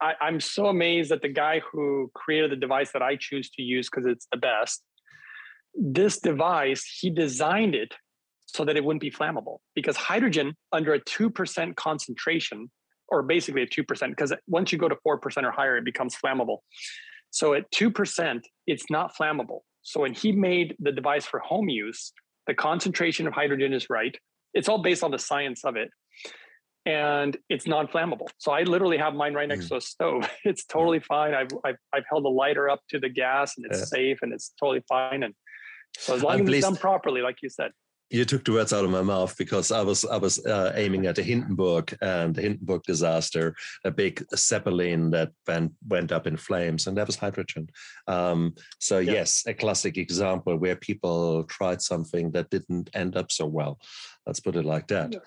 I, 0.00 0.14
I'm 0.20 0.40
so 0.40 0.66
amazed 0.66 1.10
that 1.10 1.22
the 1.22 1.28
guy 1.28 1.60
who 1.60 2.10
created 2.14 2.50
the 2.50 2.56
device 2.56 2.92
that 2.92 3.02
I 3.02 3.16
choose 3.16 3.50
to 3.50 3.62
use 3.62 3.88
because 3.88 4.06
it's 4.06 4.26
the 4.30 4.38
best, 4.38 4.82
this 5.74 6.18
device, 6.20 6.84
he 7.00 7.10
designed 7.10 7.74
it 7.74 7.94
so 8.46 8.64
that 8.64 8.76
it 8.76 8.84
wouldn't 8.84 9.00
be 9.00 9.10
flammable 9.10 9.58
because 9.74 9.96
hydrogen 9.96 10.54
under 10.72 10.92
a 10.92 11.00
2% 11.00 11.76
concentration 11.76 12.70
or 13.08 13.22
basically 13.22 13.62
a 13.62 13.66
2%, 13.66 14.08
because 14.10 14.32
once 14.46 14.72
you 14.72 14.78
go 14.78 14.88
to 14.88 14.96
4% 15.06 15.44
or 15.44 15.50
higher, 15.50 15.76
it 15.76 15.84
becomes 15.84 16.16
flammable. 16.16 16.58
So 17.30 17.54
at 17.54 17.70
2%, 17.72 18.40
it's 18.66 18.84
not 18.90 19.12
flammable. 19.18 19.60
So 19.82 20.00
when 20.00 20.14
he 20.14 20.32
made 20.32 20.76
the 20.78 20.92
device 20.92 21.26
for 21.26 21.40
home 21.40 21.68
use, 21.68 22.12
the 22.46 22.54
concentration 22.54 23.26
of 23.26 23.32
hydrogen 23.32 23.72
is 23.72 23.88
right. 23.90 24.16
It's 24.54 24.68
all 24.68 24.82
based 24.82 25.02
on 25.02 25.10
the 25.10 25.18
science 25.18 25.64
of 25.64 25.76
it. 25.76 25.90
And 26.84 27.36
it's 27.48 27.66
non 27.66 27.86
flammable. 27.86 28.28
So 28.38 28.50
I 28.52 28.62
literally 28.62 28.98
have 28.98 29.14
mine 29.14 29.34
right 29.34 29.48
next 29.48 29.66
mm. 29.66 29.68
to 29.68 29.76
a 29.76 29.80
stove. 29.80 30.28
It's 30.44 30.64
totally 30.64 31.00
fine. 31.00 31.34
I've, 31.34 31.48
I've, 31.64 31.76
I've, 31.92 32.04
held 32.10 32.24
the 32.24 32.30
lighter 32.30 32.68
up 32.68 32.80
to 32.90 32.98
the 32.98 33.08
gas 33.08 33.56
and 33.56 33.66
it's 33.66 33.78
yeah. 33.78 33.84
safe 33.84 34.18
and 34.22 34.32
it's 34.32 34.52
totally 34.58 34.82
fine. 34.88 35.22
And 35.22 35.34
so 35.96 36.16
as 36.16 36.22
long 36.22 36.40
I'm 36.40 36.48
as 36.48 36.54
it's 36.54 36.66
done 36.66 36.76
properly, 36.76 37.22
like 37.22 37.36
you 37.42 37.48
said 37.48 37.70
you 38.12 38.26
took 38.26 38.44
the 38.44 38.52
words 38.52 38.74
out 38.74 38.84
of 38.84 38.90
my 38.90 39.00
mouth 39.00 39.34
because 39.38 39.72
I 39.72 39.80
was 39.80 40.04
I 40.04 40.18
was 40.18 40.44
uh, 40.44 40.72
aiming 40.76 41.06
at 41.06 41.16
the 41.16 41.22
Hindenburg 41.22 41.96
and 42.02 42.34
the 42.34 42.42
Hindenburg 42.42 42.82
disaster, 42.82 43.56
a 43.84 43.90
big 43.90 44.22
zeppelin 44.36 45.10
that 45.12 45.32
went 45.48 45.72
went 45.88 46.12
up 46.12 46.26
in 46.26 46.36
flames, 46.36 46.86
and 46.86 46.96
that 46.98 47.06
was 47.06 47.16
hydrogen. 47.16 47.68
Um, 48.06 48.54
so 48.78 48.98
yeah. 48.98 49.12
yes, 49.12 49.44
a 49.46 49.54
classic 49.54 49.96
example 49.96 50.56
where 50.58 50.76
people 50.76 51.44
tried 51.44 51.80
something 51.80 52.30
that 52.32 52.50
didn't 52.50 52.90
end 52.92 53.16
up 53.16 53.32
so 53.32 53.46
well. 53.46 53.80
Let's 54.26 54.40
put 54.40 54.56
it 54.56 54.66
like 54.66 54.88
that. 54.88 55.14
Yeah. 55.14 55.20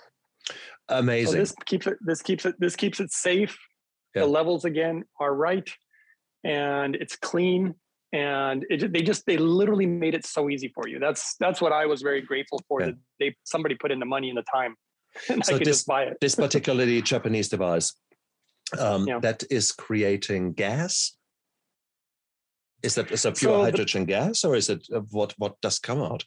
Amazing. 0.90 1.34
So 1.34 1.38
this 1.40 1.54
keeps 1.66 1.88
it. 1.88 1.98
This 2.02 2.22
keeps 2.22 2.46
it. 2.46 2.56
This 2.60 2.76
keeps 2.76 3.00
it 3.00 3.12
safe. 3.12 3.58
Yeah. 4.14 4.22
The 4.22 4.28
levels 4.28 4.66
again 4.66 5.04
are 5.20 5.34
right, 5.34 5.70
and 6.44 6.96
it's 6.96 7.16
clean 7.16 7.76
and 8.16 8.66
it, 8.70 8.94
they 8.94 9.02
just 9.02 9.26
they 9.26 9.38
literally 9.38 9.86
made 9.86 10.14
it 10.14 10.26
so 10.26 10.50
easy 10.50 10.72
for 10.74 10.88
you 10.88 11.00
that's 11.00 11.36
that's 11.40 11.60
what 11.60 11.74
i 11.74 11.86
was 11.86 12.02
very 12.02 12.22
grateful 12.22 12.62
for 12.68 12.80
yeah. 12.80 12.88
that 12.88 12.96
they 13.20 13.36
somebody 13.44 13.76
put 13.76 13.92
in 13.92 14.00
the 14.00 14.06
money 14.06 14.30
and 14.30 14.38
the 14.38 14.44
time 14.44 14.76
and 15.30 15.46
so 15.46 15.56
I 15.56 15.58
could 15.58 15.68
this, 15.68 15.78
just 15.78 15.88
buy 15.88 16.04
it 16.04 16.18
this 16.22 16.36
particularly 16.36 17.02
japanese 17.14 17.50
device 17.50 17.94
um, 18.80 19.08
yeah. 19.08 19.20
that 19.20 19.44
is 19.52 19.72
creating 19.72 20.54
gas 20.54 21.18
is 22.82 22.96
that 22.96 23.12
is 23.12 23.26
a 23.26 23.32
pure 23.32 23.54
so 23.54 23.64
hydrogen 23.64 24.06
the, 24.06 24.14
gas 24.14 24.44
or 24.44 24.56
is 24.56 24.70
it 24.70 24.86
uh, 24.94 25.02
what 25.12 25.34
what 25.38 25.60
does 25.62 25.80
come 25.80 26.02
out 26.02 26.24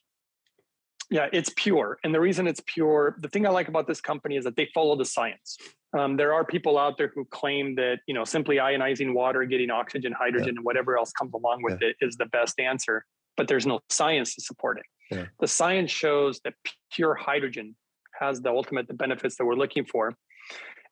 yeah 1.10 1.28
it's 1.32 1.50
pure 1.56 1.98
and 2.04 2.14
the 2.14 2.20
reason 2.20 2.46
it's 2.46 2.62
pure 2.66 3.16
the 3.20 3.28
thing 3.28 3.46
i 3.46 3.50
like 3.50 3.68
about 3.68 3.86
this 3.86 4.00
company 4.00 4.36
is 4.36 4.44
that 4.44 4.56
they 4.56 4.68
follow 4.74 4.96
the 4.96 5.04
science 5.04 5.56
um, 5.96 6.16
there 6.16 6.34
are 6.34 6.44
people 6.44 6.78
out 6.78 6.98
there 6.98 7.10
who 7.14 7.24
claim 7.24 7.74
that 7.76 8.00
you 8.06 8.14
know 8.14 8.24
simply 8.24 8.56
ionizing 8.56 9.14
water, 9.14 9.44
getting 9.44 9.70
oxygen, 9.70 10.12
hydrogen, 10.12 10.48
yeah. 10.48 10.58
and 10.58 10.64
whatever 10.64 10.98
else 10.98 11.12
comes 11.12 11.32
along 11.32 11.62
with 11.62 11.78
yeah. 11.80 11.88
it 11.88 11.96
is 12.00 12.16
the 12.16 12.26
best 12.26 12.60
answer. 12.60 13.04
But 13.36 13.48
there's 13.48 13.66
no 13.66 13.80
science 13.88 14.34
to 14.34 14.42
support 14.42 14.78
it. 14.78 15.16
Yeah. 15.16 15.26
The 15.40 15.46
science 15.46 15.90
shows 15.90 16.40
that 16.44 16.54
pure 16.92 17.14
hydrogen 17.14 17.76
has 18.18 18.40
the 18.40 18.50
ultimate 18.50 18.88
the 18.88 18.94
benefits 18.94 19.36
that 19.36 19.46
we're 19.46 19.54
looking 19.54 19.86
for, 19.86 20.14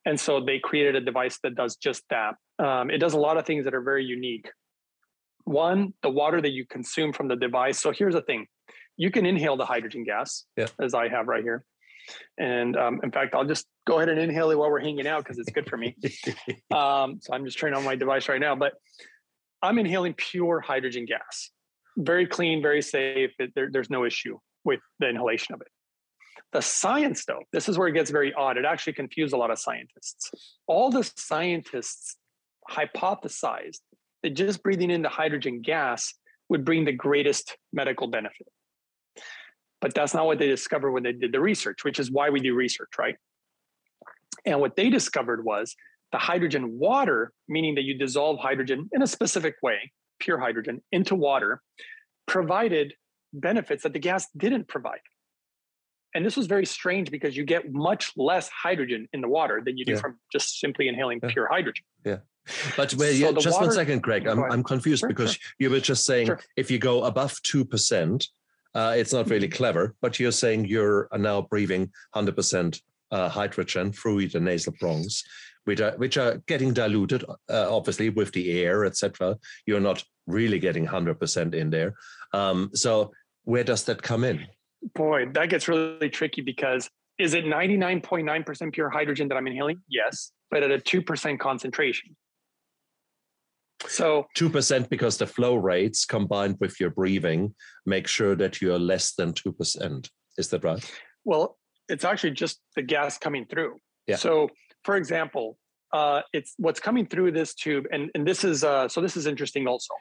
and 0.06 0.18
so 0.18 0.40
they 0.40 0.58
created 0.58 0.96
a 0.96 1.00
device 1.00 1.38
that 1.42 1.54
does 1.56 1.76
just 1.76 2.02
that. 2.08 2.36
Um, 2.58 2.90
it 2.90 2.98
does 2.98 3.12
a 3.12 3.18
lot 3.18 3.36
of 3.36 3.44
things 3.44 3.64
that 3.64 3.74
are 3.74 3.82
very 3.82 4.04
unique. 4.04 4.48
One, 5.44 5.92
the 6.02 6.10
water 6.10 6.40
that 6.40 6.52
you 6.52 6.64
consume 6.66 7.12
from 7.12 7.28
the 7.28 7.36
device. 7.36 7.78
So 7.78 7.92
here's 7.92 8.14
the 8.14 8.22
thing: 8.22 8.46
you 8.96 9.10
can 9.10 9.26
inhale 9.26 9.56
the 9.56 9.66
hydrogen 9.66 10.04
gas, 10.04 10.44
as 10.80 10.94
I 10.94 11.08
have 11.08 11.28
right 11.28 11.42
here. 11.42 11.64
And 12.38 12.76
um, 12.76 13.00
in 13.02 13.10
fact, 13.10 13.34
I'll 13.34 13.44
just 13.44 13.66
go 13.86 13.96
ahead 13.96 14.08
and 14.08 14.18
inhale 14.18 14.50
it 14.50 14.58
while 14.58 14.70
we're 14.70 14.80
hanging 14.80 15.06
out 15.06 15.24
because 15.24 15.38
it's 15.38 15.50
good 15.50 15.68
for 15.68 15.76
me. 15.76 15.96
um, 16.70 17.18
so 17.20 17.32
I'm 17.32 17.44
just 17.44 17.58
turning 17.58 17.76
on 17.76 17.84
my 17.84 17.96
device 17.96 18.28
right 18.28 18.40
now, 18.40 18.54
but 18.54 18.74
I'm 19.62 19.78
inhaling 19.78 20.14
pure 20.14 20.60
hydrogen 20.60 21.04
gas. 21.04 21.50
Very 21.96 22.26
clean, 22.26 22.62
very 22.62 22.82
safe. 22.82 23.32
It, 23.38 23.52
there, 23.54 23.68
there's 23.72 23.90
no 23.90 24.04
issue 24.04 24.38
with 24.64 24.80
the 24.98 25.08
inhalation 25.08 25.54
of 25.54 25.60
it. 25.62 25.68
The 26.52 26.62
science, 26.62 27.24
though, 27.24 27.42
this 27.52 27.68
is 27.68 27.76
where 27.76 27.88
it 27.88 27.92
gets 27.92 28.10
very 28.10 28.32
odd. 28.32 28.56
It 28.56 28.64
actually 28.64 28.92
confused 28.92 29.34
a 29.34 29.36
lot 29.36 29.50
of 29.50 29.58
scientists. 29.58 30.30
All 30.66 30.90
the 30.90 31.10
scientists 31.16 32.16
hypothesized 32.70 33.80
that 34.22 34.30
just 34.30 34.62
breathing 34.62 34.90
in 34.90 35.02
the 35.02 35.08
hydrogen 35.08 35.60
gas 35.60 36.14
would 36.48 36.64
bring 36.64 36.84
the 36.84 36.92
greatest 36.92 37.56
medical 37.72 38.06
benefit. 38.06 38.46
But 39.80 39.94
that's 39.94 40.14
not 40.14 40.26
what 40.26 40.38
they 40.38 40.48
discovered 40.48 40.92
when 40.92 41.02
they 41.02 41.12
did 41.12 41.32
the 41.32 41.40
research, 41.40 41.84
which 41.84 41.98
is 41.98 42.10
why 42.10 42.30
we 42.30 42.40
do 42.40 42.54
research, 42.54 42.90
right? 42.98 43.16
And 44.44 44.60
what 44.60 44.76
they 44.76 44.90
discovered 44.90 45.44
was 45.44 45.74
the 46.12 46.18
hydrogen 46.18 46.78
water, 46.78 47.32
meaning 47.48 47.74
that 47.74 47.82
you 47.82 47.98
dissolve 47.98 48.38
hydrogen 48.38 48.88
in 48.92 49.02
a 49.02 49.06
specific 49.06 49.56
way, 49.62 49.92
pure 50.18 50.38
hydrogen, 50.38 50.82
into 50.92 51.14
water, 51.14 51.60
provided 52.26 52.94
benefits 53.32 53.82
that 53.82 53.92
the 53.92 53.98
gas 53.98 54.26
didn't 54.36 54.68
provide. 54.68 55.00
And 56.14 56.24
this 56.24 56.36
was 56.36 56.46
very 56.46 56.64
strange 56.64 57.10
because 57.10 57.36
you 57.36 57.44
get 57.44 57.70
much 57.72 58.12
less 58.16 58.48
hydrogen 58.48 59.08
in 59.12 59.20
the 59.20 59.28
water 59.28 59.60
than 59.62 59.76
you 59.76 59.84
do 59.84 59.92
yeah. 59.92 59.98
from 59.98 60.18
just 60.32 60.58
simply 60.58 60.88
inhaling 60.88 61.20
yeah. 61.22 61.28
pure 61.28 61.48
hydrogen. 61.50 61.84
Yeah. 62.04 62.18
But 62.76 62.92
so 62.92 63.04
yeah, 63.04 63.32
just 63.32 63.56
water, 63.56 63.66
one 63.66 63.74
second, 63.74 64.02
Greg. 64.02 64.26
I'm, 64.26 64.42
I'm 64.44 64.62
confused 64.62 65.00
sure, 65.00 65.08
because 65.08 65.34
sure. 65.34 65.52
you 65.58 65.68
were 65.68 65.80
just 65.80 66.06
saying 66.06 66.28
sure. 66.28 66.40
if 66.56 66.70
you 66.70 66.78
go 66.78 67.04
above 67.04 67.34
2%, 67.42 68.26
uh, 68.76 68.92
it's 68.94 69.12
not 69.12 69.30
really 69.30 69.48
clever, 69.48 69.94
but 70.02 70.20
you're 70.20 70.30
saying 70.30 70.66
you're 70.66 71.08
now 71.16 71.40
breathing 71.40 71.90
100% 72.14 72.80
uh, 73.10 73.28
hydrogen 73.30 73.90
through 73.90 74.28
the 74.28 74.38
nasal 74.38 74.74
bronchs, 74.74 75.22
which 75.64 75.80
are, 75.80 75.92
which 75.92 76.18
are 76.18 76.42
getting 76.46 76.74
diluted, 76.74 77.24
uh, 77.48 77.74
obviously, 77.74 78.10
with 78.10 78.32
the 78.32 78.60
air, 78.60 78.84
etc. 78.84 79.38
You're 79.64 79.80
not 79.80 80.04
really 80.26 80.58
getting 80.58 80.86
100% 80.86 81.54
in 81.54 81.70
there. 81.70 81.94
Um, 82.34 82.70
so 82.74 83.12
where 83.44 83.64
does 83.64 83.84
that 83.84 84.02
come 84.02 84.24
in? 84.24 84.46
Boy, 84.94 85.24
that 85.32 85.48
gets 85.48 85.68
really 85.68 86.10
tricky 86.10 86.42
because 86.42 86.90
is 87.18 87.32
it 87.32 87.46
99.9% 87.46 88.74
pure 88.74 88.90
hydrogen 88.90 89.28
that 89.28 89.36
I'm 89.36 89.46
inhaling? 89.46 89.80
Yes, 89.88 90.32
but 90.50 90.62
at 90.62 90.70
a 90.70 90.76
2% 90.76 91.38
concentration. 91.38 92.14
So 93.88 94.26
2% 94.36 94.88
because 94.88 95.18
the 95.18 95.26
flow 95.26 95.56
rates 95.56 96.04
combined 96.04 96.56
with 96.60 96.80
your 96.80 96.90
breathing 96.90 97.54
make 97.84 98.06
sure 98.06 98.34
that 98.34 98.60
you're 98.60 98.78
less 98.78 99.14
than 99.14 99.32
2%. 99.32 100.08
Is 100.38 100.48
that 100.48 100.64
right? 100.64 100.92
Well, 101.24 101.58
it's 101.88 102.04
actually 102.04 102.32
just 102.32 102.60
the 102.74 102.82
gas 102.82 103.18
coming 103.18 103.46
through. 103.46 103.76
Yeah. 104.06 104.16
So, 104.16 104.48
for 104.84 104.96
example, 104.96 105.58
uh, 105.92 106.22
it's 106.32 106.54
what's 106.58 106.80
coming 106.80 107.06
through 107.06 107.32
this 107.32 107.54
tube, 107.54 107.86
and, 107.92 108.10
and 108.14 108.26
this 108.26 108.44
is 108.44 108.64
uh, 108.64 108.88
so 108.88 109.00
this 109.00 109.16
is 109.16 109.26
interesting 109.26 109.66
also. 109.66 109.94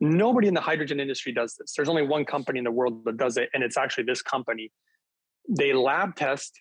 Nobody 0.00 0.48
in 0.48 0.54
the 0.54 0.60
hydrogen 0.60 1.00
industry 1.00 1.32
does 1.32 1.54
this. 1.58 1.74
There's 1.76 1.88
only 1.88 2.02
one 2.02 2.24
company 2.24 2.58
in 2.58 2.64
the 2.64 2.70
world 2.70 3.04
that 3.04 3.16
does 3.16 3.36
it, 3.36 3.48
and 3.54 3.62
it's 3.62 3.76
actually 3.76 4.04
this 4.04 4.22
company. 4.22 4.70
They 5.48 5.72
lab 5.72 6.16
test 6.16 6.60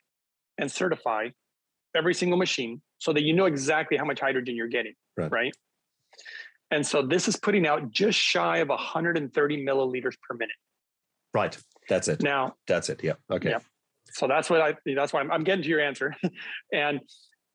and 0.57 0.71
certify 0.71 1.29
every 1.95 2.13
single 2.13 2.37
machine 2.37 2.81
so 2.99 3.13
that 3.13 3.23
you 3.23 3.33
know 3.33 3.45
exactly 3.45 3.97
how 3.97 4.05
much 4.05 4.19
hydrogen 4.19 4.55
you're 4.55 4.67
getting, 4.67 4.93
right? 5.17 5.31
right? 5.31 5.53
And 6.71 6.87
so 6.87 7.05
this 7.05 7.27
is 7.27 7.35
putting 7.35 7.67
out 7.67 7.91
just 7.91 8.17
shy 8.17 8.57
of 8.59 8.69
130 8.69 9.65
milliliters 9.65 10.15
per 10.27 10.35
minute. 10.35 10.55
Right. 11.33 11.57
That's 11.89 12.07
it. 12.07 12.23
Now, 12.23 12.55
that's 12.67 12.89
it. 12.89 13.01
Yeah. 13.03 13.13
Okay. 13.29 13.49
Yeah. 13.49 13.59
So 14.11 14.27
that's 14.27 14.49
what 14.49 14.61
I, 14.61 14.75
that's 14.95 15.13
why 15.13 15.19
I'm, 15.19 15.31
I'm 15.31 15.43
getting 15.43 15.63
to 15.63 15.69
your 15.69 15.81
answer. 15.81 16.15
and, 16.73 17.01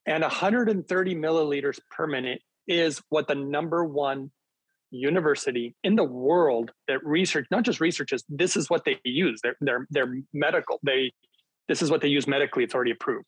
and 0.07 0.23
130 0.23 1.15
milliliters 1.15 1.79
per 1.91 2.07
minute 2.07 2.43
is 2.69 3.01
what 3.09 3.27
the 3.27 3.35
number 3.35 3.85
one 3.85 4.31
university 4.91 5.75
in 5.83 5.97
the 5.97 6.05
world 6.05 6.71
that 6.89 7.05
research, 7.05 7.47
not 7.51 7.65
just 7.65 7.81
researches, 7.81 8.23
this 8.29 8.57
is 8.57 8.71
what 8.71 8.85
they 8.85 8.99
use. 9.05 9.41
They're, 9.43 9.57
they're, 9.61 9.87
they're 9.91 10.15
medical. 10.33 10.79
They, 10.83 11.13
this 11.69 11.83
is 11.83 11.91
what 11.91 12.01
they 12.01 12.09
use 12.09 12.27
medically. 12.27 12.65
It's 12.65 12.75
already 12.75 12.93
approved. 12.93 13.27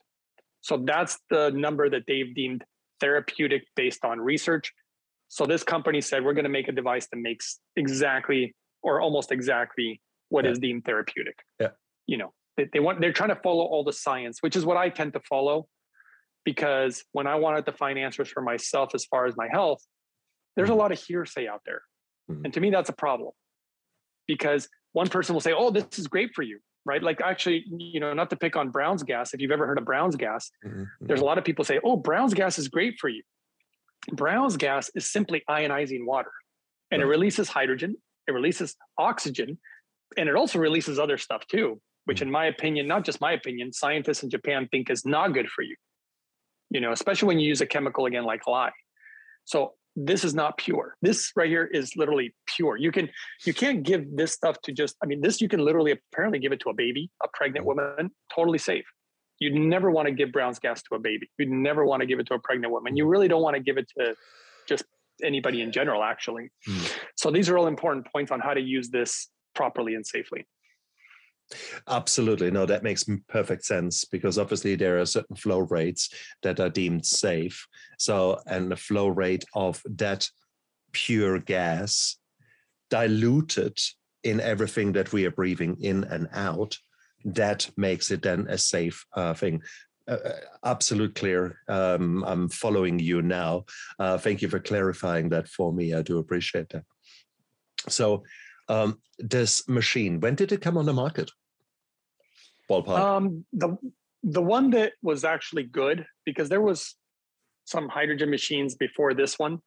So 0.61 0.82
that's 0.84 1.18
the 1.30 1.51
number 1.51 1.89
that 1.89 2.03
they've 2.07 2.34
deemed 2.34 2.64
therapeutic 3.01 3.64
based 3.76 4.05
on 4.05 4.20
research. 4.20 4.72
So 5.29 5.47
this 5.47 5.62
company 5.62 6.01
said, 6.01 6.24
we're 6.24 6.35
going 6.35 6.45
to 6.45 6.51
make 6.51 6.68
a 6.68 6.72
device 6.72 7.07
that 7.12 7.18
makes 7.18 7.61
exactly 7.76 8.55
or 8.83 9.01
almost 9.01 9.31
exactly 9.31 10.01
what 10.31 10.45
yeah. 10.45 10.53
is 10.53 10.59
deemed 10.59 10.85
therapeutic. 10.85 11.37
Yeah. 11.61 11.68
You 12.07 12.16
know, 12.18 12.33
they, 12.57 12.68
they 12.72 12.81
want, 12.81 13.01
they're 13.01 13.12
trying 13.12 13.31
to 13.31 13.41
follow 13.43 13.64
all 13.64 13.85
the 13.85 13.93
science, 13.93 14.39
which 14.41 14.57
is 14.57 14.64
what 14.64 14.76
I 14.76 14.89
tend 14.89 15.12
to 15.14 15.20
follow 15.20 15.68
because 16.45 17.05
when 17.12 17.26
I 17.26 17.35
wanted 17.35 17.66
to 17.66 17.72
find 17.72 17.99
answers 17.99 18.29
for 18.29 18.41
myself 18.41 18.95
as 18.95 19.05
far 19.05 19.26
as 19.26 19.37
my 19.37 19.49
health, 19.51 19.85
there's 20.57 20.68
a 20.68 20.72
mm-hmm. 20.72 20.81
lot 20.81 20.93
of 20.93 21.01
hearsay 21.01 21.47
out 21.47 21.61
there. 21.66 21.83
Mm-hmm. 22.31 22.45
And 22.47 22.55
to 22.55 22.61
me, 22.61 22.70
that's 22.70 22.89
a 22.89 22.95
problem 22.95 23.33
because 24.26 24.68
one 24.93 25.09
person 25.09 25.35
will 25.35 25.41
say, 25.41 25.53
oh, 25.57 25.70
this 25.70 25.99
is 25.99 26.07
great 26.07 26.31
for 26.35 26.43
you 26.43 26.59
right? 26.89 27.03
Like 27.03 27.20
actually, 27.20 27.64
you 27.68 28.01
know, 28.01 28.14
not 28.14 28.31
to 28.31 28.37
pick 28.37 28.57
on 28.57 28.70
Brown's 28.70 29.03
gas. 29.03 29.35
If 29.35 29.41
you've 29.41 29.51
ever 29.51 29.66
heard 29.66 29.79
of 29.79 29.85
Brown's 29.85 30.16
gas, 30.16 30.51
mm-hmm. 30.64 30.85
there's 31.03 31.20
a 31.20 31.24
lot 31.24 31.37
of 31.37 31.45
people 31.45 31.64
say, 31.64 31.79
"Oh, 31.85 31.97
Brown's 31.97 32.35
gas 32.35 32.59
is 32.59 32.68
great 32.68 32.99
for 32.99 33.09
you." 33.09 33.22
Brown's 34.13 34.57
gas 34.57 34.91
is 34.95 35.11
simply 35.11 35.43
ionizing 35.49 36.05
water, 36.05 36.33
and 36.91 37.03
right. 37.03 37.07
it 37.07 37.11
releases 37.11 37.49
hydrogen, 37.49 37.97
it 38.27 38.33
releases 38.33 38.77
oxygen, 38.99 39.59
and 40.17 40.29
it 40.29 40.35
also 40.35 40.59
releases 40.59 40.99
other 40.99 41.19
stuff 41.19 41.47
too. 41.47 41.81
Which, 42.05 42.19
mm-hmm. 42.19 42.29
in 42.29 42.33
my 42.33 42.47
opinion, 42.47 42.87
not 42.87 43.05
just 43.05 43.21
my 43.21 43.33
opinion, 43.33 43.73
scientists 43.73 44.23
in 44.23 44.31
Japan 44.31 44.69
think 44.71 44.91
is 44.91 45.05
not 45.05 45.35
good 45.35 45.49
for 45.49 45.63
you. 45.63 45.77
You 46.71 46.81
know, 46.81 46.93
especially 46.93 47.29
when 47.29 47.39
you 47.39 47.49
use 47.49 47.61
a 47.61 47.67
chemical 47.67 48.07
again 48.07 48.25
like 48.25 48.47
lye. 48.47 48.73
So 49.45 49.75
this 49.97 50.25
is 50.25 50.35
not 50.35 50.57
pure 50.59 50.97
this 51.03 51.33
right 51.35 51.49
here 51.49 51.65
is 51.65 51.97
literally 51.97 52.33
pure 52.47 52.77
you 52.77 52.93
can 52.93 53.09
you 53.45 53.53
can't 53.53 53.83
give 53.83 54.05
this 54.17 54.33
stuff 54.33 54.57
to 54.63 54.71
just 54.71 54.97
i 55.03 55.07
mean 55.07 55.21
this 55.21 55.41
you 55.41 55.49
can 55.49 55.61
literally 55.61 55.93
apparently 55.93 56.39
give 56.39 56.53
it 56.53 56.61
to 56.61 56.71
a 56.71 56.75
baby 56.75 57.11
a 57.25 57.29
pregnant 57.35 57.65
mm. 57.65 57.69
woman 57.69 58.11
totally 58.33 58.59
safe 58.59 58.85
you'd 59.39 59.55
never 59.55 59.91
want 59.91 60.07
to 60.07 60.12
give 60.12 60.32
brown's 60.32 60.59
gas 60.59 60.82
to 60.82 60.95
a 60.95 60.99
baby 60.99 61.30
you'd 61.39 61.51
never 61.51 61.84
want 61.84 62.01
to 62.01 62.07
give 62.07 62.18
it 62.18 62.26
to 62.26 62.34
a 62.34 62.39
pregnant 62.39 62.72
woman 62.72 62.97
you 62.97 63.07
really 63.07 63.28
don't 63.28 63.43
want 63.43 63.55
to 63.55 63.61
give 63.61 63.78
it 63.78 63.91
to 63.97 64.14
just 64.66 64.84
anybody 65.22 65.62
in 65.62 65.72
general 65.72 66.03
actually 66.03 66.51
mm. 66.68 66.97
so 67.16 67.30
these 67.30 67.49
are 67.49 67.59
all 67.59 67.66
important 67.66 68.07
points 68.12 68.30
on 68.30 68.41
how 68.41 68.55
to 68.55 68.61
use 68.61 68.89
this 68.91 69.28
properly 69.55 69.95
and 69.95 70.07
safely 70.07 70.47
Absolutely. 71.89 72.51
No, 72.51 72.66
that 72.66 72.82
makes 72.82 73.07
perfect 73.28 73.64
sense 73.64 74.05
because 74.05 74.39
obviously 74.39 74.74
there 74.74 75.01
are 75.01 75.07
certain 75.07 75.36
flow 75.36 75.61
rates 75.61 76.11
that 76.43 76.61
are 76.61 76.68
deemed 76.68 77.07
safe. 77.07 77.66
So, 77.99 78.39
and 78.47 78.70
the 78.70 78.76
flow 78.76 79.09
rate 79.09 79.45
of 79.55 79.82
that 79.86 80.28
pure 80.93 81.39
gas 81.39 82.16
diluted 82.91 83.78
in 84.24 84.41
everything 84.41 84.93
that 84.93 85.12
we 85.12 85.24
are 85.24 85.30
breathing 85.30 85.76
in 85.80 86.05
and 86.05 86.28
out, 86.32 86.76
that 87.35 87.70
makes 87.76 88.11
it 88.11 88.22
then 88.22 88.47
a 88.49 88.59
safe 88.59 89.05
uh, 89.14 89.35
thing. 89.35 89.62
Uh, 90.09 90.18
uh 90.24 90.33
absolute 90.64 91.14
clear. 91.14 91.59
Um, 91.68 92.24
I'm 92.24 92.49
following 92.49 92.99
you 92.99 93.22
now. 93.22 93.64
Uh, 93.99 94.18
thank 94.18 94.43
you 94.43 94.49
for 94.49 94.59
clarifying 94.59 95.29
that 95.31 95.49
for 95.49 95.72
me. 95.72 95.95
I 95.95 96.03
do 96.03 96.18
appreciate 96.18 96.70
that. 96.70 96.85
So, 97.89 98.24
um, 98.68 99.01
this 99.18 99.68
machine, 99.68 100.20
when 100.20 100.35
did 100.35 100.53
it 100.53 100.61
come 100.61 100.76
on 100.76 100.87
the 100.87 100.93
market? 100.93 101.31
Ballpark. 102.68 102.99
Um, 102.99 103.45
the 103.53 103.76
the 104.22 104.43
one 104.43 104.70
that 104.70 104.93
was 105.03 105.24
actually 105.24 105.62
good 105.62 106.07
because 106.24 106.49
there 106.49 106.61
was 106.61 106.97
some 107.64 107.89
hydrogen 107.89 108.31
machines 108.31 108.74
before 108.74 109.14
this 109.14 109.39
one, 109.39 109.61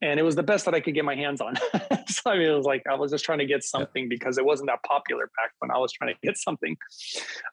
and 0.00 0.20
it 0.20 0.22
was 0.22 0.36
the 0.36 0.42
best 0.42 0.64
that 0.64 0.74
I 0.74 0.80
could 0.80 0.94
get 0.94 1.04
my 1.04 1.16
hands 1.16 1.40
on. 1.40 1.54
so 2.22 2.30
I 2.30 2.38
mean, 2.38 2.48
it 2.48 2.56
was 2.56 2.66
like 2.66 2.82
I 2.90 2.94
was 2.94 3.10
just 3.10 3.24
trying 3.24 3.38
to 3.38 3.46
get 3.46 3.62
something 3.64 4.04
yeah. 4.04 4.08
because 4.10 4.38
it 4.38 4.44
wasn't 4.44 4.68
that 4.68 4.82
popular 4.84 5.30
back 5.36 5.52
when 5.58 5.70
I 5.70 5.78
was 5.78 5.92
trying 5.92 6.14
to 6.14 6.20
get 6.26 6.36
something. 6.36 6.76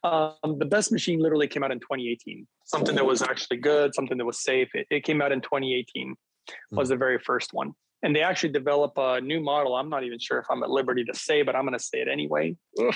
Um, 0.03 0.57
the 0.57 0.65
best 0.65 0.91
machine 0.91 1.19
literally 1.19 1.47
came 1.47 1.63
out 1.63 1.71
in 1.71 1.79
2018. 1.79 2.47
Something 2.65 2.95
that 2.95 3.05
was 3.05 3.21
actually 3.21 3.57
good, 3.57 3.93
something 3.95 4.17
that 4.17 4.25
was 4.25 4.41
safe. 4.41 4.69
It, 4.73 4.87
it 4.89 5.03
came 5.03 5.21
out 5.21 5.31
in 5.31 5.41
2018. 5.41 6.15
Was 6.71 6.87
mm. 6.87 6.91
the 6.91 6.97
very 6.97 7.19
first 7.19 7.53
one 7.53 7.73
and 8.05 8.15
they 8.15 8.21
actually 8.21 8.49
develop 8.49 8.93
a 8.97 9.19
new 9.19 9.39
model. 9.39 9.75
I'm 9.75 9.89
not 9.89 10.03
even 10.03 10.19
sure 10.19 10.37
if 10.37 10.45
I'm 10.51 10.61
at 10.61 10.69
liberty 10.69 11.03
to 11.05 11.13
say, 11.15 11.41
but 11.41 11.55
I'm 11.55 11.63
going 11.63 11.77
to 11.77 11.83
say 11.83 12.01
it 12.01 12.07
anyway. 12.07 12.55
Ugh. 12.79 12.93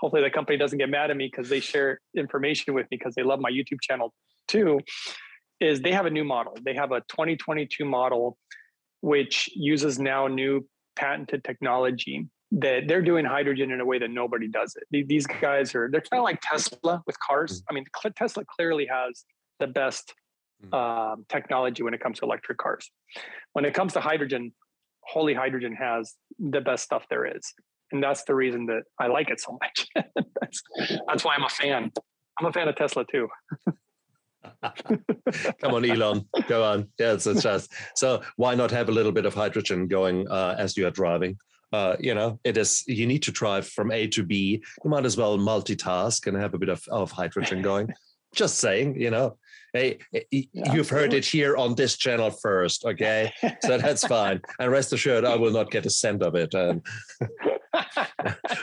Hopefully, 0.00 0.22
the 0.22 0.30
company 0.30 0.58
doesn't 0.58 0.76
get 0.76 0.90
mad 0.90 1.10
at 1.10 1.16
me 1.16 1.30
because 1.30 1.48
they 1.48 1.60
share 1.60 1.98
information 2.14 2.74
with 2.74 2.84
me 2.90 2.98
because 2.98 3.14
they 3.14 3.22
love 3.22 3.40
my 3.40 3.50
YouTube 3.50 3.80
channel 3.80 4.12
too. 4.48 4.80
Is 5.60 5.80
they 5.80 5.92
have 5.92 6.04
a 6.04 6.10
new 6.10 6.24
model. 6.24 6.58
They 6.62 6.74
have 6.74 6.92
a 6.92 7.00
2022 7.08 7.86
model, 7.86 8.36
which 9.00 9.48
uses 9.54 9.98
now 9.98 10.26
new 10.26 10.66
patented 11.00 11.42
technology 11.44 12.26
that 12.52 12.88
they're 12.88 13.02
doing 13.02 13.24
hydrogen 13.24 13.70
in 13.70 13.80
a 13.80 13.84
way 13.84 13.98
that 13.98 14.10
nobody 14.10 14.48
does 14.48 14.76
it. 14.76 15.08
These 15.08 15.26
guys 15.26 15.74
are 15.74 15.88
they're 15.90 16.00
kind 16.00 16.20
of 16.20 16.24
like 16.24 16.40
Tesla 16.42 17.02
with 17.06 17.16
cars. 17.20 17.60
Mm. 17.60 17.64
I 17.70 17.72
mean, 17.74 17.84
Tesla 18.16 18.44
clearly 18.56 18.86
has 18.86 19.24
the 19.58 19.66
best 19.66 20.14
Hmm. 20.62 20.74
um, 20.74 21.26
technology 21.28 21.82
when 21.82 21.94
it 21.94 22.00
comes 22.00 22.18
to 22.18 22.26
electric 22.26 22.58
cars. 22.58 22.90
When 23.52 23.64
it 23.64 23.74
comes 23.74 23.94
to 23.94 24.00
hydrogen, 24.00 24.52
Holy 25.02 25.34
Hydrogen 25.34 25.74
has 25.74 26.14
the 26.38 26.60
best 26.60 26.84
stuff 26.84 27.06
there 27.08 27.24
is. 27.24 27.52
And 27.92 28.02
that's 28.02 28.24
the 28.24 28.34
reason 28.34 28.66
that 28.66 28.82
I 28.98 29.08
like 29.08 29.30
it 29.30 29.40
so 29.40 29.58
much. 29.60 29.86
that's, 30.40 30.62
that's 31.08 31.24
why 31.24 31.34
I'm 31.34 31.44
a 31.44 31.48
fan. 31.48 31.90
I'm 32.38 32.46
a 32.46 32.52
fan 32.52 32.68
of 32.68 32.76
Tesla 32.76 33.04
too. 33.10 33.28
Come 35.60 35.74
on, 35.74 35.84
Elon, 35.84 36.26
go 36.48 36.64
on. 36.64 36.88
Yeah, 36.98 37.12
it's, 37.12 37.24
just 37.24 37.72
so. 37.94 38.22
Why 38.36 38.54
not 38.54 38.70
have 38.70 38.88
a 38.88 38.92
little 38.92 39.12
bit 39.12 39.26
of 39.26 39.34
hydrogen 39.34 39.86
going 39.86 40.28
uh, 40.28 40.54
as 40.58 40.76
you 40.76 40.86
are 40.86 40.90
driving? 40.90 41.38
Uh, 41.72 41.96
you 42.00 42.14
know, 42.14 42.40
it 42.44 42.56
is. 42.56 42.84
You 42.86 43.06
need 43.06 43.22
to 43.24 43.32
drive 43.32 43.66
from 43.66 43.90
A 43.90 44.06
to 44.08 44.22
B. 44.22 44.62
You 44.84 44.90
might 44.90 45.04
as 45.04 45.16
well 45.16 45.38
multitask 45.38 46.26
and 46.26 46.36
have 46.36 46.54
a 46.54 46.58
bit 46.58 46.68
of, 46.68 46.82
of 46.88 47.10
hydrogen 47.10 47.62
going. 47.62 47.92
just 48.34 48.58
saying, 48.58 49.00
you 49.00 49.10
know, 49.10 49.36
Hey, 49.72 49.98
yeah, 50.12 50.72
you've 50.72 50.88
heard 50.88 51.14
it 51.14 51.24
here 51.24 51.56
on 51.56 51.76
this 51.76 51.96
channel 51.96 52.30
first, 52.30 52.84
okay? 52.84 53.32
So 53.62 53.78
that's 53.78 54.04
fine. 54.04 54.40
And 54.58 54.70
rest 54.70 54.92
assured, 54.92 55.24
I 55.24 55.36
will 55.36 55.52
not 55.52 55.70
get 55.70 55.86
a 55.86 55.90
cent 55.90 56.22
of 56.22 56.34
it. 56.34 56.52
Um, 56.54 56.82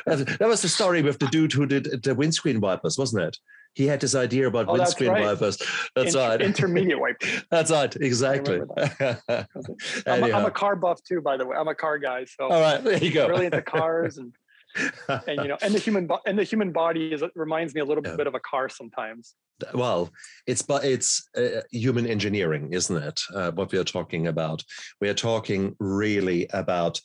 that 0.05 0.37
was 0.41 0.61
the 0.61 0.67
story 0.67 1.01
with 1.01 1.19
the 1.19 1.27
dude 1.27 1.53
who 1.53 1.65
did 1.65 2.03
the 2.03 2.13
windscreen 2.13 2.59
wipers, 2.59 2.97
wasn't 2.97 3.23
it? 3.23 3.37
He 3.77 3.85
had 3.85 4.01
this 4.01 4.15
idea 4.15 4.47
about 4.47 4.67
oh, 4.67 4.73
windscreen 4.73 5.13
that's 5.13 5.23
right. 5.23 5.39
wipers. 5.39 5.57
That's 5.95 6.15
Inter- 6.15 6.27
right. 6.27 6.41
Intermediate 6.41 6.99
wipers. 7.05 7.43
that's 7.51 7.69
right. 7.69 7.95
Exactly. 7.95 8.57
That. 8.57 9.21
I'm, 10.07 10.23
a, 10.23 10.31
I'm, 10.31 10.45
a 10.45 10.51
car 10.51 10.75
buff 10.75 10.99
too, 11.03 11.21
by 11.21 11.37
the 11.37 11.45
way. 11.45 11.55
I'm 11.55 11.67
a 11.67 11.75
car 11.75 11.99
guy. 11.99 12.25
So 12.25 12.45
all 12.49 12.59
right, 12.59 12.83
there 12.83 12.97
you 12.97 13.11
go. 13.11 13.27
Really 13.27 13.45
into 13.45 13.61
cars 13.61 14.17
and 14.17 14.33
and 15.07 15.43
you 15.43 15.47
know, 15.47 15.57
and 15.61 15.75
the 15.75 15.79
human 15.79 16.07
bo- 16.07 16.21
and 16.25 16.39
the 16.39 16.43
human 16.43 16.71
body 16.71 17.13
is 17.13 17.23
reminds 17.35 17.75
me 17.75 17.81
a 17.81 17.85
little 17.85 18.03
yeah. 18.03 18.15
bit 18.15 18.25
of 18.25 18.33
a 18.33 18.39
car 18.39 18.67
sometimes. 18.67 19.35
Well, 19.75 20.11
it's 20.47 20.63
but 20.63 20.83
it's 20.83 21.29
uh, 21.37 21.61
human 21.71 22.07
engineering, 22.07 22.73
isn't 22.73 22.97
it? 22.97 23.21
Uh, 23.31 23.51
what 23.51 23.71
we 23.71 23.77
are 23.77 23.83
talking 23.83 24.25
about. 24.25 24.63
We 24.99 25.07
are 25.09 25.13
talking 25.13 25.75
really 25.79 26.47
about 26.51 26.99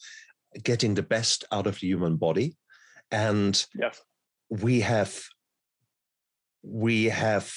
getting 0.63 0.95
the 0.95 1.03
best 1.03 1.45
out 1.53 1.67
of 1.67 1.81
the 1.81 1.87
human 1.87 2.17
body, 2.17 2.57
and 3.11 3.63
yes. 3.75 4.01
we 4.49 4.81
have 4.81 5.23
we 6.63 7.05
have 7.07 7.53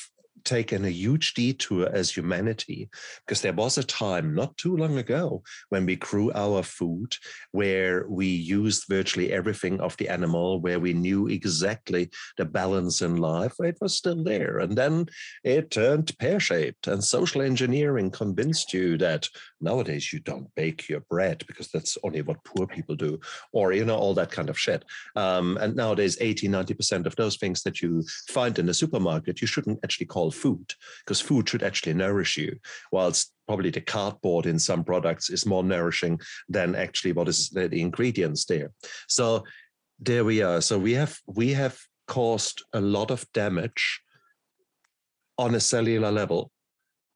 taken 0.45 0.85
a 0.85 0.89
huge 0.89 1.33
detour 1.33 1.89
as 1.91 2.15
humanity 2.15 2.87
because 3.25 3.41
there 3.41 3.53
was 3.53 3.77
a 3.77 3.83
time 3.83 4.33
not 4.33 4.55
too 4.57 4.77
long 4.77 4.97
ago 4.97 5.43
when 5.69 5.85
we 5.85 5.95
grew 5.95 6.31
our 6.33 6.63
food 6.63 7.13
where 7.51 8.05
we 8.07 8.27
used 8.27 8.85
virtually 8.87 9.33
everything 9.33 9.81
of 9.81 9.97
the 9.97 10.07
animal 10.07 10.61
where 10.61 10.79
we 10.79 10.93
knew 10.93 11.27
exactly 11.27 12.09
the 12.37 12.45
balance 12.45 13.01
in 13.01 13.17
life 13.17 13.55
it 13.59 13.77
was 13.81 13.97
still 13.97 14.23
there. 14.23 14.59
And 14.59 14.77
then 14.77 15.07
it 15.43 15.71
turned 15.71 16.17
pear-shaped 16.19 16.87
and 16.87 17.03
social 17.03 17.41
engineering 17.41 18.11
convinced 18.11 18.73
you 18.73 18.97
that 18.99 19.27
nowadays 19.66 20.13
you 20.13 20.20
don't 20.20 20.53
bake 20.55 20.88
your 20.88 21.01
bread 21.09 21.43
because 21.47 21.68
that's 21.70 21.97
only 22.03 22.22
what 22.22 22.43
poor 22.45 22.66
people 22.66 22.95
do 22.95 23.20
or 23.51 23.74
you 23.74 23.84
know 23.84 23.97
all 23.97 24.13
that 24.13 24.32
kind 24.32 24.49
of 24.49 24.57
shit. 24.57 24.86
Um, 25.16 25.57
and 25.57 25.76
nowadays 25.76 26.18
80 26.22 26.47
90% 26.47 27.05
of 27.05 27.16
those 27.16 27.36
things 27.36 27.63
that 27.63 27.82
you 27.82 28.03
find 28.30 28.57
in 28.57 28.68
the 28.68 28.74
supermarket 28.74 29.41
you 29.41 29.47
shouldn't 29.47 29.80
actually 29.84 30.05
call 30.05 30.32
food 30.32 30.74
because 30.99 31.20
food 31.20 31.49
should 31.49 31.63
actually 31.63 31.93
nourish 31.93 32.38
you 32.38 32.57
whilst 32.91 33.34
probably 33.47 33.72
the 33.72 33.82
cardboard 33.82 34.45
in 34.45 34.59
some 34.59 34.84
products 34.84 35.30
is 35.30 35.45
more 35.45 35.63
nourishing 35.63 36.20
than 36.47 36.76
actually 36.76 37.11
what 37.11 37.28
is 37.28 37.49
the, 37.49 37.68
the 37.68 37.82
ingredients 37.82 38.45
there. 38.45 38.72
So 39.07 39.43
there 39.99 40.26
we 40.26 40.41
are. 40.41 40.61
So 40.61 40.78
we 40.78 40.93
have 40.93 41.18
we 41.28 41.53
have 41.53 41.78
caused 42.07 42.63
a 42.74 42.82
lot 42.82 43.11
of 43.11 43.26
damage 43.34 44.01
on 45.38 45.55
a 45.55 45.59
cellular 45.59 46.11
level 46.11 46.51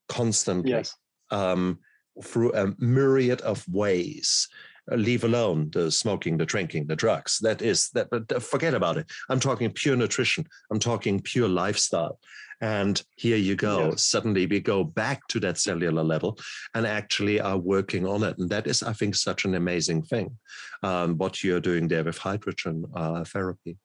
constantly. 0.07 0.71
Yes. 0.71 0.95
um, 1.31 1.79
through 2.23 2.53
a 2.53 2.73
myriad 2.79 3.41
of 3.41 3.65
ways 3.67 4.47
uh, 4.91 4.95
leave 4.95 5.23
alone 5.23 5.69
the 5.71 5.91
smoking, 5.91 6.37
the 6.37 6.45
drinking, 6.45 6.87
the 6.87 6.95
drugs. 6.95 7.39
That 7.39 7.61
is 7.61 7.89
that. 7.91 8.09
But 8.09 8.41
forget 8.41 8.73
about 8.73 8.97
it. 8.97 9.09
I'm 9.29 9.39
talking 9.39 9.71
pure 9.71 9.95
nutrition. 9.95 10.45
I'm 10.71 10.79
talking 10.79 11.19
pure 11.21 11.47
lifestyle. 11.47 12.19
And 12.61 13.01
here 13.15 13.37
you 13.37 13.55
go. 13.55 13.89
Yes. 13.89 14.05
Suddenly 14.05 14.45
we 14.45 14.59
go 14.59 14.83
back 14.83 15.25
to 15.29 15.39
that 15.39 15.57
cellular 15.57 16.03
level 16.03 16.37
and 16.73 16.85
actually 16.85 17.39
are 17.39 17.57
working 17.57 18.05
on 18.05 18.23
it. 18.23 18.37
And 18.37 18.49
that 18.49 18.67
is, 18.67 18.83
I 18.83 18.91
think, 18.93 19.15
such 19.15 19.45
an 19.45 19.55
amazing 19.55 20.03
thing. 20.03 20.37
Um, 20.83 21.17
what 21.17 21.43
you're 21.43 21.61
doing 21.61 21.87
there 21.87 22.03
with 22.03 22.17
hydrogen 22.17 22.85
uh, 22.93 23.23
therapy. 23.23 23.77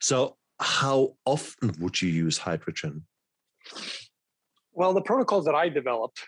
So, 0.00 0.36
how 0.58 1.14
often 1.24 1.72
would 1.78 2.00
you 2.00 2.08
use 2.08 2.38
hydrogen? 2.38 3.04
Well, 4.72 4.94
the 4.94 5.02
protocols 5.02 5.44
that 5.44 5.54
I 5.54 5.68
developed, 5.68 6.20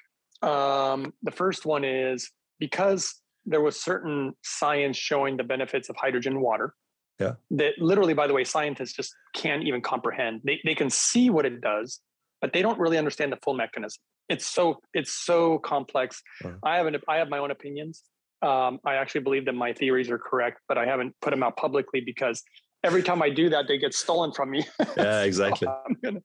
um, 0.42 1.12
the 1.22 1.30
first 1.30 1.66
one 1.66 1.84
is 1.84 2.30
because 2.58 3.14
there 3.46 3.60
was 3.60 3.80
certain 3.80 4.34
science 4.42 4.96
showing 4.96 5.36
the 5.36 5.44
benefits 5.44 5.88
of 5.88 5.96
hydrogen 5.96 6.40
water. 6.40 6.74
Yeah. 7.18 7.32
That 7.50 7.74
literally, 7.78 8.14
by 8.14 8.26
the 8.26 8.34
way, 8.34 8.44
scientists 8.44 8.92
just 8.92 9.12
can't 9.34 9.64
even 9.64 9.80
comprehend. 9.80 10.42
They 10.44 10.60
they 10.64 10.74
can 10.74 10.88
see 10.90 11.30
what 11.30 11.46
it 11.46 11.60
does, 11.60 12.00
but 12.40 12.52
they 12.52 12.62
don't 12.62 12.78
really 12.78 12.98
understand 12.98 13.32
the 13.32 13.38
full 13.42 13.54
mechanism. 13.54 14.00
It's 14.28 14.46
so 14.46 14.80
it's 14.94 15.12
so 15.12 15.58
complex. 15.58 16.22
Uh-huh. 16.44 16.54
I 16.62 16.76
have 16.76 16.86
an 16.86 16.96
I 17.08 17.16
have 17.16 17.28
my 17.28 17.38
own 17.38 17.50
opinions. 17.50 18.04
Um, 18.40 18.78
I 18.86 18.94
actually 18.94 19.22
believe 19.22 19.46
that 19.46 19.54
my 19.54 19.72
theories 19.72 20.10
are 20.10 20.18
correct, 20.18 20.60
but 20.68 20.78
I 20.78 20.86
haven't 20.86 21.14
put 21.20 21.30
them 21.30 21.42
out 21.42 21.56
publicly 21.56 22.00
because 22.00 22.44
every 22.84 23.02
time 23.02 23.20
I 23.20 23.30
do 23.30 23.50
that, 23.50 23.66
they 23.66 23.78
get 23.78 23.94
stolen 23.94 24.32
from 24.32 24.50
me. 24.50 24.64
Yeah, 24.96 25.22
exactly. 25.22 25.66
so, 25.66 25.82
gonna, 26.04 26.20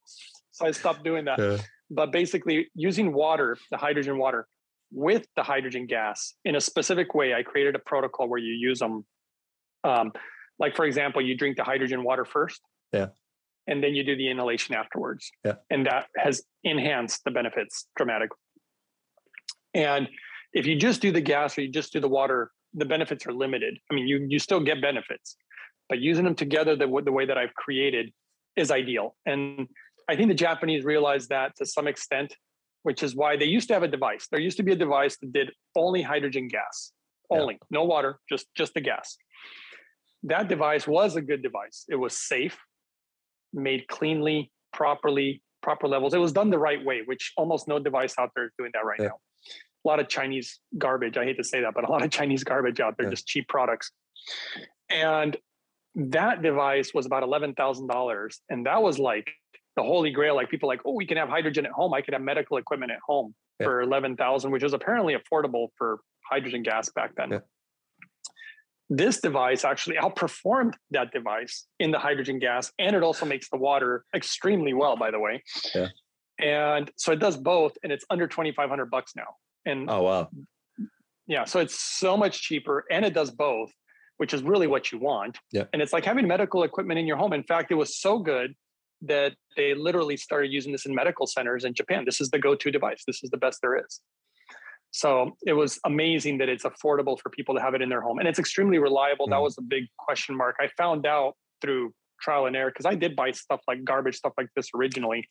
so 0.52 0.68
I 0.68 0.72
stopped 0.72 1.04
doing 1.04 1.26
that. 1.26 1.40
Yeah. 1.40 1.58
But 1.94 2.12
basically, 2.12 2.70
using 2.76 3.14
water, 3.14 3.58
the 3.72 3.78
hydrogen 3.78 4.18
water, 4.18 4.48
with 4.94 5.26
the 5.36 5.44
hydrogen 5.44 5.88
gas 5.88 6.36
in 6.46 6.56
a 6.56 6.62
specific 6.62 7.14
way. 7.14 7.34
I 7.34 7.44
created 7.44 7.76
a 7.76 7.80
protocol 7.80 8.30
where 8.30 8.40
you 8.40 8.54
use 8.54 8.80
them. 8.80 9.06
Um, 9.84 10.12
like 10.60 10.76
for 10.76 10.86
example, 10.86 11.22
you 11.22 11.36
drink 11.36 11.58
the 11.58 11.64
hydrogen 11.64 12.04
water 12.04 12.24
first. 12.24 12.62
Yeah. 12.94 13.08
And 13.68 13.84
then 13.84 13.96
you 13.96 14.04
do 14.04 14.16
the 14.16 14.30
inhalation 14.30 14.76
afterwards. 14.76 15.32
Yeah. 15.44 15.54
And 15.70 15.86
that 15.88 16.08
has 16.18 16.44
enhanced 16.64 17.24
the 17.26 17.32
benefits 17.32 17.88
dramatically. 17.96 18.38
And 19.74 20.08
if 20.54 20.68
you 20.68 20.76
just 20.76 21.02
do 21.02 21.12
the 21.12 21.22
gas 21.22 21.58
or 21.58 21.62
you 21.62 21.70
just 21.70 21.92
do 21.92 22.00
the 22.00 22.08
water, 22.08 22.52
the 22.74 22.86
benefits 22.86 23.26
are 23.26 23.34
limited. 23.34 23.78
I 23.90 23.96
mean, 23.96 24.08
you 24.08 24.26
you 24.30 24.38
still 24.38 24.60
get 24.60 24.82
benefits, 24.82 25.38
but 25.90 26.00
using 26.00 26.26
them 26.26 26.36
together 26.36 26.76
the, 26.76 26.88
the 27.04 27.12
way 27.12 27.26
that 27.26 27.38
I've 27.38 27.54
created 27.56 28.14
is 28.56 28.70
ideal. 28.70 29.16
And 29.26 29.68
I 30.10 30.16
think 30.16 30.30
the 30.30 30.36
Japanese 30.36 30.84
realized 30.84 31.30
that 31.30 31.56
to 31.58 31.66
some 31.66 31.88
extent 31.88 32.36
which 32.84 33.02
is 33.02 33.16
why 33.16 33.36
they 33.36 33.46
used 33.46 33.68
to 33.70 33.74
have 33.74 33.84
a 33.84 33.88
device. 33.88 34.28
There 34.30 34.40
used 34.40 34.58
to 34.58 34.64
be 34.64 34.74
a 34.74 34.76
device 34.76 35.18
that 35.18 35.34
did 35.34 35.52
only 35.76 36.02
hydrogen 36.02 36.48
gas, 36.48 36.92
only, 37.30 37.56
yeah. 37.56 37.68
no 37.72 37.86
water, 37.86 38.20
just 38.30 38.46
just 38.56 38.74
the 38.74 38.82
gas. 38.82 39.18
That 40.24 40.48
device 40.48 40.88
was 40.88 41.16
a 41.16 41.22
good 41.22 41.42
device. 41.42 41.86
It 41.90 41.96
was 41.96 42.18
safe, 42.18 42.58
made 43.54 43.88
cleanly, 43.88 44.52
properly, 44.72 45.42
proper 45.62 45.88
levels. 45.88 46.14
It 46.14 46.20
was 46.20 46.32
done 46.32 46.50
the 46.50 46.60
right 46.60 46.84
way, 46.84 47.02
which 47.06 47.34
almost 47.36 47.68
no 47.68 47.80
device 47.80 48.14
out 48.20 48.30
there 48.36 48.46
is 48.46 48.52
doing 48.58 48.72
that 48.74 48.86
right 48.86 49.00
yeah. 49.00 49.08
now. 49.08 49.20
A 49.86 49.88
lot 49.88 50.00
of 50.00 50.08
Chinese 50.08 50.60
garbage. 50.78 51.18
I 51.18 51.26
hate 51.26 51.38
to 51.38 51.44
say 51.44 51.62
that, 51.62 51.74
but 51.74 51.88
a 51.88 51.92
lot 51.92 52.04
of 52.04 52.12
Chinese 52.20 52.44
garbage 52.44 52.80
out 52.80 52.96
there, 52.98 53.08
yeah. 53.08 53.12
just 53.12 53.28
cheap 53.28 53.48
products. 53.48 53.92
And 54.90 55.36
that 55.96 56.42
device 56.42 56.94
was 56.94 57.06
about 57.06 57.24
eleven 57.24 57.54
thousand 57.54 57.88
dollars, 57.88 58.42
and 58.50 58.66
that 58.66 58.82
was 58.82 59.00
like 59.00 59.32
the 59.76 59.84
holy 59.84 60.12
grail. 60.12 60.36
Like 60.36 60.50
people 60.50 60.70
like, 60.70 60.82
oh, 60.86 60.94
we 60.94 61.06
can 61.06 61.18
have 61.18 61.30
hydrogen 61.30 61.66
at 61.66 61.72
home. 61.72 61.94
I 61.94 62.02
could 62.02 62.14
have 62.14 62.24
medical 62.24 62.58
equipment 62.58 62.92
at 62.92 63.00
home 63.06 63.34
yeah. 63.60 63.68
for 63.68 63.82
eleven 63.82 64.16
thousand, 64.16 64.52
which 64.52 64.64
was 64.64 64.74
apparently 64.74 65.16
affordable 65.16 65.68
for 65.78 66.00
hydrogen 66.30 66.64
gas 66.64 66.90
back 66.90 67.16
then. 67.16 67.32
Yeah. 67.32 67.40
This 68.90 69.22
device 69.22 69.66
actually 69.66 69.96
outperformed 69.96 70.74
that 70.92 71.12
device 71.12 71.66
in 71.80 71.92
the 71.92 72.00
hydrogen 72.00 72.38
gas, 72.40 72.72
and 72.78 72.96
it 72.96 73.02
also 73.02 73.26
makes 73.26 73.50
the 73.50 73.58
water 73.58 74.06
extremely 74.14 74.74
well, 74.74 74.98
by 74.98 75.10
the 75.10 75.20
way. 75.20 75.42
Yeah. 75.74 75.88
And 76.40 76.92
so 76.98 77.12
it 77.12 77.20
does 77.20 77.38
both, 77.38 77.74
and 77.84 77.92
it's 77.92 78.06
under 78.10 78.28
twenty 78.28 78.52
five 78.52 78.70
hundred 78.70 78.92
bucks 78.92 79.14
now. 79.16 79.36
And 79.66 79.90
oh 79.90 80.04
wow, 80.04 80.30
yeah, 81.26 81.46
so 81.46 81.60
it's 81.60 81.80
so 81.80 82.18
much 82.18 82.42
cheaper, 82.42 82.84
and 82.92 83.06
it 83.06 83.14
does 83.14 83.32
both, 83.32 83.72
which 84.18 84.34
is 84.34 84.44
really 84.44 84.68
what 84.68 84.92
you 84.92 85.00
want. 85.00 85.40
Yeah. 85.52 85.64
And 85.72 85.82
it's 85.82 85.94
like 85.94 86.06
having 86.06 86.28
medical 86.28 86.64
equipment 86.64 87.00
in 87.00 87.08
your 87.08 87.18
home. 87.18 87.34
In 87.34 87.44
fact, 87.44 87.72
it 87.72 87.76
was 87.76 87.98
so 87.98 88.20
good 88.20 88.54
that 89.04 89.34
they 89.56 89.74
literally 89.74 90.18
started 90.18 90.52
using 90.52 90.72
this 90.72 90.86
in 90.86 90.96
medical 90.96 91.28
centers 91.28 91.66
in 91.66 91.74
Japan. 91.74 92.04
This 92.06 92.22
is 92.22 92.30
the 92.30 92.40
go 92.40 92.56
to 92.56 92.72
device, 92.72 93.04
this 93.06 93.24
is 93.24 93.30
the 93.30 93.38
best 93.38 93.60
there 93.62 93.78
is. 93.78 94.00
So 94.92 95.36
it 95.46 95.54
was 95.54 95.80
amazing 95.86 96.38
that 96.38 96.50
it's 96.50 96.64
affordable 96.64 97.20
for 97.20 97.30
people 97.30 97.56
to 97.56 97.62
have 97.62 97.74
it 97.74 97.82
in 97.82 97.90
their 97.90 98.02
home 98.02 98.20
and 98.20 98.28
it's 98.28 98.40
extremely 98.40 98.78
reliable. 98.78 99.28
Mm. 99.28 99.32
That 99.32 99.42
was 99.42 99.58
a 99.58 99.62
big 99.62 99.86
question 99.98 100.38
mark. 100.38 100.56
I 100.60 100.70
found 100.78 101.06
out 101.06 101.34
through 101.62 101.94
trial 102.22 102.46
and 102.46 102.56
error 102.56 102.70
because 102.70 102.86
I 102.86 102.96
did 102.96 103.16
buy 103.16 103.32
stuff 103.32 103.62
like 103.68 103.84
garbage 103.84 104.16
stuff 104.16 104.34
like 104.38 104.48
this 104.56 104.70
originally. 104.76 105.28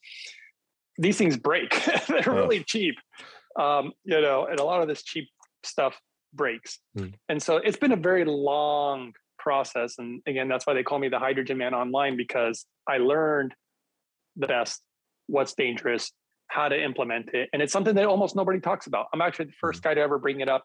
These 0.98 1.16
things 1.16 1.36
break, 1.36 1.70
they're 2.08 2.28
oh. 2.28 2.34
really 2.34 2.64
cheap. 2.64 2.96
Um, 3.58 3.92
you 4.04 4.20
know, 4.20 4.46
and 4.46 4.58
a 4.58 4.64
lot 4.64 4.82
of 4.82 4.88
this 4.88 5.02
cheap 5.02 5.28
stuff 5.64 5.98
breaks. 6.34 6.78
Mm. 6.98 7.14
And 7.28 7.42
so 7.42 7.58
it's 7.58 7.76
been 7.76 7.92
a 7.92 7.96
very 7.96 8.24
long 8.24 9.12
process. 9.38 9.94
And 9.98 10.22
again, 10.26 10.48
that's 10.48 10.66
why 10.66 10.74
they 10.74 10.82
call 10.82 10.98
me 10.98 11.08
the 11.08 11.18
hydrogen 11.18 11.58
man 11.58 11.74
online 11.74 12.16
because 12.16 12.66
I 12.88 12.98
learned 12.98 13.54
the 14.36 14.46
best, 14.46 14.80
what's 15.26 15.54
dangerous, 15.54 16.12
how 16.48 16.68
to 16.68 16.80
implement 16.80 17.30
it. 17.32 17.48
And 17.52 17.62
it's 17.62 17.72
something 17.72 17.94
that 17.94 18.06
almost 18.06 18.36
nobody 18.36 18.60
talks 18.60 18.86
about. 18.86 19.06
I'm 19.12 19.20
actually 19.20 19.46
the 19.46 19.52
first 19.60 19.80
mm. 19.80 19.84
guy 19.84 19.94
to 19.94 20.00
ever 20.00 20.18
bring 20.18 20.40
it 20.40 20.48
up. 20.48 20.64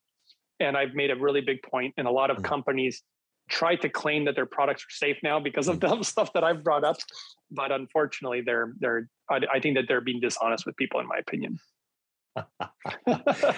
And 0.60 0.76
I've 0.76 0.96
made 0.96 1.12
a 1.12 1.16
really 1.16 1.42
big 1.42 1.62
point, 1.62 1.94
and 1.98 2.08
a 2.08 2.12
lot 2.12 2.32
of 2.32 2.38
mm. 2.38 2.44
companies 2.44 3.04
try 3.50 3.76
to 3.76 3.90
claim 3.90 4.26
that 4.26 4.36
their 4.36 4.46
products 4.46 4.84
are 4.84 4.90
safe 4.90 5.18
now 5.24 5.40
because 5.40 5.68
of 5.68 5.78
mm. 5.80 6.00
the 6.00 6.04
stuff 6.04 6.34
that 6.34 6.44
I've 6.44 6.64
brought 6.64 6.84
up. 6.84 6.98
But 7.52 7.72
unfortunately, 7.72 8.42
they're 8.42 8.74
they're 8.80 9.08
I, 9.30 9.40
I 9.54 9.60
think 9.60 9.78
that 9.78 9.86
they're 9.88 10.02
being 10.02 10.20
dishonest 10.20 10.66
with 10.66 10.76
people, 10.76 11.00
in 11.00 11.08
my 11.08 11.18
opinion. 11.18 11.60
As, 13.08 13.08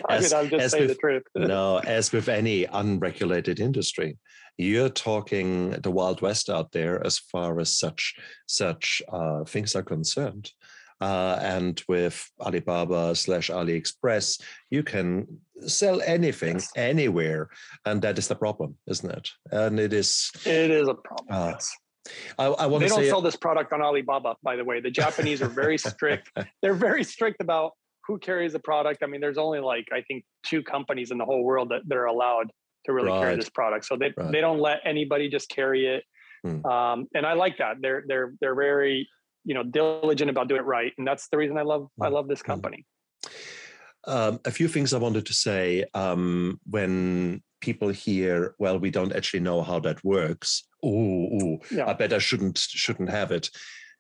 I 0.10 0.20
mean, 0.20 0.34
I'm 0.34 0.50
just 0.50 0.72
saying 0.72 0.88
with, 0.88 0.90
the 0.90 0.96
truth. 0.96 1.24
no, 1.36 1.78
as 1.80 2.12
with 2.12 2.30
any 2.30 2.66
unregulated 2.66 3.60
industry, 3.60 4.18
you're 4.58 4.90
talking 4.90 5.72
the 5.72 5.92
wild 5.92 6.22
west 6.22 6.50
out 6.50 6.72
there 6.72 7.06
as 7.06 7.18
far 7.18 7.60
as 7.60 7.74
such 7.74 8.16
such 8.48 9.02
uh, 9.12 9.44
things 9.46 9.76
are 9.76 9.84
concerned. 9.84 10.52
Uh, 11.02 11.40
and 11.42 11.82
with 11.88 12.30
Alibaba 12.42 13.16
slash 13.16 13.50
AliExpress, 13.50 14.42
you 14.70 14.84
can 14.84 15.26
sell 15.66 16.02
anything 16.02 16.60
anywhere, 16.76 17.50
and 17.86 18.02
that 18.02 18.18
is 18.18 18.28
the 18.28 18.36
problem, 18.36 18.76
isn't 18.88 19.10
it? 19.10 19.30
And 19.52 19.80
it 19.80 19.94
is. 19.94 20.30
It 20.46 20.72
is 20.72 20.90
a 20.90 20.96
problem. 20.96 21.28
Uh, 21.30 21.52
yes. 21.52 21.74
I, 22.38 22.46
I 22.46 22.66
want 22.66 22.82
they 22.82 22.90
to 22.90 22.96
don't 22.96 23.06
sell 23.06 23.22
this 23.22 23.36
product 23.36 23.72
on 23.72 23.82
Alibaba, 23.82 24.36
by 24.44 24.56
the 24.56 24.64
way. 24.64 24.82
The 24.82 24.92
Japanese 24.92 25.42
are 25.42 25.48
very 25.48 25.78
strict. 25.78 26.32
They're 26.62 26.74
very 26.74 27.04
strict 27.04 27.42
about 27.42 27.74
who 28.10 28.18
carries 28.18 28.54
the 28.54 28.60
product. 28.60 29.04
I 29.04 29.06
mean, 29.06 29.22
there's 29.22 29.38
only 29.38 29.60
like 29.60 29.86
I 29.94 30.02
think 30.02 30.26
two 30.44 30.64
companies 30.64 31.12
in 31.12 31.20
the 31.20 31.26
whole 31.26 31.44
world 31.44 31.70
that, 31.70 31.82
that 31.88 31.96
are 31.96 32.08
allowed 32.08 32.52
to 32.86 32.94
really 32.94 33.12
right. 33.12 33.22
carry 33.22 33.36
this 33.36 33.50
product. 33.50 33.86
So 33.86 33.96
they 33.98 34.12
right. 34.18 34.32
they 34.32 34.42
don't 34.42 34.60
let 34.60 34.80
anybody 34.84 35.30
just 35.30 35.48
carry 35.50 35.86
it. 35.86 36.04
Hmm. 36.44 36.66
Um, 36.66 37.08
and 37.14 37.26
I 37.26 37.34
like 37.34 37.60
that. 37.60 37.78
They're 37.82 38.04
they're 38.08 38.34
they're 38.42 38.56
very 38.56 39.08
you 39.46 39.54
know 39.54 39.64
diligent 39.64 40.30
about 40.32 40.48
doing 40.50 40.62
it 40.62 40.66
right, 40.66 40.92
and 40.98 41.08
that's 41.08 41.30
the 41.30 41.38
reason 41.38 41.58
I 41.58 41.62
love 41.62 41.88
hmm. 41.96 42.04
I 42.04 42.08
love 42.08 42.28
this 42.28 42.42
hmm. 42.42 42.48
company. 42.48 42.86
Um, 44.08 44.40
a 44.46 44.52
few 44.52 44.68
things 44.68 44.94
I 44.94 44.98
wanted 44.98 45.28
to 45.28 45.34
say 45.34 45.86
um, 45.94 46.60
when 46.66 47.44
people 47.62 47.90
hear, 47.90 48.56
well, 48.58 48.80
we 48.80 48.90
don't 48.90 49.14
actually 49.14 49.42
know 49.42 49.62
how 49.62 49.78
that 49.82 50.04
works. 50.04 50.64
Oh, 50.82 51.60
yeah. 51.70 51.86
I 51.86 51.94
bet 51.94 52.14
I 52.14 52.18
shouldn't 52.18 52.58
shouldn't 52.58 53.10
have 53.10 53.32
it. 53.32 53.50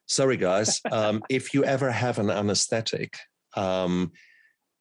Sorry, 0.07 0.37
guys. 0.37 0.81
Um, 0.91 1.21
if 1.29 1.53
you 1.53 1.63
ever 1.63 1.91
have 1.91 2.17
an 2.17 2.31
anesthetic, 2.31 3.17
um, 3.55 4.11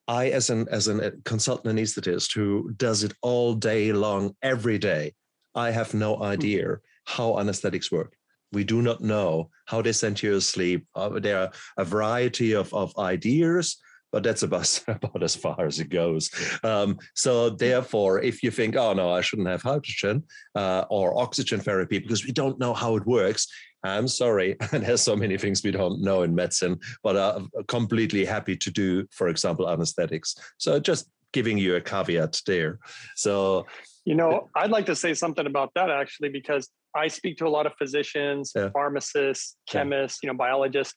I, 0.06 0.28
as 0.30 0.48
an 0.50 0.66
as 0.70 0.88
a 0.88 1.12
consultant 1.24 1.76
anesthetist 1.76 2.34
who 2.34 2.72
does 2.76 3.04
it 3.04 3.12
all 3.22 3.54
day 3.54 3.92
long, 3.92 4.34
every 4.42 4.78
day, 4.78 5.14
I 5.54 5.70
have 5.70 5.92
no 5.94 6.16
hmm. 6.16 6.22
idea 6.22 6.76
how 7.04 7.38
anesthetics 7.38 7.92
work. 7.92 8.14
We 8.52 8.64
do 8.64 8.80
not 8.80 9.02
know 9.02 9.50
how 9.66 9.82
they 9.82 9.92
send 9.92 10.22
you 10.22 10.32
to 10.32 10.40
sleep. 10.40 10.86
Uh, 10.94 11.20
there 11.20 11.38
are 11.38 11.50
a 11.76 11.84
variety 11.84 12.54
of, 12.54 12.72
of 12.72 12.96
ideas, 12.98 13.76
but 14.10 14.22
that's 14.22 14.42
about, 14.42 14.82
about 14.88 15.22
as 15.22 15.36
far 15.36 15.66
as 15.66 15.80
it 15.80 15.90
goes. 15.90 16.30
Um, 16.64 16.98
so 17.14 17.50
therefore, 17.50 18.22
if 18.22 18.42
you 18.42 18.50
think, 18.50 18.76
oh 18.76 18.94
no, 18.94 19.10
I 19.12 19.20
shouldn't 19.20 19.48
have 19.48 19.62
hydrogen 19.62 20.24
uh, 20.54 20.84
or 20.88 21.18
oxygen 21.18 21.60
therapy 21.60 21.98
because 21.98 22.24
we 22.24 22.32
don't 22.32 22.58
know 22.58 22.72
how 22.72 22.96
it 22.96 23.06
works, 23.06 23.46
I'm 23.84 24.08
sorry, 24.08 24.56
there's 24.72 25.02
so 25.02 25.16
many 25.16 25.38
things 25.38 25.62
we 25.62 25.70
don't 25.70 26.00
know 26.00 26.22
in 26.22 26.34
medicine, 26.34 26.78
but 27.02 27.16
I'm 27.16 27.50
completely 27.68 28.24
happy 28.24 28.56
to 28.56 28.70
do, 28.70 29.06
for 29.10 29.28
example, 29.28 29.68
anesthetics. 29.68 30.34
So 30.58 30.80
just 30.80 31.08
giving 31.32 31.58
you 31.58 31.76
a 31.76 31.80
caveat 31.80 32.40
there. 32.46 32.78
So, 33.14 33.66
you 34.04 34.14
know, 34.14 34.48
I'd 34.54 34.70
like 34.70 34.86
to 34.86 34.96
say 34.96 35.14
something 35.14 35.46
about 35.46 35.72
that 35.74 35.90
actually, 35.90 36.30
because 36.30 36.68
I 36.94 37.08
speak 37.08 37.36
to 37.38 37.46
a 37.46 37.50
lot 37.50 37.66
of 37.66 37.74
physicians, 37.78 38.52
yeah. 38.56 38.70
pharmacists, 38.70 39.56
chemists, 39.68 40.20
yeah. 40.22 40.28
you 40.28 40.32
know, 40.32 40.38
biologists. 40.38 40.94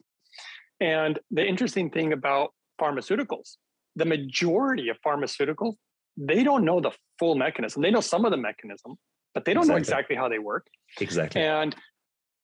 And 0.80 1.20
the 1.30 1.46
interesting 1.46 1.92
thing 1.92 2.14
about 2.14 2.54
pharmaceuticals 2.82 3.58
the 3.96 4.06
majority 4.06 4.90
of 4.90 4.98
pharmaceuticals, 5.06 5.76
they 6.18 6.44
don't 6.44 6.66
know 6.66 6.80
the 6.80 6.92
full 7.20 7.36
mechanism. 7.36 7.82
They 7.82 7.92
know 7.92 8.02
some 8.02 8.26
of 8.26 8.32
the 8.32 8.38
mechanism, 8.38 8.96
but 9.34 9.46
they 9.46 9.54
don't 9.54 9.64
exactly. 9.64 9.74
know 9.74 9.80
exactly 9.80 10.16
how 10.16 10.30
they 10.30 10.40
work. 10.40 10.68
Exactly. 11.00 11.42
And 11.42 11.76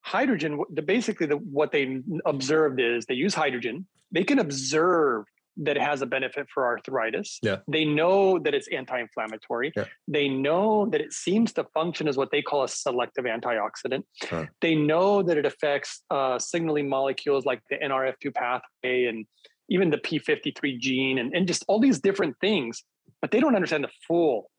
hydrogen, 0.07 0.63
the 0.69 0.81
basically 0.81 1.27
the, 1.27 1.35
what 1.35 1.71
they 1.71 2.01
observed 2.25 2.79
is 2.79 3.05
they 3.05 3.13
use 3.13 3.33
hydrogen. 3.33 3.85
They 4.11 4.23
can 4.23 4.39
observe 4.39 5.25
that 5.57 5.75
it 5.75 5.81
has 5.81 6.01
a 6.01 6.05
benefit 6.05 6.47
for 6.53 6.65
arthritis. 6.65 7.39
Yeah. 7.41 7.57
They 7.67 7.83
know 7.83 8.39
that 8.39 8.53
it's 8.53 8.67
anti-inflammatory. 8.69 9.73
Yeah. 9.75 9.85
They 10.07 10.29
know 10.29 10.85
that 10.91 11.01
it 11.01 11.11
seems 11.11 11.51
to 11.53 11.65
function 11.73 12.07
as 12.07 12.15
what 12.15 12.31
they 12.31 12.41
call 12.41 12.63
a 12.63 12.69
selective 12.69 13.25
antioxidant. 13.25 14.03
Huh. 14.23 14.45
They 14.61 14.75
know 14.75 15.23
that 15.23 15.37
it 15.37 15.45
affects 15.45 16.03
uh, 16.09 16.39
signaling 16.39 16.87
molecules 16.87 17.45
like 17.45 17.61
the 17.69 17.77
NRF2 17.77 18.33
pathway 18.33 19.05
and 19.05 19.25
even 19.69 19.89
the 19.89 19.97
P53 19.97 20.79
gene 20.79 21.17
and, 21.17 21.35
and 21.35 21.47
just 21.47 21.65
all 21.67 21.79
these 21.79 21.99
different 21.99 22.35
things, 22.39 22.83
but 23.21 23.31
they 23.31 23.39
don't 23.39 23.55
understand 23.55 23.83
the 23.83 23.89
full, 24.07 24.49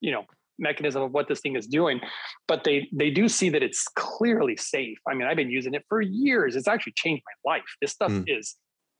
you 0.00 0.12
know, 0.12 0.26
mechanism 0.60 1.02
of 1.02 1.12
what 1.12 1.28
this 1.28 1.40
thing 1.40 1.56
is 1.56 1.66
doing. 1.66 2.00
But 2.46 2.64
they 2.64 2.88
they 2.92 3.10
do 3.10 3.28
see 3.28 3.48
that 3.50 3.62
it's 3.62 3.86
clearly 3.96 4.56
safe. 4.56 4.98
I 5.08 5.14
mean, 5.14 5.26
I've 5.26 5.36
been 5.36 5.50
using 5.50 5.74
it 5.74 5.84
for 5.88 6.00
years. 6.00 6.56
It's 6.56 6.68
actually 6.68 6.94
changed 6.96 7.22
my 7.44 7.52
life. 7.52 7.64
This 7.80 7.92
stuff 7.92 8.12
mm. 8.12 8.24
is 8.26 8.56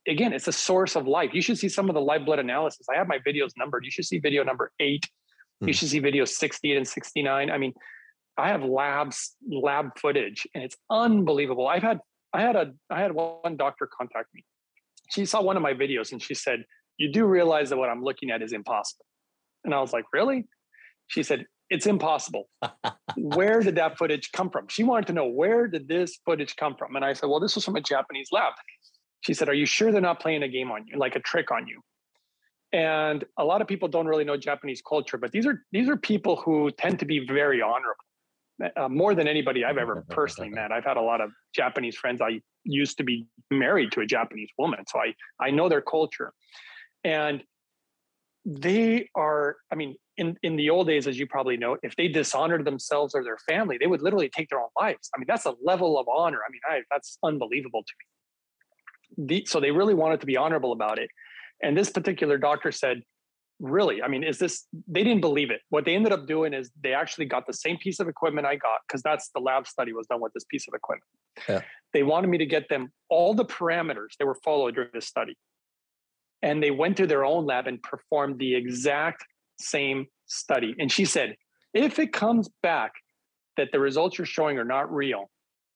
again, 0.08 0.32
it's 0.32 0.48
a 0.48 0.52
source 0.52 0.96
of 0.96 1.06
life. 1.06 1.30
You 1.32 1.42
should 1.42 1.58
see 1.58 1.68
some 1.68 1.88
of 1.88 1.94
the 1.94 2.00
live 2.00 2.24
blood 2.24 2.38
analysis. 2.38 2.86
I 2.92 2.96
have 2.96 3.08
my 3.08 3.18
videos 3.18 3.50
numbered. 3.56 3.84
You 3.84 3.90
should 3.90 4.06
see 4.06 4.18
video 4.18 4.42
number 4.42 4.72
eight. 4.80 5.06
Mm. 5.62 5.68
You 5.68 5.72
should 5.72 5.88
see 5.88 5.98
video 5.98 6.24
68 6.24 6.76
and 6.76 6.88
69. 6.88 7.50
I 7.50 7.58
mean, 7.58 7.72
I 8.36 8.48
have 8.48 8.64
labs, 8.64 9.36
lab 9.50 9.98
footage, 9.98 10.46
and 10.54 10.64
it's 10.64 10.76
unbelievable. 10.88 11.68
I've 11.68 11.82
had 11.82 12.00
I 12.32 12.42
had 12.42 12.56
a 12.56 12.72
I 12.88 13.00
had 13.00 13.12
one 13.12 13.56
doctor 13.56 13.88
contact 13.96 14.28
me. 14.34 14.44
She 15.10 15.26
saw 15.26 15.42
one 15.42 15.56
of 15.56 15.62
my 15.62 15.74
videos 15.74 16.12
and 16.12 16.22
she 16.22 16.34
said, 16.34 16.64
You 16.96 17.12
do 17.12 17.26
realize 17.26 17.70
that 17.70 17.76
what 17.76 17.90
I'm 17.90 18.02
looking 18.02 18.30
at 18.30 18.42
is 18.42 18.52
impossible. 18.52 19.04
And 19.64 19.74
I 19.74 19.80
was 19.80 19.92
like, 19.92 20.04
Really? 20.12 20.46
She 21.10 21.22
said, 21.24 21.44
It's 21.68 21.86
impossible. 21.86 22.48
where 23.16 23.60
did 23.60 23.74
that 23.74 23.98
footage 23.98 24.30
come 24.32 24.48
from? 24.48 24.68
She 24.68 24.84
wanted 24.84 25.08
to 25.08 25.12
know 25.12 25.26
where 25.26 25.66
did 25.66 25.88
this 25.88 26.18
footage 26.24 26.56
come 26.56 26.76
from? 26.76 26.96
And 26.96 27.04
I 27.04 27.12
said, 27.12 27.28
Well, 27.28 27.40
this 27.40 27.54
was 27.56 27.64
from 27.64 27.76
a 27.76 27.80
Japanese 27.80 28.28
lab. 28.32 28.52
She 29.22 29.34
said, 29.34 29.48
Are 29.48 29.54
you 29.54 29.66
sure 29.66 29.92
they're 29.92 30.00
not 30.00 30.20
playing 30.20 30.44
a 30.44 30.48
game 30.48 30.70
on 30.70 30.86
you, 30.86 30.98
like 30.98 31.16
a 31.16 31.20
trick 31.20 31.50
on 31.50 31.66
you? 31.66 31.80
And 32.72 33.24
a 33.36 33.44
lot 33.44 33.60
of 33.60 33.66
people 33.66 33.88
don't 33.88 34.06
really 34.06 34.24
know 34.24 34.36
Japanese 34.36 34.80
culture, 34.88 35.18
but 35.18 35.32
these 35.32 35.46
are 35.46 35.64
these 35.72 35.88
are 35.88 35.96
people 35.96 36.36
who 36.36 36.70
tend 36.70 37.00
to 37.00 37.04
be 37.04 37.26
very 37.26 37.60
honorable. 37.60 38.04
Uh, 38.76 38.88
more 38.88 39.14
than 39.14 39.26
anybody 39.26 39.64
I've 39.64 39.78
ever 39.78 40.04
personally 40.10 40.50
met. 40.50 40.70
I've 40.70 40.84
had 40.84 40.98
a 40.98 41.00
lot 41.00 41.22
of 41.22 41.30
Japanese 41.54 41.96
friends. 41.96 42.20
I 42.20 42.40
used 42.64 42.98
to 42.98 43.04
be 43.04 43.26
married 43.50 43.90
to 43.92 44.02
a 44.02 44.06
Japanese 44.06 44.50
woman, 44.58 44.84
so 44.86 45.00
I 45.00 45.14
I 45.44 45.50
know 45.50 45.68
their 45.68 45.80
culture, 45.80 46.32
and 47.02 47.42
they 48.44 49.08
are. 49.16 49.56
I 49.72 49.74
mean, 49.76 49.96
in 50.20 50.28
in 50.42 50.54
the 50.60 50.68
old 50.70 50.86
days, 50.86 51.04
as 51.10 51.18
you 51.18 51.26
probably 51.26 51.56
know, 51.62 51.72
if 51.82 51.92
they 51.96 52.08
dishonored 52.20 52.64
themselves 52.64 53.14
or 53.16 53.22
their 53.24 53.40
family, 53.52 53.76
they 53.80 53.88
would 53.92 54.02
literally 54.06 54.30
take 54.36 54.48
their 54.50 54.60
own 54.60 54.74
lives. 54.84 55.10
I 55.12 55.18
mean, 55.18 55.28
that's 55.32 55.46
a 55.46 55.54
level 55.70 55.98
of 56.00 56.06
honor. 56.20 56.40
I 56.46 56.50
mean, 56.52 56.64
I, 56.72 56.74
that's 56.92 57.18
unbelievable 57.30 57.82
to 57.88 57.94
me 57.98 58.04
the, 59.16 59.44
so 59.46 59.60
they 59.60 59.70
really 59.70 59.94
wanted 59.94 60.20
to 60.20 60.26
be 60.26 60.36
honorable 60.36 60.72
about 60.72 60.98
it. 60.98 61.10
And 61.62 61.76
this 61.76 61.90
particular 61.90 62.38
doctor 62.38 62.72
said, 62.72 63.02
really, 63.58 64.02
I 64.02 64.08
mean, 64.08 64.24
is 64.24 64.38
this, 64.38 64.66
they 64.86 65.04
didn't 65.04 65.20
believe 65.20 65.50
it. 65.50 65.60
What 65.68 65.84
they 65.84 65.94
ended 65.94 66.12
up 66.12 66.26
doing 66.26 66.54
is 66.54 66.70
they 66.82 66.94
actually 66.94 67.26
got 67.26 67.46
the 67.46 67.52
same 67.52 67.76
piece 67.76 68.00
of 68.00 68.08
equipment 68.08 68.46
I 68.46 68.56
got, 68.56 68.80
because 68.86 69.02
that's 69.02 69.30
the 69.34 69.40
lab 69.40 69.66
study 69.66 69.92
was 69.92 70.06
done 70.06 70.20
with 70.20 70.32
this 70.32 70.44
piece 70.44 70.66
of 70.68 70.74
equipment. 70.74 71.10
Yeah. 71.48 71.60
They 71.92 72.02
wanted 72.02 72.28
me 72.28 72.38
to 72.38 72.46
get 72.46 72.68
them 72.68 72.92
all 73.08 73.34
the 73.34 73.44
parameters 73.44 74.16
that 74.18 74.26
were 74.26 74.38
followed 74.42 74.74
during 74.76 74.90
this 74.94 75.06
study. 75.06 75.36
And 76.42 76.62
they 76.62 76.70
went 76.70 76.96
to 76.96 77.06
their 77.06 77.24
own 77.24 77.44
lab 77.44 77.66
and 77.66 77.82
performed 77.82 78.38
the 78.38 78.54
exact 78.54 79.24
same 79.60 80.06
study. 80.26 80.74
And 80.78 80.90
she 80.90 81.04
said, 81.04 81.36
if 81.74 81.98
it 81.98 82.12
comes 82.12 82.48
back 82.62 82.92
that 83.56 83.68
the 83.72 83.80
results 83.80 84.18
you're 84.18 84.26
showing 84.26 84.58
are 84.58 84.64
not 84.64 84.92
real, 84.92 85.30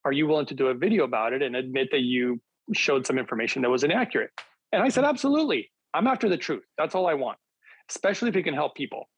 are 0.04 0.12
you 0.12 0.26
willing 0.26 0.46
to 0.46 0.54
do 0.54 0.68
a 0.68 0.74
video 0.74 1.04
about 1.04 1.32
it 1.32 1.42
and 1.42 1.56
admit 1.56 1.88
that 1.92 2.00
you 2.00 2.40
showed 2.72 3.06
some 3.06 3.18
information 3.18 3.62
that 3.62 3.70
was 3.70 3.84
inaccurate. 3.84 4.30
And 4.72 4.82
I 4.82 4.88
said, 4.88 5.04
absolutely. 5.04 5.70
I'm 5.92 6.06
after 6.06 6.28
the 6.28 6.36
truth. 6.36 6.64
That's 6.78 6.94
all 6.94 7.06
I 7.06 7.14
want, 7.14 7.38
especially 7.90 8.30
if 8.30 8.36
it 8.36 8.42
can 8.42 8.54
help 8.54 8.74
people. 8.74 9.08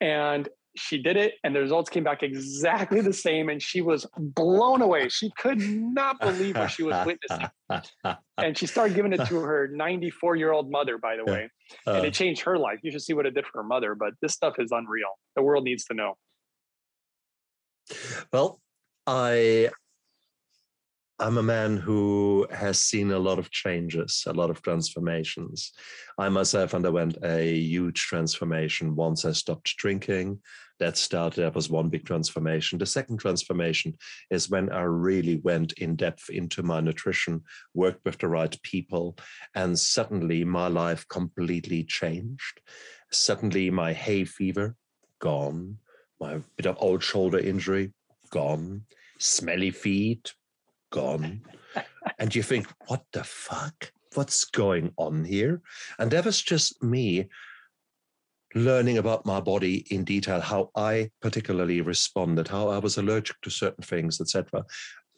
And 0.00 0.48
she 0.74 1.02
did 1.02 1.16
it, 1.16 1.34
and 1.44 1.54
the 1.54 1.60
results 1.60 1.90
came 1.90 2.04
back 2.04 2.22
exactly 2.22 3.00
the 3.00 3.12
same. 3.12 3.48
And 3.48 3.62
she 3.62 3.80
was 3.80 4.06
blown 4.16 4.82
away. 4.82 5.08
She 5.08 5.30
could 5.38 5.60
not 5.60 6.20
believe 6.20 6.56
what 6.56 6.70
she 6.70 6.82
was 6.82 7.06
witnessing. 7.06 7.48
and 8.38 8.56
she 8.56 8.66
started 8.66 8.94
giving 8.94 9.12
it 9.12 9.26
to 9.26 9.40
her 9.40 9.68
94 9.68 10.36
year 10.36 10.52
old 10.52 10.70
mother, 10.70 10.98
by 10.98 11.16
the 11.16 11.24
way. 11.24 11.50
Uh, 11.86 11.92
and 11.92 12.06
it 12.06 12.14
changed 12.14 12.42
her 12.42 12.58
life. 12.58 12.78
You 12.82 12.90
should 12.90 13.02
see 13.02 13.12
what 13.12 13.26
it 13.26 13.34
did 13.34 13.46
for 13.46 13.62
her 13.62 13.68
mother. 13.68 13.94
But 13.94 14.14
this 14.22 14.32
stuff 14.32 14.54
is 14.58 14.70
unreal. 14.72 15.10
The 15.36 15.42
world 15.42 15.64
needs 15.64 15.84
to 15.86 15.94
know. 15.94 16.14
Well, 18.32 18.60
I 19.06 19.70
I'm 21.18 21.38
a 21.38 21.42
man 21.42 21.76
who 21.76 22.46
has 22.50 22.80
seen 22.80 23.12
a 23.12 23.18
lot 23.18 23.38
of 23.38 23.50
changes, 23.50 24.24
a 24.26 24.32
lot 24.32 24.50
of 24.50 24.62
transformations. 24.62 25.72
I 26.18 26.28
myself 26.30 26.74
underwent 26.74 27.18
a 27.22 27.54
huge 27.54 28.00
transformation 28.00 28.96
once 28.96 29.24
I 29.24 29.32
stopped 29.32 29.76
drinking. 29.76 30.40
That 30.80 30.96
started, 30.96 31.42
that 31.42 31.54
was 31.54 31.70
one 31.70 31.90
big 31.90 32.04
transformation. 32.04 32.78
The 32.78 32.86
second 32.86 33.18
transformation 33.18 33.94
is 34.30 34.50
when 34.50 34.70
I 34.70 34.82
really 34.82 35.36
went 35.36 35.74
in 35.74 35.94
depth 35.94 36.28
into 36.28 36.62
my 36.64 36.80
nutrition, 36.80 37.42
worked 37.72 38.04
with 38.04 38.18
the 38.18 38.28
right 38.28 38.60
people, 38.62 39.16
and 39.54 39.78
suddenly 39.78 40.44
my 40.44 40.66
life 40.66 41.06
completely 41.08 41.84
changed. 41.84 42.60
Suddenly 43.12 43.70
my 43.70 43.92
hay 43.92 44.24
fever, 44.24 44.74
gone. 45.20 45.78
My 46.20 46.40
bit 46.56 46.66
of 46.66 46.78
old 46.80 47.02
shoulder 47.04 47.38
injury, 47.38 47.92
gone. 48.30 48.86
Smelly 49.20 49.70
feet, 49.70 50.32
gone. 50.92 51.42
and 52.20 52.32
you 52.32 52.44
think, 52.44 52.68
what 52.86 53.02
the 53.12 53.24
fuck? 53.24 53.92
What's 54.14 54.44
going 54.44 54.92
on 54.96 55.24
here? 55.24 55.60
And 55.98 56.10
that 56.12 56.24
was 56.24 56.40
just 56.40 56.80
me 56.82 57.28
learning 58.54 58.98
about 58.98 59.26
my 59.26 59.40
body 59.40 59.86
in 59.90 60.04
detail, 60.04 60.40
how 60.40 60.70
I 60.76 61.10
particularly 61.20 61.80
responded, 61.80 62.48
how 62.48 62.68
I 62.68 62.78
was 62.78 62.98
allergic 62.98 63.40
to 63.42 63.50
certain 63.50 63.82
things, 63.82 64.20
etc. 64.20 64.64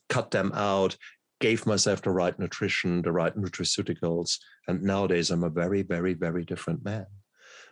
Cut 0.09 0.31
them 0.31 0.53
out, 0.55 0.97
gave 1.41 1.66
myself 1.66 2.03
the 2.03 2.11
right 2.11 2.39
nutrition, 2.39 3.03
the 3.03 3.12
right 3.12 3.37
nutraceuticals, 3.37 4.39
and 4.68 4.83
nowadays 4.83 5.31
I'm 5.31 5.45
a 5.45 5.51
very, 5.51 5.83
very, 5.83 6.14
very 6.14 6.45
different 6.45 6.85
man. 6.85 7.07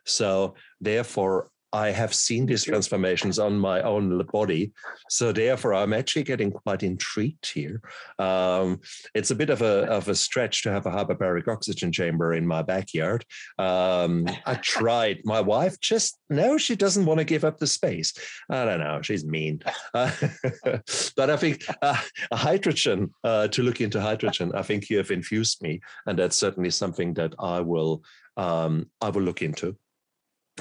So 0.04 0.54
therefore, 0.80 1.50
I 1.72 1.90
have 1.90 2.14
seen 2.14 2.46
these 2.46 2.64
transformations 2.64 3.38
on 3.38 3.58
my 3.58 3.80
own 3.82 4.20
body. 4.32 4.72
So 5.08 5.32
therefore, 5.32 5.74
I'm 5.74 5.92
actually 5.92 6.24
getting 6.24 6.50
quite 6.50 6.82
intrigued 6.82 7.50
here. 7.50 7.80
Um, 8.18 8.80
it's 9.14 9.30
a 9.30 9.34
bit 9.34 9.50
of 9.50 9.62
a, 9.62 9.84
of 9.90 10.08
a 10.08 10.14
stretch 10.14 10.62
to 10.62 10.70
have 10.70 10.86
a 10.86 10.90
hyperbaric 10.90 11.48
oxygen 11.48 11.90
chamber 11.90 12.34
in 12.34 12.46
my 12.46 12.62
backyard. 12.62 13.24
Um, 13.58 14.26
I 14.44 14.54
tried. 14.62 15.20
My 15.24 15.40
wife 15.40 15.80
just, 15.80 16.18
no, 16.28 16.58
she 16.58 16.76
doesn't 16.76 17.06
want 17.06 17.18
to 17.18 17.24
give 17.24 17.44
up 17.44 17.58
the 17.58 17.66
space. 17.66 18.12
I 18.50 18.64
don't 18.64 18.80
know. 18.80 19.00
She's 19.02 19.24
mean. 19.24 19.62
Uh, 19.94 20.10
but 21.16 21.30
I 21.30 21.36
think 21.36 21.64
uh, 21.80 22.00
hydrogen, 22.32 23.14
uh, 23.24 23.48
to 23.48 23.62
look 23.62 23.80
into 23.80 24.00
hydrogen, 24.00 24.52
I 24.54 24.62
think 24.62 24.90
you 24.90 24.98
have 24.98 25.10
infused 25.10 25.62
me. 25.62 25.80
And 26.06 26.18
that's 26.18 26.36
certainly 26.36 26.70
something 26.70 27.14
that 27.14 27.34
I 27.38 27.60
will, 27.60 28.02
um, 28.36 28.90
I 29.00 29.08
will 29.08 29.22
look 29.22 29.42
into 29.42 29.76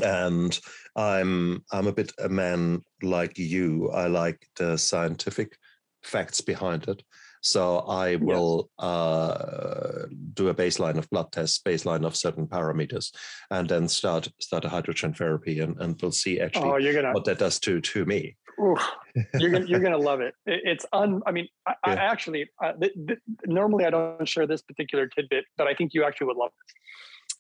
and 0.04 0.60
i'm 0.96 1.64
i'm 1.72 1.88
a 1.88 1.94
bit 1.94 2.12
a 2.20 2.30
man 2.30 2.82
like 3.02 3.38
you 3.38 3.90
i 3.92 4.08
like 4.08 4.48
the 4.58 4.78
scientific 4.78 5.58
facts 6.04 6.42
behind 6.42 6.88
it 6.88 7.04
so 7.44 7.80
i 7.80 8.16
will 8.18 8.70
uh, 8.80 10.06
do 10.34 10.50
a 10.50 10.54
baseline 10.54 10.98
of 10.98 11.10
blood 11.10 11.32
tests 11.32 11.60
baseline 11.66 12.06
of 12.06 12.16
certain 12.16 12.48
parameters 12.48 13.14
and 13.50 13.68
then 13.68 13.88
start 13.88 14.30
start 14.40 14.66
a 14.66 14.70
hydrogen 14.70 15.14
therapy 15.14 15.60
and, 15.60 15.80
and 15.82 16.00
we'll 16.02 16.12
see 16.12 16.40
actually 16.40 16.70
oh, 16.70 16.78
you're 16.78 16.94
gonna, 16.94 17.14
what 17.14 17.26
that 17.26 17.40
does 17.40 17.60
to 17.60 17.82
to 17.82 18.06
me 18.06 18.36
Oof, 18.62 18.80
you're 19.40 19.50
gonna 19.50 19.66
you're 19.66 19.80
gonna 19.80 19.98
love 19.98 20.22
it. 20.22 20.36
it's 20.46 20.86
un. 20.94 21.22
I 21.26 21.32
mean, 21.32 21.48
I, 21.66 21.72
yeah. 21.88 21.94
I 21.94 21.96
actually 21.96 22.50
uh, 22.64 22.74
th- 22.74 22.94
th- 23.08 23.20
normally 23.46 23.86
I 23.86 23.90
don't 23.90 24.28
share 24.28 24.46
this 24.46 24.62
particular 24.62 25.08
tidbit, 25.08 25.46
but 25.58 25.68
I 25.68 25.74
think 25.74 25.94
you 25.94 26.04
actually 26.04 26.28
would 26.28 26.38
love 26.38 26.52
this 26.52 26.76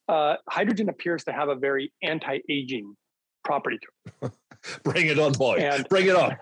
uh, 0.07 0.35
hydrogen 0.49 0.89
appears 0.89 1.23
to 1.25 1.31
have 1.31 1.49
a 1.49 1.55
very 1.55 1.91
anti-aging 2.01 2.95
property 3.43 3.79
to 3.79 4.27
it. 4.27 4.31
Bring 4.83 5.07
it 5.07 5.17
on, 5.17 5.33
boy. 5.33 5.55
And, 5.55 5.87
Bring 5.89 6.07
it 6.07 6.15
on. 6.15 6.37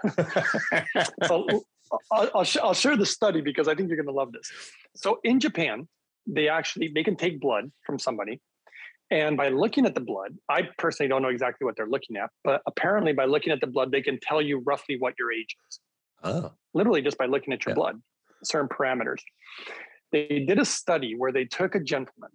so 1.28 1.48
I'll, 2.12 2.30
I'll, 2.36 2.44
sh- 2.44 2.58
I'll, 2.62 2.74
share 2.74 2.98
the 2.98 3.06
study 3.06 3.42
because 3.42 3.68
I 3.68 3.76
think 3.76 3.88
you're 3.88 3.98
going 3.98 4.08
to 4.08 4.14
love 4.14 4.32
this. 4.32 4.52
So 4.96 5.20
in 5.24 5.40
Japan, 5.40 5.88
they 6.28 6.50
actually 6.50 6.92
they 6.94 7.04
can 7.04 7.16
take 7.16 7.40
blood 7.40 7.72
from 7.86 7.98
somebody, 7.98 8.42
and 9.12 9.38
by 9.38 9.50
looking 9.50 9.86
at 9.86 9.96
the 9.96 10.02
blood, 10.02 10.36
I 10.50 10.64
personally 10.78 11.08
don't 11.10 11.22
know 11.22 11.30
exactly 11.30 11.66
what 11.66 11.76
they're 11.76 11.88
looking 11.88 12.18
at, 12.18 12.30
but 12.44 12.62
apparently 12.68 13.14
by 13.14 13.26
looking 13.26 13.52
at 13.52 13.62
the 13.62 13.68
blood, 13.68 13.92
they 13.92 14.02
can 14.02 14.20
tell 14.22 14.42
you 14.42 14.60
roughly 14.60 14.98
what 15.00 15.16
your 15.18 15.32
age 15.32 15.56
is. 15.68 15.80
Oh. 16.24 16.52
Literally 16.74 17.02
just 17.02 17.18
by 17.18 17.26
looking 17.26 17.54
at 17.54 17.66
your 17.66 17.72
yeah. 17.72 17.76
blood, 17.76 18.02
certain 18.44 18.70
parameters. 18.70 19.22
They 20.12 20.44
did 20.48 20.60
a 20.60 20.66
study 20.66 21.16
where 21.16 21.32
they 21.32 21.46
took 21.46 21.76
a 21.76 21.80
gentleman 21.80 22.32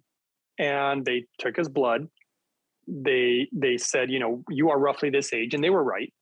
and 0.59 1.05
they 1.05 1.25
took 1.39 1.55
his 1.55 1.69
blood. 1.69 2.07
They 2.87 3.47
they 3.51 3.77
said, 3.77 4.11
you 4.11 4.19
know, 4.19 4.43
you 4.49 4.69
are 4.69 4.79
roughly 4.79 5.09
this 5.09 5.33
age, 5.33 5.53
and 5.53 5.63
they 5.63 5.69
were 5.69 5.83
right. 5.83 6.13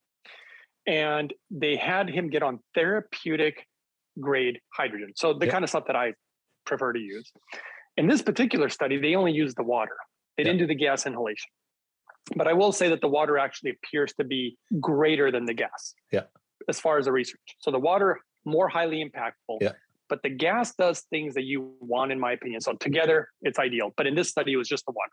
And 0.86 1.32
they 1.50 1.76
had 1.76 2.10
him 2.10 2.28
get 2.28 2.42
on 2.42 2.60
therapeutic 2.74 3.66
grade 4.20 4.60
hydrogen. 4.72 5.12
So 5.16 5.32
the 5.32 5.46
kind 5.46 5.64
of 5.64 5.70
stuff 5.70 5.84
that 5.86 5.96
I 5.96 6.14
prefer 6.66 6.92
to 6.92 6.98
use. 7.00 7.32
In 7.96 8.08
this 8.08 8.22
particular 8.22 8.68
study, 8.68 9.00
they 9.00 9.14
only 9.14 9.32
used 9.32 9.56
the 9.56 9.62
water. 9.62 9.96
They 10.36 10.42
didn't 10.42 10.58
do 10.58 10.66
the 10.66 10.74
gas 10.74 11.06
inhalation. 11.06 11.50
But 12.36 12.48
I 12.48 12.52
will 12.54 12.72
say 12.72 12.88
that 12.88 13.00
the 13.00 13.08
water 13.08 13.38
actually 13.38 13.70
appears 13.70 14.12
to 14.14 14.24
be 14.24 14.56
greater 14.80 15.30
than 15.30 15.44
the 15.44 15.54
gas. 15.54 15.94
Yeah. 16.10 16.22
As 16.68 16.80
far 16.80 16.98
as 16.98 17.04
the 17.04 17.12
research. 17.12 17.56
So 17.60 17.70
the 17.70 17.78
water 17.78 18.20
more 18.44 18.68
highly 18.68 19.04
impactful. 19.04 19.58
Yeah. 19.60 19.72
But 20.08 20.22
the 20.22 20.30
gas 20.30 20.74
does 20.74 21.00
things 21.10 21.34
that 21.34 21.44
you 21.44 21.72
want, 21.80 22.12
in 22.12 22.20
my 22.20 22.32
opinion. 22.32 22.60
So 22.60 22.74
together, 22.74 23.28
it's 23.42 23.58
ideal. 23.58 23.92
But 23.96 24.06
in 24.06 24.14
this 24.14 24.28
study, 24.28 24.52
it 24.52 24.56
was 24.56 24.68
just 24.68 24.84
the 24.86 24.92
water. 24.92 25.10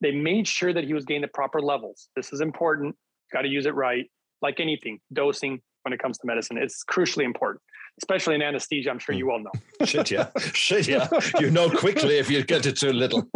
They 0.00 0.12
made 0.12 0.48
sure 0.48 0.72
that 0.72 0.84
he 0.84 0.94
was 0.94 1.04
getting 1.04 1.22
the 1.22 1.28
proper 1.28 1.60
levels. 1.60 2.08
This 2.16 2.32
is 2.32 2.40
important. 2.40 2.96
Got 3.32 3.42
to 3.42 3.48
use 3.48 3.66
it 3.66 3.74
right. 3.74 4.10
Like 4.40 4.60
anything, 4.60 4.98
dosing 5.12 5.60
when 5.82 5.92
it 5.92 6.00
comes 6.00 6.18
to 6.18 6.26
medicine, 6.26 6.58
it's 6.58 6.84
crucially 6.84 7.24
important 7.24 7.60
especially 8.00 8.34
in 8.34 8.42
anesthesia. 8.42 8.90
I'm 8.90 8.98
sure 8.98 9.14
you 9.14 9.30
all 9.30 9.40
know. 9.40 9.50
Shit, 9.84 10.10
yeah. 10.10 10.30
Shit, 10.38 10.88
yeah. 10.88 11.08
You 11.38 11.50
know 11.50 11.70
quickly 11.70 12.18
if 12.18 12.30
you 12.30 12.42
get 12.44 12.66
it 12.66 12.76
too 12.76 12.92
little. 12.92 13.28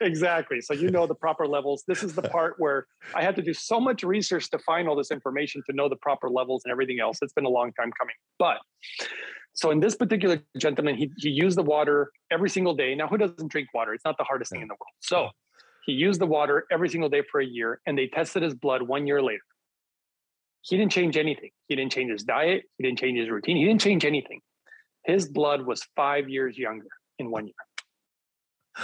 exactly. 0.00 0.60
So 0.60 0.74
you 0.74 0.90
know 0.90 1.06
the 1.06 1.14
proper 1.14 1.46
levels. 1.46 1.84
This 1.86 2.02
is 2.02 2.14
the 2.14 2.22
part 2.22 2.54
where 2.58 2.86
I 3.14 3.22
had 3.22 3.36
to 3.36 3.42
do 3.42 3.52
so 3.54 3.80
much 3.80 4.02
research 4.02 4.50
to 4.50 4.58
find 4.60 4.88
all 4.88 4.96
this 4.96 5.10
information 5.10 5.62
to 5.68 5.76
know 5.76 5.88
the 5.88 5.96
proper 5.96 6.30
levels 6.30 6.62
and 6.64 6.72
everything 6.72 7.00
else. 7.00 7.18
It's 7.22 7.32
been 7.32 7.46
a 7.46 7.50
long 7.50 7.72
time 7.72 7.90
coming. 7.98 8.14
But 8.38 8.58
so 9.54 9.70
in 9.70 9.80
this 9.80 9.96
particular 9.96 10.40
gentleman, 10.56 10.96
he, 10.96 11.10
he 11.16 11.30
used 11.30 11.58
the 11.58 11.64
water 11.64 12.12
every 12.30 12.48
single 12.48 12.74
day. 12.74 12.94
Now, 12.94 13.08
who 13.08 13.18
doesn't 13.18 13.50
drink 13.50 13.68
water? 13.74 13.92
It's 13.92 14.04
not 14.04 14.16
the 14.16 14.24
hardest 14.24 14.52
thing 14.52 14.62
in 14.62 14.68
the 14.68 14.74
world. 14.74 14.94
So 15.00 15.30
he 15.84 15.94
used 15.94 16.20
the 16.20 16.26
water 16.26 16.64
every 16.70 16.88
single 16.88 17.08
day 17.08 17.22
for 17.28 17.40
a 17.40 17.46
year, 17.46 17.80
and 17.86 17.98
they 17.98 18.06
tested 18.06 18.42
his 18.42 18.54
blood 18.54 18.82
one 18.82 19.06
year 19.06 19.22
later. 19.22 19.42
He 20.62 20.76
didn't 20.76 20.92
change 20.92 21.16
anything. 21.16 21.50
He 21.68 21.76
didn't 21.76 21.92
change 21.92 22.10
his 22.10 22.24
diet. 22.24 22.64
He 22.76 22.84
didn't 22.84 22.98
change 22.98 23.18
his 23.18 23.28
routine. 23.28 23.56
He 23.56 23.64
didn't 23.64 23.80
change 23.80 24.04
anything. 24.04 24.40
His 25.04 25.28
blood 25.28 25.64
was 25.64 25.82
five 25.96 26.28
years 26.28 26.58
younger 26.58 26.88
in 27.18 27.30
one 27.30 27.46
year. 27.46 27.54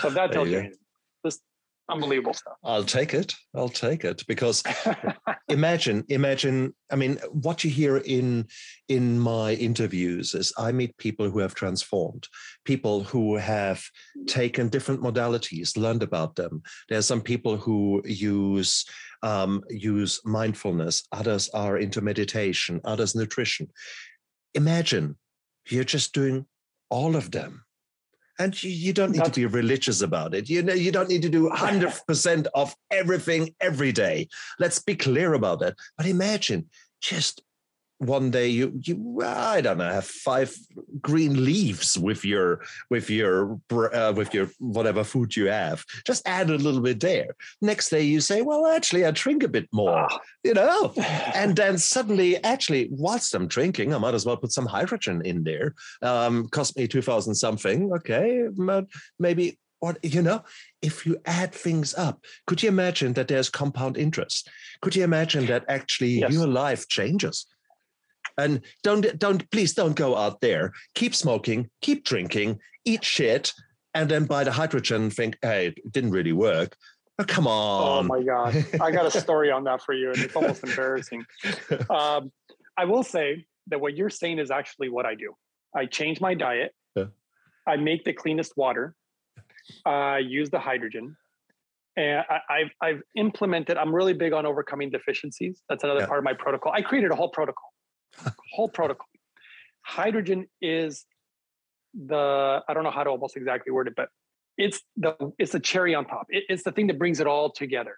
So 0.00 0.10
that 0.10 0.32
tells 0.32 0.48
you, 0.48 0.58
anything, 0.58 0.78
this 1.22 1.40
unbelievable 1.88 2.34
stuff. 2.34 2.54
I'll 2.64 2.84
take 2.84 3.14
it. 3.14 3.34
I'll 3.54 3.68
take 3.68 4.04
it 4.04 4.24
because 4.26 4.62
imagine, 5.48 6.04
imagine. 6.08 6.74
I 6.90 6.96
mean, 6.96 7.18
what 7.30 7.64
you 7.64 7.70
hear 7.70 7.98
in 7.98 8.46
in 8.88 9.18
my 9.18 9.52
interviews 9.54 10.34
is 10.34 10.52
I 10.58 10.72
meet 10.72 10.96
people 10.96 11.30
who 11.30 11.38
have 11.40 11.54
transformed, 11.54 12.28
people 12.64 13.02
who 13.02 13.36
have 13.36 13.82
taken 14.26 14.68
different 14.68 15.02
modalities, 15.02 15.76
learned 15.76 16.02
about 16.02 16.36
them. 16.36 16.62
There 16.88 16.98
are 16.98 17.02
some 17.02 17.20
people 17.20 17.56
who 17.56 18.02
use 18.04 18.84
um, 19.22 19.62
use 19.70 20.20
mindfulness, 20.24 21.06
others 21.12 21.48
are 21.50 21.78
into 21.78 22.00
meditation, 22.00 22.80
others 22.84 23.14
nutrition. 23.14 23.68
Imagine 24.54 25.16
you're 25.70 25.84
just 25.84 26.12
doing 26.12 26.46
all 26.90 27.16
of 27.16 27.30
them. 27.30 27.63
And 28.38 28.60
you, 28.62 28.70
you 28.70 28.92
don't 28.92 29.12
need 29.12 29.24
to 29.24 29.30
be 29.30 29.46
religious 29.46 30.00
about 30.00 30.34
it. 30.34 30.50
You 30.50 30.62
know, 30.62 30.74
you 30.74 30.90
don't 30.90 31.08
need 31.08 31.22
to 31.22 31.28
do 31.28 31.48
100% 31.48 32.46
of 32.54 32.74
everything 32.90 33.54
every 33.60 33.92
day. 33.92 34.28
Let's 34.58 34.80
be 34.80 34.96
clear 34.96 35.34
about 35.34 35.60
that. 35.60 35.76
But 35.96 36.06
imagine 36.06 36.68
just 37.00 37.42
one 37.98 38.30
day 38.30 38.48
you 38.48 38.72
you 38.82 39.20
I 39.24 39.60
don't 39.60 39.78
know 39.78 39.88
have 39.88 40.06
five 40.06 40.54
green 41.00 41.44
leaves 41.44 41.96
with 41.98 42.24
your 42.24 42.60
with 42.90 43.08
your 43.08 43.60
uh, 43.70 44.12
with 44.12 44.34
your 44.34 44.48
whatever 44.58 45.04
food 45.04 45.36
you 45.36 45.46
have. 45.46 45.84
Just 46.04 46.26
add 46.26 46.50
a 46.50 46.58
little 46.58 46.80
bit 46.80 47.00
there. 47.00 47.36
Next 47.60 47.90
day 47.90 48.02
you 48.02 48.20
say, 48.20 48.42
well, 48.42 48.66
actually, 48.66 49.04
I 49.04 49.10
drink 49.12 49.42
a 49.42 49.48
bit 49.48 49.68
more, 49.72 50.08
oh. 50.10 50.18
you 50.42 50.54
know, 50.54 50.92
and 51.34 51.56
then 51.56 51.78
suddenly, 51.78 52.42
actually, 52.42 52.88
whilst 52.90 53.34
I'm 53.34 53.46
drinking, 53.46 53.94
I 53.94 53.98
might 53.98 54.14
as 54.14 54.26
well 54.26 54.36
put 54.36 54.52
some 54.52 54.66
hydrogen 54.66 55.22
in 55.24 55.44
there. 55.44 55.74
Um, 56.02 56.48
cost 56.48 56.76
me 56.76 56.88
two 56.88 57.02
thousand 57.02 57.34
something. 57.34 57.92
Okay, 57.92 58.48
but 58.52 58.86
maybe 59.18 59.58
what 59.80 59.98
you 60.02 60.22
know 60.22 60.42
if 60.80 61.04
you 61.04 61.18
add 61.26 61.52
things 61.52 61.94
up 61.94 62.24
could 62.46 62.62
you 62.62 62.68
imagine 62.70 63.12
that 63.12 63.28
there's 63.28 63.50
compound 63.50 63.98
interest 63.98 64.48
could 64.80 64.96
you 64.96 65.04
imagine 65.04 65.44
that 65.44 65.64
actually 65.68 66.20
yes. 66.20 66.32
your 66.32 66.46
life 66.46 66.88
changes 66.88 67.46
and 68.38 68.60
don't 68.82 69.18
don't 69.18 69.48
please 69.50 69.74
don't 69.74 69.96
go 69.96 70.16
out 70.16 70.40
there. 70.40 70.72
Keep 70.94 71.14
smoking, 71.14 71.70
keep 71.80 72.04
drinking, 72.04 72.60
eat 72.84 73.04
shit, 73.04 73.52
and 73.94 74.10
then 74.10 74.24
buy 74.24 74.44
the 74.44 74.52
hydrogen. 74.52 75.10
Think, 75.10 75.38
hey, 75.42 75.68
it 75.68 75.92
didn't 75.92 76.10
really 76.10 76.32
work. 76.32 76.76
Oh, 77.18 77.24
come 77.24 77.46
on. 77.46 78.04
Oh 78.04 78.08
my 78.08 78.22
god, 78.22 78.56
I 78.80 78.90
got 78.90 79.06
a 79.06 79.20
story 79.20 79.50
on 79.50 79.64
that 79.64 79.82
for 79.82 79.94
you, 79.94 80.10
and 80.10 80.18
it's 80.18 80.34
almost 80.36 80.64
embarrassing. 80.64 81.24
Um, 81.90 82.32
I 82.76 82.84
will 82.86 83.04
say 83.04 83.46
that 83.68 83.80
what 83.80 83.96
you're 83.96 84.10
saying 84.10 84.38
is 84.38 84.50
actually 84.50 84.88
what 84.88 85.06
I 85.06 85.14
do. 85.14 85.34
I 85.76 85.86
change 85.86 86.20
my 86.20 86.34
diet. 86.34 86.72
Yeah. 86.96 87.06
I 87.68 87.76
make 87.76 88.04
the 88.04 88.12
cleanest 88.12 88.56
water. 88.56 88.94
I 89.86 90.18
use 90.18 90.50
the 90.50 90.58
hydrogen 90.58 91.16
and 91.96 92.24
I, 92.28 92.58
have 92.58 92.70
I've 92.80 93.02
implemented. 93.16 93.76
I'm 93.76 93.94
really 93.94 94.12
big 94.12 94.32
on 94.32 94.46
overcoming 94.46 94.90
deficiencies. 94.90 95.62
That's 95.68 95.84
another 95.84 96.00
yeah. 96.00 96.06
part 96.06 96.18
of 96.18 96.24
my 96.24 96.34
protocol. 96.34 96.72
I 96.72 96.82
created 96.82 97.10
a 97.10 97.16
whole 97.16 97.28
protocol 97.28 97.73
whole 98.52 98.68
protocol. 98.68 99.06
Hydrogen 99.82 100.46
is 100.62 101.04
the 101.94 102.60
I 102.66 102.74
don't 102.74 102.84
know 102.84 102.90
how 102.90 103.04
to 103.04 103.10
almost 103.10 103.36
exactly 103.36 103.72
word 103.72 103.88
it, 103.88 103.94
but 103.96 104.08
it's 104.56 104.80
the 104.96 105.14
it's 105.38 105.52
the 105.52 105.60
cherry 105.60 105.94
on 105.94 106.06
top. 106.06 106.26
It, 106.28 106.44
it's 106.48 106.62
the 106.62 106.72
thing 106.72 106.86
that 106.88 106.98
brings 106.98 107.20
it 107.20 107.26
all 107.26 107.50
together. 107.50 107.96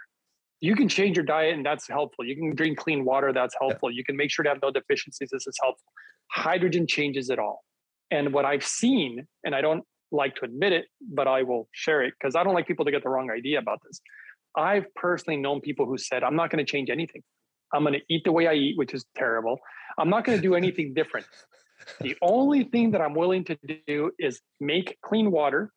You 0.60 0.74
can 0.74 0.88
change 0.88 1.16
your 1.16 1.24
diet, 1.24 1.54
and 1.54 1.64
that's 1.64 1.86
helpful. 1.86 2.24
You 2.24 2.34
can 2.34 2.54
drink 2.54 2.78
clean 2.78 3.04
water, 3.04 3.32
that's 3.32 3.54
helpful. 3.60 3.90
Yeah. 3.90 3.98
You 3.98 4.04
can 4.04 4.16
make 4.16 4.30
sure 4.30 4.42
to 4.42 4.48
have 4.48 4.58
no 4.62 4.70
deficiencies. 4.70 5.28
This 5.30 5.46
is 5.46 5.56
helpful. 5.62 5.92
Hydrogen 6.32 6.86
changes 6.86 7.28
it 7.28 7.38
all. 7.38 7.62
And 8.10 8.32
what 8.32 8.44
I've 8.44 8.64
seen, 8.64 9.26
and 9.44 9.54
I 9.54 9.60
don't 9.60 9.84
like 10.10 10.36
to 10.36 10.44
admit 10.44 10.72
it, 10.72 10.86
but 11.00 11.28
I 11.28 11.42
will 11.42 11.68
share 11.72 12.02
it 12.02 12.14
because 12.18 12.34
I 12.36 12.42
don't 12.42 12.54
like 12.54 12.66
people 12.66 12.84
to 12.84 12.90
get 12.90 13.02
the 13.02 13.10
wrong 13.10 13.30
idea 13.30 13.58
about 13.58 13.80
this. 13.86 14.00
I've 14.56 14.86
personally 14.94 15.36
known 15.36 15.60
people 15.60 15.84
who 15.84 15.98
said, 15.98 16.22
I'm 16.22 16.36
not 16.36 16.50
going 16.50 16.64
to 16.64 16.70
change 16.70 16.88
anything. 16.88 17.22
I'm 17.72 17.82
going 17.82 17.94
to 17.94 18.00
eat 18.08 18.24
the 18.24 18.32
way 18.32 18.46
I 18.46 18.54
eat, 18.54 18.76
which 18.76 18.94
is 18.94 19.04
terrible. 19.16 19.60
I'm 19.98 20.10
not 20.10 20.24
going 20.24 20.38
to 20.38 20.42
do 20.42 20.54
anything 20.54 20.94
different. 20.94 21.26
The 22.00 22.16
only 22.22 22.64
thing 22.64 22.92
that 22.92 23.00
I'm 23.00 23.14
willing 23.14 23.44
to 23.44 23.58
do 23.86 24.10
is 24.18 24.40
make 24.60 24.98
clean 25.02 25.30
water 25.30 25.72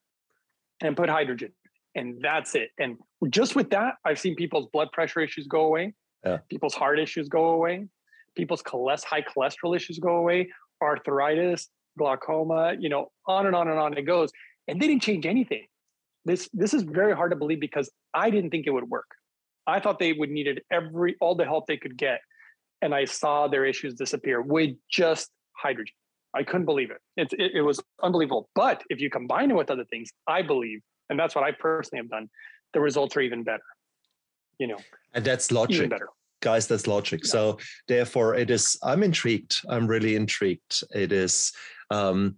and 0.81 0.95
put 0.95 1.09
hydrogen. 1.09 1.51
And 1.95 2.21
that's 2.21 2.55
it. 2.55 2.69
And 2.79 2.97
just 3.29 3.55
with 3.55 3.69
that, 3.71 3.95
I've 4.05 4.19
seen 4.19 4.35
people's 4.35 4.67
blood 4.71 4.91
pressure 4.91 5.19
issues 5.19 5.47
go 5.47 5.61
away, 5.61 5.93
yeah. 6.25 6.37
people's 6.49 6.73
heart 6.73 6.99
issues 6.99 7.27
go 7.27 7.49
away, 7.49 7.87
people's 8.35 8.63
high 8.63 9.23
cholesterol 9.23 9.75
issues 9.75 9.99
go 9.99 10.15
away, 10.15 10.49
arthritis, 10.81 11.69
glaucoma, 11.97 12.75
you 12.79 12.89
know, 12.89 13.11
on 13.27 13.45
and 13.45 13.55
on 13.55 13.67
and 13.67 13.79
on 13.79 13.97
it 13.97 14.03
goes. 14.03 14.31
And 14.67 14.79
they 14.79 14.87
didn't 14.87 15.01
change 15.01 15.25
anything. 15.25 15.65
This 16.25 16.49
this 16.53 16.73
is 16.73 16.83
very 16.83 17.15
hard 17.15 17.31
to 17.31 17.37
believe 17.37 17.59
because 17.59 17.89
I 18.13 18.29
didn't 18.29 18.51
think 18.51 18.67
it 18.67 18.71
would 18.71 18.89
work. 18.89 19.07
I 19.70 19.80
thought 19.80 19.99
they 19.99 20.13
would 20.13 20.30
needed 20.30 20.61
every 20.72 21.15
all 21.22 21.36
the 21.36 21.45
help 21.45 21.67
they 21.67 21.78
could 21.78 21.97
get, 21.97 22.22
and 22.82 22.93
I 22.93 23.05
saw 23.05 23.47
their 23.47 23.65
issues 23.65 23.93
disappear 23.93 24.41
with 24.41 24.72
just 24.89 25.30
hydrogen. 25.53 25.95
I 26.34 26.43
couldn't 26.43 26.65
believe 26.65 26.91
it. 26.91 26.97
It's, 27.17 27.34
it. 27.34 27.51
It 27.55 27.61
was 27.61 27.82
unbelievable. 28.03 28.49
But 28.55 28.84
if 28.89 28.99
you 28.99 29.09
combine 29.09 29.51
it 29.51 29.55
with 29.55 29.72
other 29.72 29.86
things, 29.86 30.11
I 30.28 30.41
believe, 30.41 30.82
and 31.09 31.20
that's 31.20 31.36
what 31.36 31.43
I 31.43 31.51
personally 31.51 32.03
have 32.03 32.09
done, 32.09 32.30
the 32.74 32.80
results 32.80 33.17
are 33.17 33.22
even 33.22 33.43
better. 33.43 33.63
You 34.59 34.67
know, 34.67 34.78
and 35.13 35.24
that's 35.24 35.51
logic. 35.51 35.91
Guys, 36.41 36.67
that's 36.67 36.88
logic. 36.88 37.22
Yeah. 37.24 37.32
So 37.32 37.57
therefore, 37.88 38.36
it 38.36 38.49
is. 38.49 38.78
I'm 38.84 39.03
intrigued. 39.03 39.61
I'm 39.70 39.88
really 39.88 40.15
intrigued. 40.15 40.84
It 40.93 41.11
is. 41.11 41.51
Um, 41.91 42.38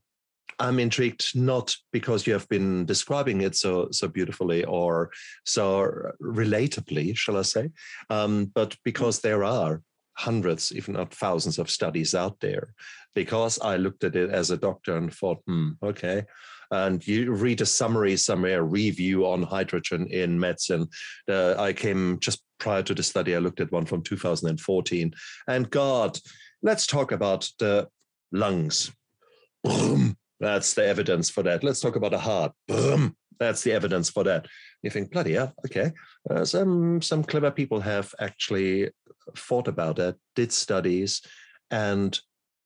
I'm 0.62 0.80
intrigued 0.80 1.36
not 1.36 1.76
because 1.92 2.28
you 2.28 2.34
have 2.34 2.48
been 2.48 2.86
describing 2.86 3.42
it 3.42 3.56
so 3.56 3.88
so 3.92 4.08
beautifully 4.08 4.64
or 4.64 5.12
so 5.44 6.12
relatably, 6.22 7.18
shall 7.18 7.38
I 7.38 7.42
say, 7.42 7.70
um, 8.12 8.52
but 8.54 8.78
because 8.86 9.20
there 9.20 9.44
are 9.44 9.82
hundreds, 10.14 10.72
if 10.72 10.88
not 10.88 11.16
thousands, 11.16 11.58
of 11.58 11.70
studies 11.70 12.14
out 12.14 12.40
there. 12.42 12.74
Because 13.16 13.60
I 13.60 13.78
looked 13.78 14.04
at 14.04 14.16
it 14.16 14.30
as 14.30 14.52
a 14.52 14.58
doctor 14.58 14.96
and 14.96 15.12
thought, 15.12 15.40
hmm, 15.48 15.72
okay. 15.82 16.26
And 16.70 17.06
you 17.06 17.34
read 17.34 17.62
a 17.62 17.66
summary 17.66 18.16
somewhere, 18.16 18.64
review 18.64 19.26
on 19.26 19.44
hydrogen 19.44 20.08
in 20.08 20.40
medicine. 20.40 20.88
Uh, 21.28 21.56
I 21.58 21.74
came 21.74 22.20
just 22.20 22.44
prior 22.60 22.84
to 22.84 22.94
the 22.94 23.04
study. 23.04 23.36
I 23.36 23.40
looked 23.40 23.60
at 23.60 23.72
one 23.72 23.86
from 23.86 24.04
2014, 24.04 25.14
and 25.48 25.70
God, 25.72 26.20
let's 26.62 26.86
talk 26.86 27.12
about 27.12 27.50
the 27.58 27.88
lungs. 28.32 28.92
Boom 29.64 30.16
that's 30.42 30.74
the 30.74 30.86
evidence 30.86 31.30
for 31.30 31.44
that. 31.44 31.64
Let's 31.64 31.80
talk 31.80 31.96
about 31.96 32.14
a 32.14 32.18
heart. 32.18 32.52
Boom. 32.68 33.16
That's 33.40 33.64
the 33.64 33.72
evidence 33.72 34.10
for 34.10 34.24
that. 34.26 34.48
You 34.84 34.90
think, 34.90 35.12
bloody 35.12 35.34
hell, 35.34 35.54
okay. 35.66 35.92
Uh, 36.30 36.46
some 36.46 37.02
some 37.02 37.24
clever 37.24 37.52
people 37.52 37.80
have 37.80 38.14
actually 38.20 38.90
thought 39.36 39.68
about 39.68 39.96
that, 39.96 40.16
did 40.36 40.52
studies, 40.52 41.22
and 41.70 42.20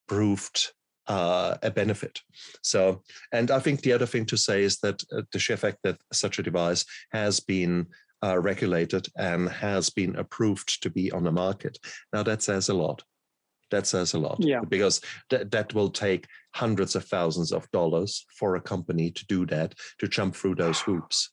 proved 0.08 0.72
uh, 1.08 1.58
a 1.62 1.72
benefit. 1.72 2.20
So, 2.62 3.04
and 3.32 3.52
I 3.52 3.60
think 3.60 3.82
the 3.82 3.94
other 3.94 4.06
thing 4.06 4.26
to 4.28 4.38
say 4.38 4.64
is 4.64 4.80
that 4.80 5.04
uh, 5.12 5.22
the 5.32 5.40
sheer 5.40 5.58
fact 5.58 5.78
that 5.84 5.98
such 6.12 6.40
a 6.40 6.44
device 6.44 6.86
has 7.12 7.40
been 7.40 7.88
uh, 8.24 8.40
regulated 8.40 9.08
and 9.18 9.50
has 9.50 9.90
been 9.90 10.16
approved 10.16 10.82
to 10.84 10.90
be 10.90 11.12
on 11.12 11.24
the 11.24 11.32
market. 11.32 11.78
Now 12.12 12.24
that 12.24 12.42
says 12.42 12.70
a 12.70 12.74
lot. 12.74 13.04
That 13.72 13.88
says 13.88 14.14
a 14.14 14.20
lot. 14.20 14.38
Yeah. 14.40 14.62
Because 14.68 15.02
th- 15.30 15.48
that 15.52 15.74
will 15.74 15.90
take 15.90 16.28
hundreds 16.54 16.96
of 16.96 17.06
thousands 17.06 17.52
of 17.52 17.70
dollars 17.72 18.26
for 18.38 18.56
a 18.56 18.62
company 18.62 19.12
to 19.12 19.26
do 19.28 19.46
that, 19.48 19.74
to 20.00 20.08
jump 20.08 20.36
through 20.36 20.56
those 20.56 20.80
hoops. 20.80 21.32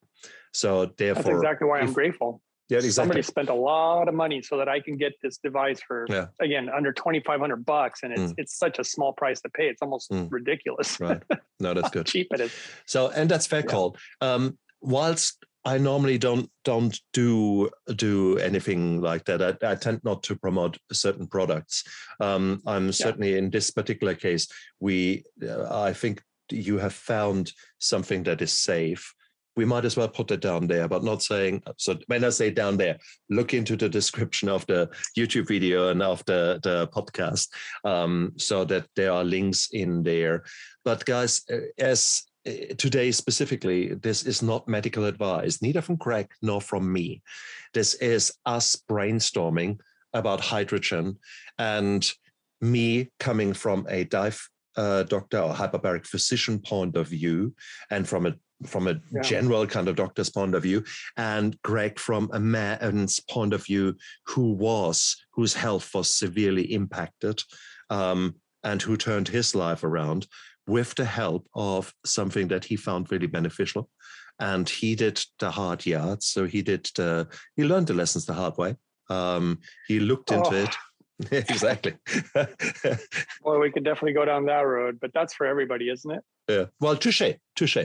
So 0.52 0.86
therefore, 0.96 1.22
That's 1.24 1.36
exactly 1.36 1.68
why 1.68 1.80
I'm 1.80 1.92
grateful. 1.92 2.40
yeah, 2.68 2.76
exactly. 2.78 2.90
Somebody 2.92 3.22
spent 3.22 3.48
a 3.48 3.54
lot 3.54 4.08
of 4.08 4.14
money 4.14 4.40
so 4.42 4.56
that 4.58 4.68
I 4.68 4.80
can 4.80 4.96
get 4.96 5.12
this 5.22 5.38
device 5.38 5.80
for 5.86 6.06
Yeah. 6.08 6.26
again 6.40 6.68
under 6.68 6.92
2,500 6.92 7.64
bucks, 7.66 8.02
and 8.02 8.12
it's 8.12 8.32
Mm. 8.32 8.34
it's 8.38 8.56
such 8.56 8.78
a 8.78 8.84
small 8.84 9.12
price 9.12 9.40
to 9.42 9.48
pay. 9.50 9.68
It's 9.68 9.82
almost 9.82 10.10
Mm. 10.10 10.28
ridiculous. 10.30 10.98
Right. 11.00 11.22
No, 11.60 11.74
that's 11.74 11.86
how 11.88 11.90
good. 11.90 12.06
cheap 12.06 12.28
it 12.32 12.40
is. 12.40 12.52
So, 12.86 13.10
and 13.10 13.30
that's 13.30 13.46
fair 13.46 13.60
Yeah. 13.60 13.66
call. 13.66 13.96
Um, 14.20 14.58
whilst 14.80 15.44
I 15.64 15.78
normally 15.78 16.18
don't 16.18 16.50
don't 16.64 16.98
do 17.12 17.70
do 17.94 18.38
anything 18.38 19.00
like 19.00 19.24
that. 19.26 19.42
I, 19.42 19.72
I 19.72 19.74
tend 19.76 20.00
not 20.02 20.22
to 20.24 20.36
promote 20.36 20.76
certain 20.92 21.26
products. 21.26 21.84
Um, 22.20 22.60
I'm 22.66 22.92
certainly 22.92 23.38
in 23.38 23.50
this 23.50 23.70
particular 23.70 24.14
case. 24.14 24.48
We, 24.80 25.24
uh, 25.42 25.82
I 25.82 25.92
think 25.92 26.22
you 26.50 26.78
have 26.78 26.94
found 26.94 27.52
something 27.78 28.24
that 28.24 28.42
is 28.42 28.52
safe. 28.52 29.14
We 29.54 29.66
might 29.66 29.84
as 29.84 29.96
well 29.96 30.08
put 30.08 30.30
it 30.30 30.40
down 30.40 30.66
there, 30.66 30.88
but 30.88 31.04
not 31.04 31.22
saying 31.22 31.62
so. 31.76 31.98
When 32.06 32.24
I 32.24 32.30
say 32.30 32.50
down 32.50 32.78
there, 32.78 32.98
look 33.28 33.52
into 33.52 33.76
the 33.76 33.88
description 33.88 34.48
of 34.48 34.66
the 34.66 34.88
YouTube 35.16 35.46
video 35.46 35.90
and 35.90 36.02
of 36.02 36.24
the, 36.24 36.58
the 36.62 36.88
podcast 36.88 37.48
um, 37.84 38.32
so 38.38 38.64
that 38.64 38.86
there 38.96 39.12
are 39.12 39.24
links 39.24 39.68
in 39.70 40.02
there. 40.02 40.44
But 40.84 41.04
guys, 41.04 41.42
uh, 41.52 41.58
as 41.78 42.24
today 42.44 43.12
specifically, 43.12 43.94
this 43.94 44.24
is 44.24 44.42
not 44.42 44.68
medical 44.68 45.04
advice, 45.04 45.62
neither 45.62 45.80
from 45.80 45.96
Greg 45.96 46.28
nor 46.42 46.60
from 46.60 46.92
me. 46.92 47.22
This 47.74 47.94
is 47.94 48.32
us 48.46 48.76
brainstorming 48.90 49.78
about 50.12 50.40
hydrogen 50.40 51.18
and 51.58 52.10
me 52.60 53.10
coming 53.18 53.52
from 53.52 53.86
a 53.88 54.04
dive 54.04 54.40
uh, 54.76 55.02
doctor 55.04 55.38
or 55.38 55.52
hyperbaric 55.52 56.06
physician 56.06 56.58
point 56.58 56.96
of 56.96 57.08
view 57.08 57.54
and 57.90 58.08
from 58.08 58.26
a 58.26 58.34
from 58.66 58.86
a 58.86 59.00
Yeah. 59.12 59.22
general 59.22 59.66
kind 59.66 59.88
of 59.88 59.96
doctor's 59.96 60.30
point 60.30 60.54
of 60.54 60.62
view 60.62 60.84
and 61.16 61.60
greg 61.62 61.98
from 61.98 62.30
a 62.32 62.38
man's 62.38 63.18
point 63.18 63.52
of 63.52 63.64
view 63.64 63.96
who 64.28 64.52
was 64.52 65.16
whose 65.32 65.52
health 65.54 65.92
was 65.92 66.08
severely 66.08 66.72
impacted 66.72 67.42
um, 67.90 68.36
and 68.62 68.80
who 68.80 68.96
turned 68.96 69.26
his 69.28 69.54
life 69.56 69.82
around 69.82 70.28
with 70.66 70.94
the 70.94 71.04
help 71.04 71.46
of 71.54 71.92
something 72.04 72.48
that 72.48 72.64
he 72.64 72.76
found 72.76 73.10
really 73.10 73.26
beneficial 73.26 73.88
and 74.40 74.68
he 74.68 74.94
did 74.94 75.20
the 75.40 75.50
hard 75.50 75.84
yards 75.86 76.26
so 76.26 76.46
he 76.46 76.62
did 76.62 76.88
the 76.96 77.26
he 77.56 77.64
learned 77.64 77.86
the 77.86 77.94
lessons 77.94 78.26
the 78.26 78.32
hard 78.34 78.56
way 78.56 78.74
um, 79.10 79.58
he 79.88 80.00
looked 80.00 80.30
into 80.30 80.50
Oh. 80.50 80.64
it 80.64 80.76
exactly 81.50 81.94
Well, 83.42 83.58
we 83.60 83.70
could 83.70 83.84
definitely 83.84 84.12
go 84.14 84.24
down 84.24 84.46
that 84.46 84.60
road, 84.62 84.98
but 85.00 85.10
that's 85.12 85.34
for 85.34 85.46
everybody, 85.46 85.90
isn't 85.90 86.10
it? 86.10 86.20
Yeah. 86.48 86.64
Well, 86.80 86.96
touche, 86.96 87.34
touche. 87.56 87.76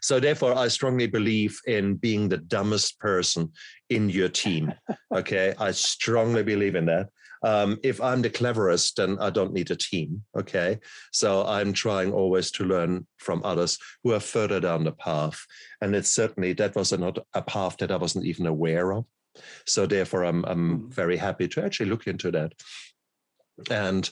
So 0.00 0.20
therefore, 0.20 0.54
I 0.56 0.68
strongly 0.68 1.06
believe 1.06 1.58
in 1.66 1.96
being 1.96 2.28
the 2.28 2.38
dumbest 2.38 2.98
person 2.98 3.52
in 3.90 4.08
your 4.10 4.28
team. 4.28 4.72
Okay, 5.14 5.54
I 5.58 5.72
strongly 5.72 6.42
believe 6.42 6.74
in 6.74 6.86
that. 6.86 7.08
Um, 7.44 7.78
if 7.82 8.00
I'm 8.00 8.22
the 8.22 8.30
cleverest, 8.30 8.96
then 8.96 9.18
I 9.18 9.30
don't 9.30 9.52
need 9.52 9.70
a 9.70 9.76
team. 9.76 10.22
Okay, 10.38 10.78
so 11.12 11.44
I'm 11.46 11.72
trying 11.72 12.12
always 12.12 12.50
to 12.52 12.64
learn 12.64 13.06
from 13.18 13.42
others 13.44 13.78
who 14.04 14.12
are 14.12 14.20
further 14.20 14.60
down 14.60 14.84
the 14.84 14.92
path, 14.92 15.44
and 15.80 15.94
it's 15.96 16.10
certainly 16.10 16.52
that 16.54 16.76
was 16.76 16.92
not 16.92 17.18
a 17.34 17.42
path 17.42 17.76
that 17.78 17.90
I 17.90 17.96
wasn't 17.96 18.26
even 18.26 18.46
aware 18.46 18.92
of. 18.92 19.04
So 19.66 19.86
therefore, 19.86 20.24
I'm 20.24 20.44
I'm 20.44 20.78
Mhm. 20.78 20.92
very 20.94 21.16
happy 21.16 21.48
to 21.48 21.64
actually 21.64 21.90
look 21.90 22.06
into 22.06 22.30
that. 22.32 22.52
And 23.70 24.08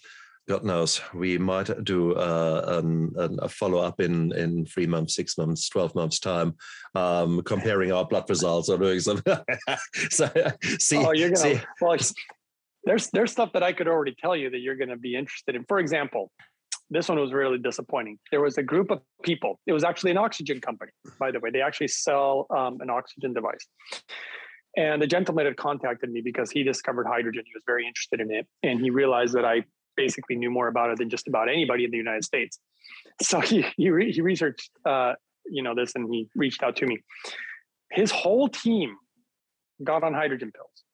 God 0.49 0.65
knows, 0.65 1.01
we 1.15 1.39
might 1.39 1.85
do 1.85 2.15
uh, 2.15 2.65
an, 2.83 3.13
an, 3.17 3.39
a 3.41 3.49
follow 3.49 3.79
up 3.79 4.01
in 4.01 4.33
in 4.33 4.67
three 4.67 4.87
months, 4.87 5.15
six 5.15 5.39
months, 5.39 5.69
twelve 5.69 5.95
months 5.95 6.19
time, 6.19 6.55
um, 6.95 7.43
comparing 7.43 7.93
our 7.93 8.05
blood 8.05 8.29
results 8.29 8.69
or 8.69 8.79
doing 8.79 8.99
something. 9.01 9.39
so 10.11 10.29
see, 10.79 10.97
oh, 10.97 11.13
you're 11.13 11.29
gonna. 11.31 11.37
see, 11.57 11.61
Well, 11.81 11.93
it's- 11.93 12.15
there's 12.85 13.09
there's 13.11 13.33
stuff 13.33 13.53
that 13.53 13.63
I 13.63 13.73
could 13.73 13.89
already 13.89 14.15
tell 14.19 14.37
you 14.37 14.51
that 14.51 14.59
you're 14.59 14.77
going 14.77 14.89
to 14.89 14.97
be 14.97 15.17
interested 15.17 15.55
in. 15.55 15.65
For 15.65 15.79
example, 15.79 16.31
this 16.91 17.09
one 17.09 17.19
was 17.19 17.33
really 17.33 17.59
disappointing. 17.59 18.19
There 18.31 18.41
was 18.41 18.59
a 18.59 18.63
group 18.63 18.91
of 18.91 19.01
people. 19.23 19.61
It 19.67 19.73
was 19.73 19.85
actually 19.85 20.11
an 20.11 20.19
oxygen 20.19 20.61
company, 20.61 20.93
by 21.19 21.31
the 21.31 21.41
way. 21.41 21.51
They 21.51 21.63
actually 21.63 21.89
sell 21.89 22.47
um, 22.51 22.79
an 22.81 22.91
oxygen 22.91 23.33
device. 23.33 23.67
And 24.77 25.03
the 25.03 25.07
gentleman 25.07 25.47
had 25.47 25.57
contacted 25.57 26.11
me 26.11 26.21
because 26.21 26.51
he 26.51 26.63
discovered 26.63 27.07
hydrogen. 27.07 27.43
He 27.45 27.53
was 27.55 27.63
very 27.67 27.87
interested 27.87 28.21
in 28.21 28.31
it, 28.31 28.47
and 28.63 28.81
he 28.81 28.91
realized 28.91 29.35
that 29.35 29.45
I 29.45 29.65
basically 29.97 30.37
knew 30.37 30.51
more 30.51 30.69
about 30.69 30.91
it 30.91 30.99
than 30.99 31.11
just 31.11 31.29
about 31.29 31.49
anybody 31.49 31.85
in 31.85 31.91
the 31.91 31.97
United 31.97 32.25
States. 32.25 32.59
So 33.21 33.41
he 33.41 33.65
he, 33.77 33.91
re- 33.91 34.13
he 34.13 34.21
researched 34.21 34.71
uh, 34.85 35.15
you 35.47 35.63
know 35.63 35.75
this, 35.75 35.95
and 35.95 36.13
he 36.13 36.29
reached 36.35 36.63
out 36.63 36.77
to 36.77 36.87
me. 36.87 36.99
His 37.91 38.11
whole 38.11 38.49
team 38.49 38.97
got 39.83 40.05
on 40.05 40.15
hydrogen 40.15 40.53
pills. 40.53 40.85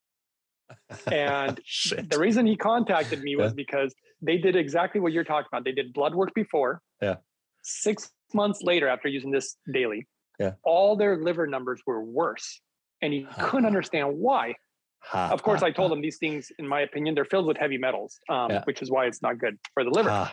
And 1.10 1.60
the 2.10 2.18
reason 2.18 2.46
he 2.46 2.56
contacted 2.56 3.22
me 3.22 3.36
was 3.36 3.52
Yeah. 3.52 3.56
because 3.56 3.94
they 4.22 4.38
did 4.38 4.56
exactly 4.56 5.00
what 5.00 5.12
you're 5.12 5.24
talking 5.24 5.48
about. 5.52 5.64
They 5.64 5.72
did 5.72 5.92
blood 5.92 6.14
work 6.14 6.34
before. 6.34 6.80
Yeah. 7.02 7.16
Six 7.62 8.10
months 8.34 8.62
later, 8.62 8.88
after 8.88 9.08
using 9.08 9.30
this 9.30 9.56
daily, 9.72 10.06
Yeah. 10.38 10.52
all 10.62 10.96
their 10.96 11.16
liver 11.22 11.46
numbers 11.46 11.82
were 11.86 12.02
worse. 12.02 12.60
And 13.02 13.12
he 13.12 13.26
couldn't 13.38 13.66
understand 13.66 14.16
why. 14.18 14.54
Ha, 15.00 15.30
Of 15.30 15.42
course, 15.42 15.60
ha, 15.60 15.66
I 15.66 15.70
told 15.70 15.92
him 15.92 16.00
these 16.00 16.18
things, 16.18 16.50
in 16.58 16.66
my 16.66 16.80
opinion, 16.80 17.14
they're 17.14 17.24
filled 17.26 17.46
with 17.46 17.56
heavy 17.58 17.78
metals, 17.78 18.18
um, 18.28 18.50
Yeah. 18.50 18.64
which 18.64 18.80
is 18.82 18.90
why 18.90 19.06
it's 19.06 19.22
not 19.22 19.38
good 19.38 19.58
for 19.74 19.84
the 19.84 19.90
liver. 19.90 20.32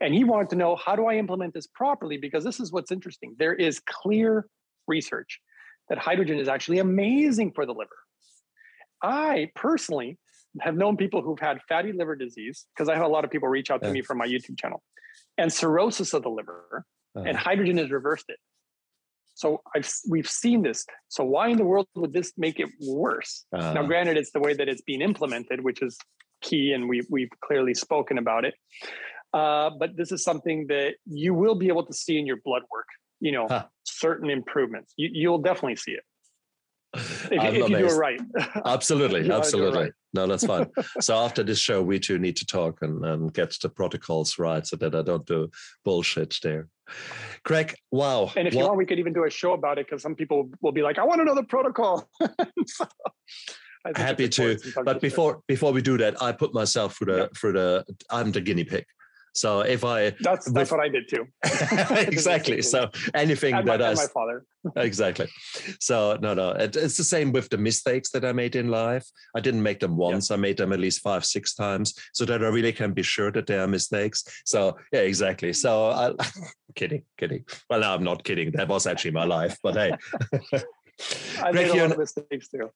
And 0.00 0.14
he 0.14 0.24
wanted 0.24 0.50
to 0.50 0.56
know 0.56 0.76
how 0.76 0.96
do 0.96 1.06
I 1.06 1.14
implement 1.16 1.54
this 1.54 1.66
properly? 1.66 2.16
Because 2.16 2.44
this 2.44 2.60
is 2.60 2.72
what's 2.72 2.90
interesting. 2.90 3.34
There 3.38 3.54
is 3.54 3.80
clear 3.80 4.46
research 4.88 5.40
that 5.88 5.98
hydrogen 5.98 6.38
is 6.38 6.48
actually 6.48 6.78
amazing 6.78 7.52
for 7.52 7.66
the 7.66 7.74
liver. 7.74 7.98
I 9.04 9.50
personally 9.54 10.18
have 10.60 10.76
known 10.76 10.96
people 10.96 11.20
who've 11.20 11.38
had 11.38 11.60
fatty 11.68 11.92
liver 11.92 12.16
disease 12.16 12.66
because 12.74 12.88
I 12.88 12.94
have 12.94 13.04
a 13.04 13.08
lot 13.08 13.24
of 13.24 13.30
people 13.30 13.48
reach 13.48 13.70
out 13.70 13.82
to 13.82 13.88
Yeah. 13.88 13.92
me 13.92 14.02
from 14.02 14.18
my 14.18 14.26
YouTube 14.26 14.58
channel 14.58 14.82
and 15.36 15.52
cirrhosis 15.52 16.14
of 16.14 16.22
the 16.22 16.30
liver, 16.30 16.86
and 17.14 17.36
Uh, 17.36 17.40
hydrogen 17.40 17.76
has 17.78 17.90
reversed 17.90 18.26
it. 18.28 18.38
So 19.34 19.60
I've 19.74 19.90
we've 20.08 20.30
seen 20.42 20.62
this. 20.62 20.86
So 21.08 21.24
why 21.24 21.48
in 21.48 21.58
the 21.58 21.64
world 21.64 21.88
would 21.96 22.12
this 22.12 22.32
make 22.36 22.60
it 22.60 22.70
worse? 22.80 23.44
now, 23.52 23.82
uh, 23.82 23.82
granted, 23.82 24.16
it's 24.16 24.30
the 24.30 24.40
way 24.40 24.54
that 24.54 24.68
it's 24.68 24.82
being 24.82 25.02
implemented, 25.02 25.58
which 25.62 25.82
is 25.82 25.98
key, 26.40 26.72
and 26.72 26.88
we 26.88 27.02
we've 27.10 27.34
clearly 27.46 27.74
spoken 27.74 28.16
about 28.18 28.44
it. 28.44 28.54
Uh, 29.32 29.70
but 29.80 29.96
this 29.96 30.12
is 30.12 30.22
something 30.22 30.58
that 30.68 30.94
you 31.04 31.34
will 31.34 31.56
be 31.56 31.68
able 31.68 31.84
to 31.84 31.92
see 31.92 32.16
in 32.20 32.26
your 32.26 32.40
blood 32.44 32.62
work. 32.70 32.86
You 33.20 33.32
know, 33.32 33.46
Huh. 33.48 33.64
certain 33.84 34.30
improvements. 34.30 34.94
You, 34.96 35.08
you'll 35.12 35.42
definitely 35.50 35.76
see 35.76 35.92
it 35.92 36.04
if, 36.94 37.32
if 37.32 37.68
you 37.68 37.76
do 37.76 37.86
right. 37.96 38.20
Absolutely, 38.66 39.22
You 39.24 39.28
wanna 39.30 39.32
do 39.32 39.36
it 39.36 39.38
absolutely. 39.38 39.82
right. 39.84 39.92
No, 40.12 40.26
that's 40.26 40.46
fine. 40.46 40.70
so 41.00 41.16
after 41.16 41.42
this 41.42 41.58
show, 41.58 41.82
we 41.82 41.98
two 41.98 42.18
need 42.18 42.36
to 42.36 42.46
talk 42.46 42.82
and, 42.82 43.04
and 43.04 43.32
get 43.32 43.56
the 43.60 43.68
protocols 43.68 44.38
right 44.38 44.64
so 44.66 44.76
that 44.76 44.94
I 44.94 45.02
don't 45.02 45.26
do 45.26 45.50
bullshit 45.84 46.36
there. 46.42 46.68
Craig, 47.44 47.74
wow. 47.90 48.30
And 48.36 48.46
if 48.46 48.54
you 48.54 48.60
want, 48.60 48.76
we 48.76 48.86
could 48.86 48.98
even 48.98 49.12
do 49.12 49.24
a 49.24 49.30
show 49.30 49.52
about 49.54 49.78
it 49.78 49.86
because 49.86 50.02
some 50.02 50.14
people 50.14 50.50
will 50.60 50.72
be 50.72 50.82
like, 50.82 50.98
"I 50.98 51.04
want 51.04 51.20
to 51.20 51.24
know 51.24 51.34
the 51.34 51.42
protocol." 51.44 52.08
So, 52.66 52.86
Happy 53.96 54.28
to, 54.30 54.58
but 54.84 55.00
before 55.00 55.42
before 55.46 55.72
we 55.72 55.82
do 55.82 55.98
that, 55.98 56.22
I 56.22 56.32
put 56.32 56.54
myself 56.54 56.96
through 56.96 57.12
the 57.12 57.18
Yeah. 57.18 57.26
through 57.36 57.52
the 57.52 57.84
I'm 58.10 58.32
the 58.32 58.40
guinea 58.40 58.64
pig. 58.64 58.84
So 59.34 59.60
if 59.60 59.84
I 59.84 60.10
that's 60.20 60.50
that's 60.52 60.70
what 60.70 60.80
I 60.80 60.88
did 60.88 61.08
too. 61.08 61.26
exactly, 61.90 62.62
so 62.62 62.88
anything 63.14 63.54
And 63.54 63.66
my, 63.66 63.76
that 63.76 63.90
I 63.90 63.94
my 63.94 64.06
father. 64.06 64.44
exactly, 64.76 65.26
so 65.80 66.16
no, 66.22 66.34
no, 66.34 66.50
it, 66.50 66.76
it's 66.76 66.96
the 66.96 67.04
same 67.04 67.32
with 67.32 67.48
the 67.48 67.58
mistakes 67.58 68.10
that 68.10 68.24
I 68.24 68.32
made 68.32 68.54
in 68.54 68.68
life. 68.68 69.04
I 69.36 69.40
didn't 69.40 69.62
make 69.62 69.80
them 69.80 69.96
once; 69.96 70.30
I 70.30 70.36
made 70.36 70.56
them 70.56 70.72
at 70.72 70.78
least 70.78 71.00
five, 71.00 71.24
six 71.24 71.54
times, 71.54 71.94
so 72.12 72.24
that 72.26 72.44
I 72.44 72.48
really 72.48 72.72
can 72.72 72.92
be 72.92 73.02
sure 73.02 73.32
that 73.32 73.46
they 73.46 73.58
are 73.58 73.66
mistakes. 73.66 74.24
So 74.44 74.76
yeah, 74.92 75.00
exactly. 75.00 75.52
So 75.52 75.90
I, 75.90 76.12
kidding, 76.76 77.02
kidding. 77.18 77.44
Well, 77.68 77.80
no, 77.80 77.92
I'm 77.92 78.04
not 78.04 78.22
kidding. 78.22 78.52
That 78.52 78.68
was 78.68 78.86
actually 78.86 79.12
my 79.12 79.24
life, 79.24 79.58
but 79.62 79.74
hey. 79.74 80.62
I 81.42 81.50
Greg, 81.50 81.54
made 81.54 81.70
a 81.72 81.74
you're 81.74 81.76
lot 81.76 81.84
an- 81.86 81.92
of 81.92 81.98
mistakes 81.98 82.48
too. 82.48 82.70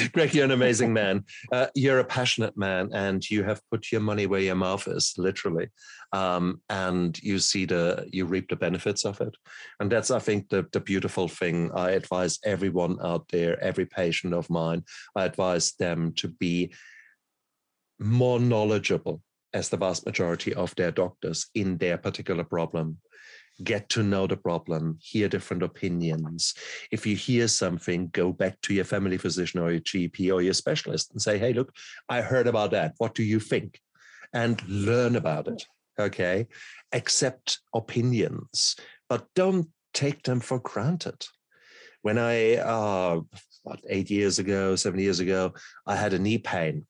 Greg, 0.12 0.34
you're 0.34 0.44
an 0.44 0.50
amazing 0.52 0.92
man. 0.92 1.24
Uh, 1.50 1.66
you're 1.74 1.98
a 1.98 2.04
passionate 2.04 2.56
man, 2.56 2.90
and 2.92 3.28
you 3.28 3.42
have 3.42 3.60
put 3.70 3.90
your 3.90 4.00
money 4.00 4.26
where 4.26 4.40
your 4.40 4.54
mouth 4.54 4.86
is, 4.86 5.14
literally. 5.18 5.68
Um, 6.12 6.60
and 6.68 7.20
you 7.22 7.38
see 7.38 7.64
the, 7.64 8.06
you 8.12 8.26
reap 8.26 8.48
the 8.48 8.56
benefits 8.56 9.04
of 9.04 9.20
it, 9.20 9.36
and 9.80 9.90
that's, 9.90 10.10
I 10.10 10.18
think, 10.20 10.48
the 10.48 10.66
the 10.72 10.80
beautiful 10.80 11.28
thing. 11.28 11.70
I 11.74 11.90
advise 11.92 12.38
everyone 12.44 12.98
out 13.02 13.28
there, 13.28 13.62
every 13.62 13.86
patient 13.86 14.34
of 14.34 14.48
mine, 14.48 14.84
I 15.16 15.24
advise 15.24 15.72
them 15.78 16.12
to 16.16 16.28
be 16.28 16.72
more 17.98 18.38
knowledgeable 18.40 19.22
as 19.54 19.68
the 19.68 19.76
vast 19.76 20.06
majority 20.06 20.54
of 20.54 20.74
their 20.76 20.90
doctors 20.90 21.46
in 21.54 21.76
their 21.78 21.98
particular 21.98 22.44
problem 22.44 22.98
get 23.64 23.88
to 23.90 24.02
know 24.02 24.26
the 24.26 24.36
problem, 24.36 24.98
hear 25.00 25.28
different 25.28 25.62
opinions. 25.62 26.54
If 26.90 27.06
you 27.06 27.16
hear 27.16 27.48
something, 27.48 28.08
go 28.08 28.32
back 28.32 28.60
to 28.62 28.74
your 28.74 28.84
family 28.84 29.18
physician 29.18 29.60
or 29.60 29.70
your 29.70 29.80
GP 29.80 30.32
or 30.32 30.42
your 30.42 30.54
specialist 30.54 31.12
and 31.12 31.20
say, 31.20 31.38
hey, 31.38 31.52
look, 31.52 31.72
I 32.08 32.20
heard 32.20 32.46
about 32.46 32.70
that. 32.72 32.94
What 32.98 33.14
do 33.14 33.22
you 33.22 33.40
think? 33.40 33.80
And 34.32 34.62
learn 34.68 35.16
about 35.16 35.48
it. 35.48 35.64
Okay. 35.98 36.46
Accept 36.92 37.60
opinions, 37.74 38.76
but 39.08 39.26
don't 39.34 39.68
take 39.92 40.22
them 40.22 40.40
for 40.40 40.58
granted. 40.58 41.26
When 42.02 42.18
I, 42.18 42.56
uh, 42.56 43.20
what, 43.62 43.80
eight 43.88 44.10
years 44.10 44.38
ago, 44.38 44.74
seven 44.74 44.98
years 44.98 45.20
ago, 45.20 45.54
I 45.86 45.94
had 45.94 46.14
a 46.14 46.18
knee 46.18 46.38
pain, 46.38 46.86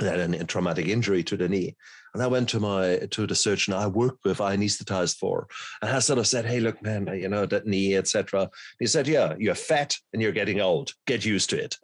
had 0.00 0.20
a 0.20 0.44
traumatic 0.44 0.86
injury 0.88 1.22
to 1.24 1.36
the 1.36 1.48
knee. 1.48 1.76
And 2.14 2.22
I 2.22 2.26
went 2.26 2.48
to 2.50 2.60
my 2.60 2.98
to 3.10 3.26
the 3.26 3.34
surgeon 3.34 3.74
I 3.74 3.86
worked 3.86 4.24
with, 4.24 4.40
I 4.40 4.56
anesthetized 4.56 5.16
for, 5.18 5.48
and 5.80 5.90
I 5.90 5.98
sort 5.98 6.18
of 6.18 6.26
said, 6.26 6.44
"Hey, 6.44 6.60
look, 6.60 6.82
man, 6.82 7.06
you 7.06 7.28
know 7.28 7.46
that 7.46 7.66
knee, 7.66 7.96
etc." 7.96 8.50
He 8.78 8.86
said, 8.86 9.08
"Yeah, 9.08 9.34
you're 9.38 9.54
fat 9.54 9.96
and 10.12 10.20
you're 10.20 10.32
getting 10.32 10.60
old. 10.60 10.92
Get 11.06 11.24
used 11.24 11.50
to 11.50 11.62
it." 11.62 11.76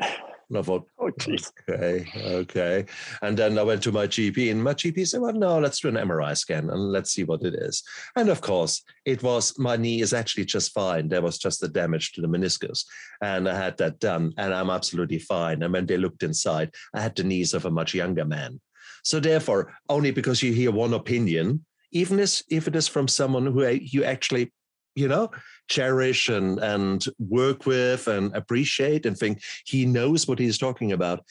And 0.49 0.59
I 0.59 0.63
thought, 0.63 0.87
oh, 0.99 1.11
geez. 1.19 1.53
Okay, 1.69 2.07
okay. 2.17 2.87
And 3.21 3.37
then 3.37 3.59
I 3.59 3.63
went 3.63 3.83
to 3.83 3.93
my 3.93 4.07
GP, 4.07 4.51
and 4.51 4.65
my 4.65 4.73
GP 4.73 5.07
said, 5.07 5.21
well, 5.21 5.35
no, 5.35 5.59
let's 5.59 5.81
do 5.81 5.89
an 5.89 5.95
MRI 5.95 6.37
scan 6.37 6.71
and 6.71 6.91
let's 6.91 7.13
see 7.13 7.25
what 7.25 7.43
it 7.43 7.55
is. 7.55 7.83
And 8.17 8.31
of 8.31 8.41
course, 8.41 8.83
it 9.05 9.23
was 9.23 9.59
my 9.59 9.77
knee 9.77 10.01
is 10.01 10.15
actually 10.15 10.47
just 10.47 10.73
fine. 10.73 11.09
There 11.09 11.21
was 11.21 11.39
just 11.39 11.61
the 11.61 11.69
damage 11.69 12.13
to 12.13 12.23
the 12.23 12.29
meniscus. 12.29 12.85
And 13.23 13.49
I 13.49 13.57
had 13.57 13.77
that 13.79 13.99
done, 13.99 14.33
and 14.39 14.55
I'm 14.55 14.71
absolutely 14.71 15.19
fine. 15.19 15.63
And 15.63 15.73
when 15.73 15.87
they 15.87 15.99
looked 15.99 16.23
inside, 16.23 16.75
I 16.95 17.01
had 17.01 17.15
the 17.15 17.25
knees 17.25 17.53
of 17.53 17.67
a 17.67 17.71
much 17.71 17.93
younger 17.93 18.25
man. 18.25 18.61
So 19.05 19.21
therefore, 19.21 19.75
only 19.89 20.11
because 20.13 20.43
you 20.43 20.53
hear 20.53 20.71
one 20.71 20.95
opinion, 20.95 21.65
even 21.93 22.19
if 22.19 22.43
it 22.51 22.77
is 22.77 22.89
from 22.89 23.07
someone 23.09 23.47
who 23.47 23.67
you 23.67 24.05
actually, 24.05 24.53
you 24.95 25.09
know, 25.09 25.31
cherish 25.69 26.29
and, 26.29 26.59
and 26.59 27.05
work 27.19 27.67
with 27.67 28.09
and 28.09 28.35
appreciate 28.35 29.07
and 29.07 29.17
think 29.17 29.43
he 29.65 29.87
knows 29.87 30.27
what 30.27 30.39
he's 30.39 30.59
talking 30.59 30.93
about. 30.93 31.25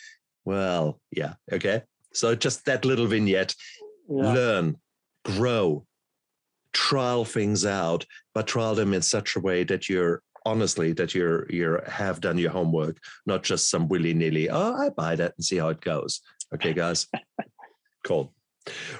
Well, 0.45 0.99
yeah, 1.11 1.33
okay. 1.51 1.83
So 2.13 2.35
just 2.35 2.65
that 2.65 2.85
little 2.85 3.07
vignette, 3.07 3.53
yeah. 4.09 4.33
learn, 4.33 4.77
grow, 5.25 5.85
trial 6.73 7.25
things 7.25 7.65
out, 7.65 8.05
but 8.33 8.47
trial 8.47 8.75
them 8.75 8.93
in 8.93 9.01
such 9.01 9.35
a 9.35 9.39
way 9.39 9.63
that 9.65 9.89
you're 9.89 10.21
honestly 10.45 10.93
that 10.93 11.13
you're 11.13 11.45
you 11.49 11.77
have 11.85 12.21
done 12.21 12.38
your 12.38 12.51
homework, 12.51 12.97
not 13.25 13.43
just 13.43 13.69
some 13.69 13.88
willy 13.89 14.13
nilly. 14.13 14.49
Oh, 14.49 14.73
I 14.75 14.89
buy 14.89 15.15
that 15.15 15.33
and 15.35 15.43
see 15.43 15.57
how 15.57 15.69
it 15.69 15.81
goes. 15.81 16.21
Okay, 16.53 16.73
guys. 16.73 17.07
Cool. 18.03 18.33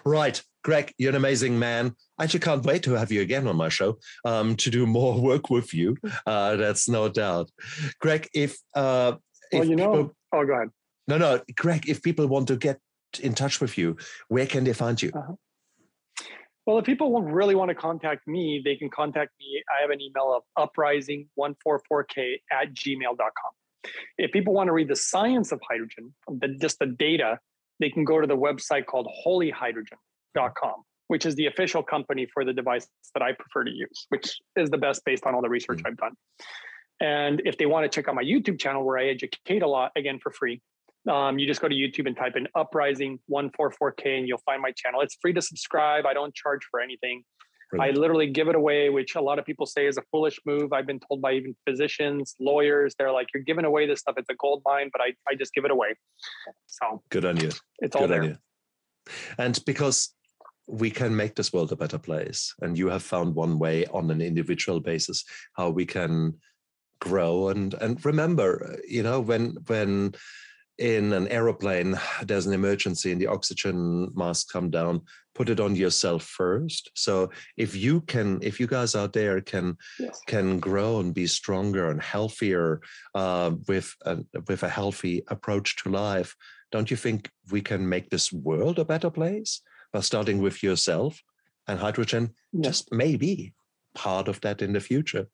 Right. 0.04 0.42
Greg, 0.66 0.94
you're 0.98 1.12
an 1.12 1.16
amazing 1.16 1.58
man. 1.58 1.96
I 2.20 2.24
actually 2.24 2.40
can't 2.42 2.66
wait 2.66 2.84
to 2.84 2.94
have 2.94 3.12
you 3.12 3.22
again 3.22 3.48
on 3.48 3.56
my 3.56 3.70
show 3.70 4.00
um, 4.26 4.56
to 4.58 4.70
do 4.70 4.86
more 4.86 5.20
work 5.32 5.50
with 5.50 5.74
you. 5.74 5.98
Uh, 6.26 6.56
that's 6.58 6.90
no 6.90 7.08
doubt. 7.08 7.50
Greg, 8.00 8.28
if, 8.34 8.58
uh, 8.76 9.14
if 9.52 9.60
well, 9.60 9.70
you 9.70 9.76
know, 9.76 9.92
people, 9.92 10.16
oh, 10.34 10.46
go 10.46 10.54
ahead. 10.54 10.70
No, 11.08 11.18
no, 11.18 11.42
Greg, 11.56 11.88
if 11.88 12.02
people 12.02 12.28
want 12.28 12.48
to 12.50 12.58
get 12.58 12.80
in 13.22 13.34
touch 13.34 13.62
with 13.62 13.78
you, 13.78 13.96
where 14.28 14.46
can 14.46 14.64
they 14.66 14.74
find 14.74 15.02
you? 15.02 15.12
Uh-huh. 15.16 15.34
Well, 16.66 16.80
if 16.80 16.86
people 16.86 17.22
really 17.22 17.56
want 17.56 17.70
to 17.70 17.76
contact 17.76 18.28
me, 18.28 18.62
they 18.64 18.76
can 18.76 18.90
contact 18.90 19.32
me. 19.40 19.64
I 19.70 19.82
have 19.82 19.90
an 19.90 20.02
email 20.02 20.36
of 20.36 20.70
uprising144k 20.70 22.42
at 22.52 22.74
gmail.com. 22.74 23.92
If 24.18 24.32
people 24.34 24.54
want 24.54 24.68
to 24.68 24.74
read 24.74 24.90
the 24.90 24.96
science 24.98 25.54
of 25.54 25.62
hydrogen, 25.70 26.14
the, 26.28 26.50
just 26.60 26.80
the 26.80 26.88
data, 26.88 27.40
they 27.80 27.90
can 27.90 28.04
go 28.04 28.20
to 28.20 28.28
the 28.28 28.36
website 28.36 28.86
called 28.86 29.08
holyhydrogen.com, 29.26 30.84
which 31.08 31.26
is 31.26 31.36
the 31.36 31.46
official 31.48 31.84
company 31.84 32.28
for 32.34 32.44
the 32.46 32.54
device 32.54 32.88
that 33.14 33.24
I 33.24 33.34
prefer 33.34 33.64
to 33.64 33.72
use, 33.72 34.06
which 34.10 34.38
is 34.56 34.70
the 34.70 34.78
best 34.78 35.04
based 35.06 35.26
on 35.26 35.36
all 35.36 35.42
the 35.42 35.50
research 35.50 35.80
mm-hmm. 35.80 35.88
I've 35.88 35.98
done. 35.98 36.14
And 37.00 37.42
if 37.46 37.58
they 37.58 37.66
want 37.66 37.90
to 37.90 37.90
check 37.90 38.08
out 38.08 38.16
my 38.16 38.24
YouTube 38.24 38.60
channel 38.60 38.84
where 38.84 38.98
I 38.98 39.06
educate 39.06 39.62
a 39.62 39.68
lot, 39.68 39.92
again 39.96 40.20
for 40.22 40.32
free, 40.32 40.62
um, 41.10 41.40
you 41.40 41.48
just 41.48 41.62
go 41.62 41.68
to 41.68 41.76
YouTube 41.76 42.08
and 42.08 42.18
type 42.18 42.36
in 42.36 42.48
Uprising 42.56 43.20
144K 43.32 44.20
and 44.20 44.28
you'll 44.28 44.42
find 44.46 44.62
my 44.62 44.72
channel. 44.76 45.02
It's 45.02 45.18
free 45.22 45.34
to 45.34 45.42
subscribe. 45.42 46.06
I 46.06 46.14
don't 46.14 46.34
charge 46.34 46.62
for 46.70 46.82
anything. 46.82 47.24
I 47.80 47.92
literally 47.92 48.28
give 48.28 48.48
it 48.48 48.56
away, 48.56 48.90
which 48.90 49.16
a 49.16 49.22
lot 49.22 49.40
of 49.40 49.46
people 49.46 49.66
say 49.66 49.88
is 49.88 49.98
a 49.98 50.02
foolish 50.10 50.40
move. 50.46 50.72
I've 50.72 50.88
been 50.88 51.02
told 51.02 51.22
by 51.22 51.34
even 51.34 51.56
physicians, 51.68 52.36
lawyers, 52.40 52.96
they're 52.98 53.12
like, 53.12 53.28
you're 53.34 53.44
giving 53.44 53.66
away 53.66 53.86
this 53.86 54.00
stuff. 54.00 54.16
It's 54.18 54.30
a 54.30 54.36
gold 54.36 54.62
mine, 54.66 54.90
but 54.92 55.02
I, 55.02 55.14
I 55.30 55.36
just 55.36 55.54
give 55.54 55.66
it 55.66 55.72
away. 55.72 55.90
So 56.68 57.02
good 57.10 57.26
on 57.26 57.38
you. 57.38 57.52
It's 57.80 57.96
all 57.96 58.08
there. 58.08 58.24
You. 58.24 58.38
And 59.38 59.60
because 59.66 60.14
we 60.68 60.90
can 60.90 61.16
make 61.16 61.36
this 61.36 61.54
world 61.54 61.72
a 61.72 61.76
better 61.76 61.98
place, 61.98 62.54
and 62.62 62.78
you 62.78 62.90
have 62.90 63.04
found 63.04 63.36
one 63.36 63.58
way 63.58 63.86
on 63.88 64.12
an 64.12 64.22
individual 64.22 64.80
basis 64.80 65.24
how 65.54 65.70
we 65.70 65.86
can 65.86 66.36
grow. 67.00 67.50
And 67.50 67.74
and 67.76 68.04
remember, 68.06 68.78
you 68.88 69.04
know, 69.04 69.20
when 69.22 69.58
when 69.68 70.16
in 70.78 71.12
an 71.12 71.28
aeroplane 71.30 72.00
there's 72.24 72.46
an 72.46 72.54
emergency 72.54 73.12
and 73.12 73.20
the 73.20 73.26
oxygen 73.26 74.12
mask 74.16 74.52
come 74.54 74.70
down 74.70 75.02
put 75.38 75.50
it 75.50 75.60
on 75.60 75.76
yourself 75.76 76.24
first. 76.24 76.90
So 76.96 77.30
if 77.58 77.76
you 77.76 78.02
can 78.02 78.40
if 78.42 78.60
you 78.60 78.66
guys 78.66 78.96
out 78.96 79.14
there 79.14 79.40
can 79.40 79.78
yes. 80.00 80.20
can 80.26 80.60
grow 80.60 81.00
and 81.00 81.14
be 81.14 81.28
stronger 81.28 81.92
and 81.92 82.02
healthier 82.02 82.82
uh, 83.14 83.52
with 83.68 83.94
a, 84.06 84.18
with 84.48 84.64
a 84.64 84.70
healthy 84.70 85.24
approach 85.28 85.76
to 85.78 85.90
life 85.90 86.36
don't 86.72 86.92
you 86.92 86.98
think 86.98 87.30
we 87.52 87.62
can 87.62 87.88
make 87.88 88.10
this 88.10 88.34
world 88.34 88.80
a 88.80 88.86
better 88.86 89.10
place 89.10 89.62
starting 90.02 90.42
with 90.42 90.64
yourself 90.64 91.22
and 91.68 91.80
hydrogen 91.80 92.34
yes. 92.54 92.66
just 92.66 92.92
maybe 92.92 93.54
part 93.96 94.28
of 94.28 94.40
that 94.42 94.62
in 94.62 94.74
the 94.74 94.80
future. 94.80 95.28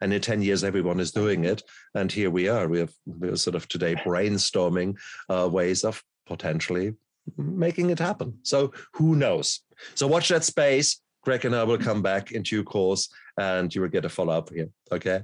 And 0.00 0.12
in 0.12 0.20
10 0.20 0.42
years 0.42 0.64
everyone 0.64 1.00
is 1.00 1.12
doing 1.12 1.44
it. 1.44 1.62
And 1.94 2.10
here 2.10 2.30
we 2.30 2.48
are. 2.48 2.68
We 2.68 2.78
have 2.78 2.92
we're 3.06 3.36
sort 3.36 3.56
of 3.56 3.68
today 3.68 3.94
brainstorming 3.96 4.96
uh, 5.28 5.48
ways 5.50 5.84
of 5.84 6.02
potentially 6.26 6.94
making 7.36 7.90
it 7.90 7.98
happen. 7.98 8.38
So 8.42 8.72
who 8.94 9.16
knows? 9.16 9.60
So 9.94 10.06
watch 10.06 10.28
that 10.28 10.44
space. 10.44 11.00
Greg 11.22 11.44
and 11.44 11.54
i 11.54 11.62
will 11.62 11.76
come 11.76 12.00
back 12.00 12.32
in 12.32 12.42
due 12.42 12.64
course 12.64 13.10
and 13.36 13.74
you 13.74 13.82
will 13.82 13.88
get 13.88 14.06
a 14.06 14.08
follow-up 14.08 14.48
here 14.48 14.70
okay? 14.90 15.22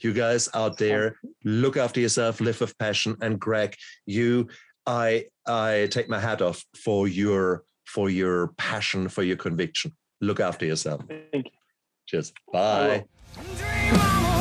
You 0.00 0.12
guys 0.12 0.48
out 0.54 0.78
there 0.78 1.16
look 1.44 1.76
after 1.76 1.98
yourself 1.98 2.40
live 2.40 2.60
with 2.60 2.78
passion. 2.78 3.16
And 3.20 3.40
greg 3.40 3.74
you 4.06 4.48
i 4.86 5.24
i 5.46 5.88
take 5.90 6.08
my 6.08 6.20
hat 6.20 6.42
off 6.42 6.64
for 6.76 7.08
your 7.08 7.64
for 7.86 8.10
your 8.10 8.48
passion 8.58 9.08
for 9.08 9.22
your 9.22 9.36
conviction. 9.36 9.92
Look 10.20 10.40
after 10.40 10.66
yourself. 10.66 11.02
Thank 11.08 11.46
you. 11.46 11.52
Cheers. 12.06 12.32
Bye. 12.52 13.04
Dream 13.56 14.00
on. 14.00 14.35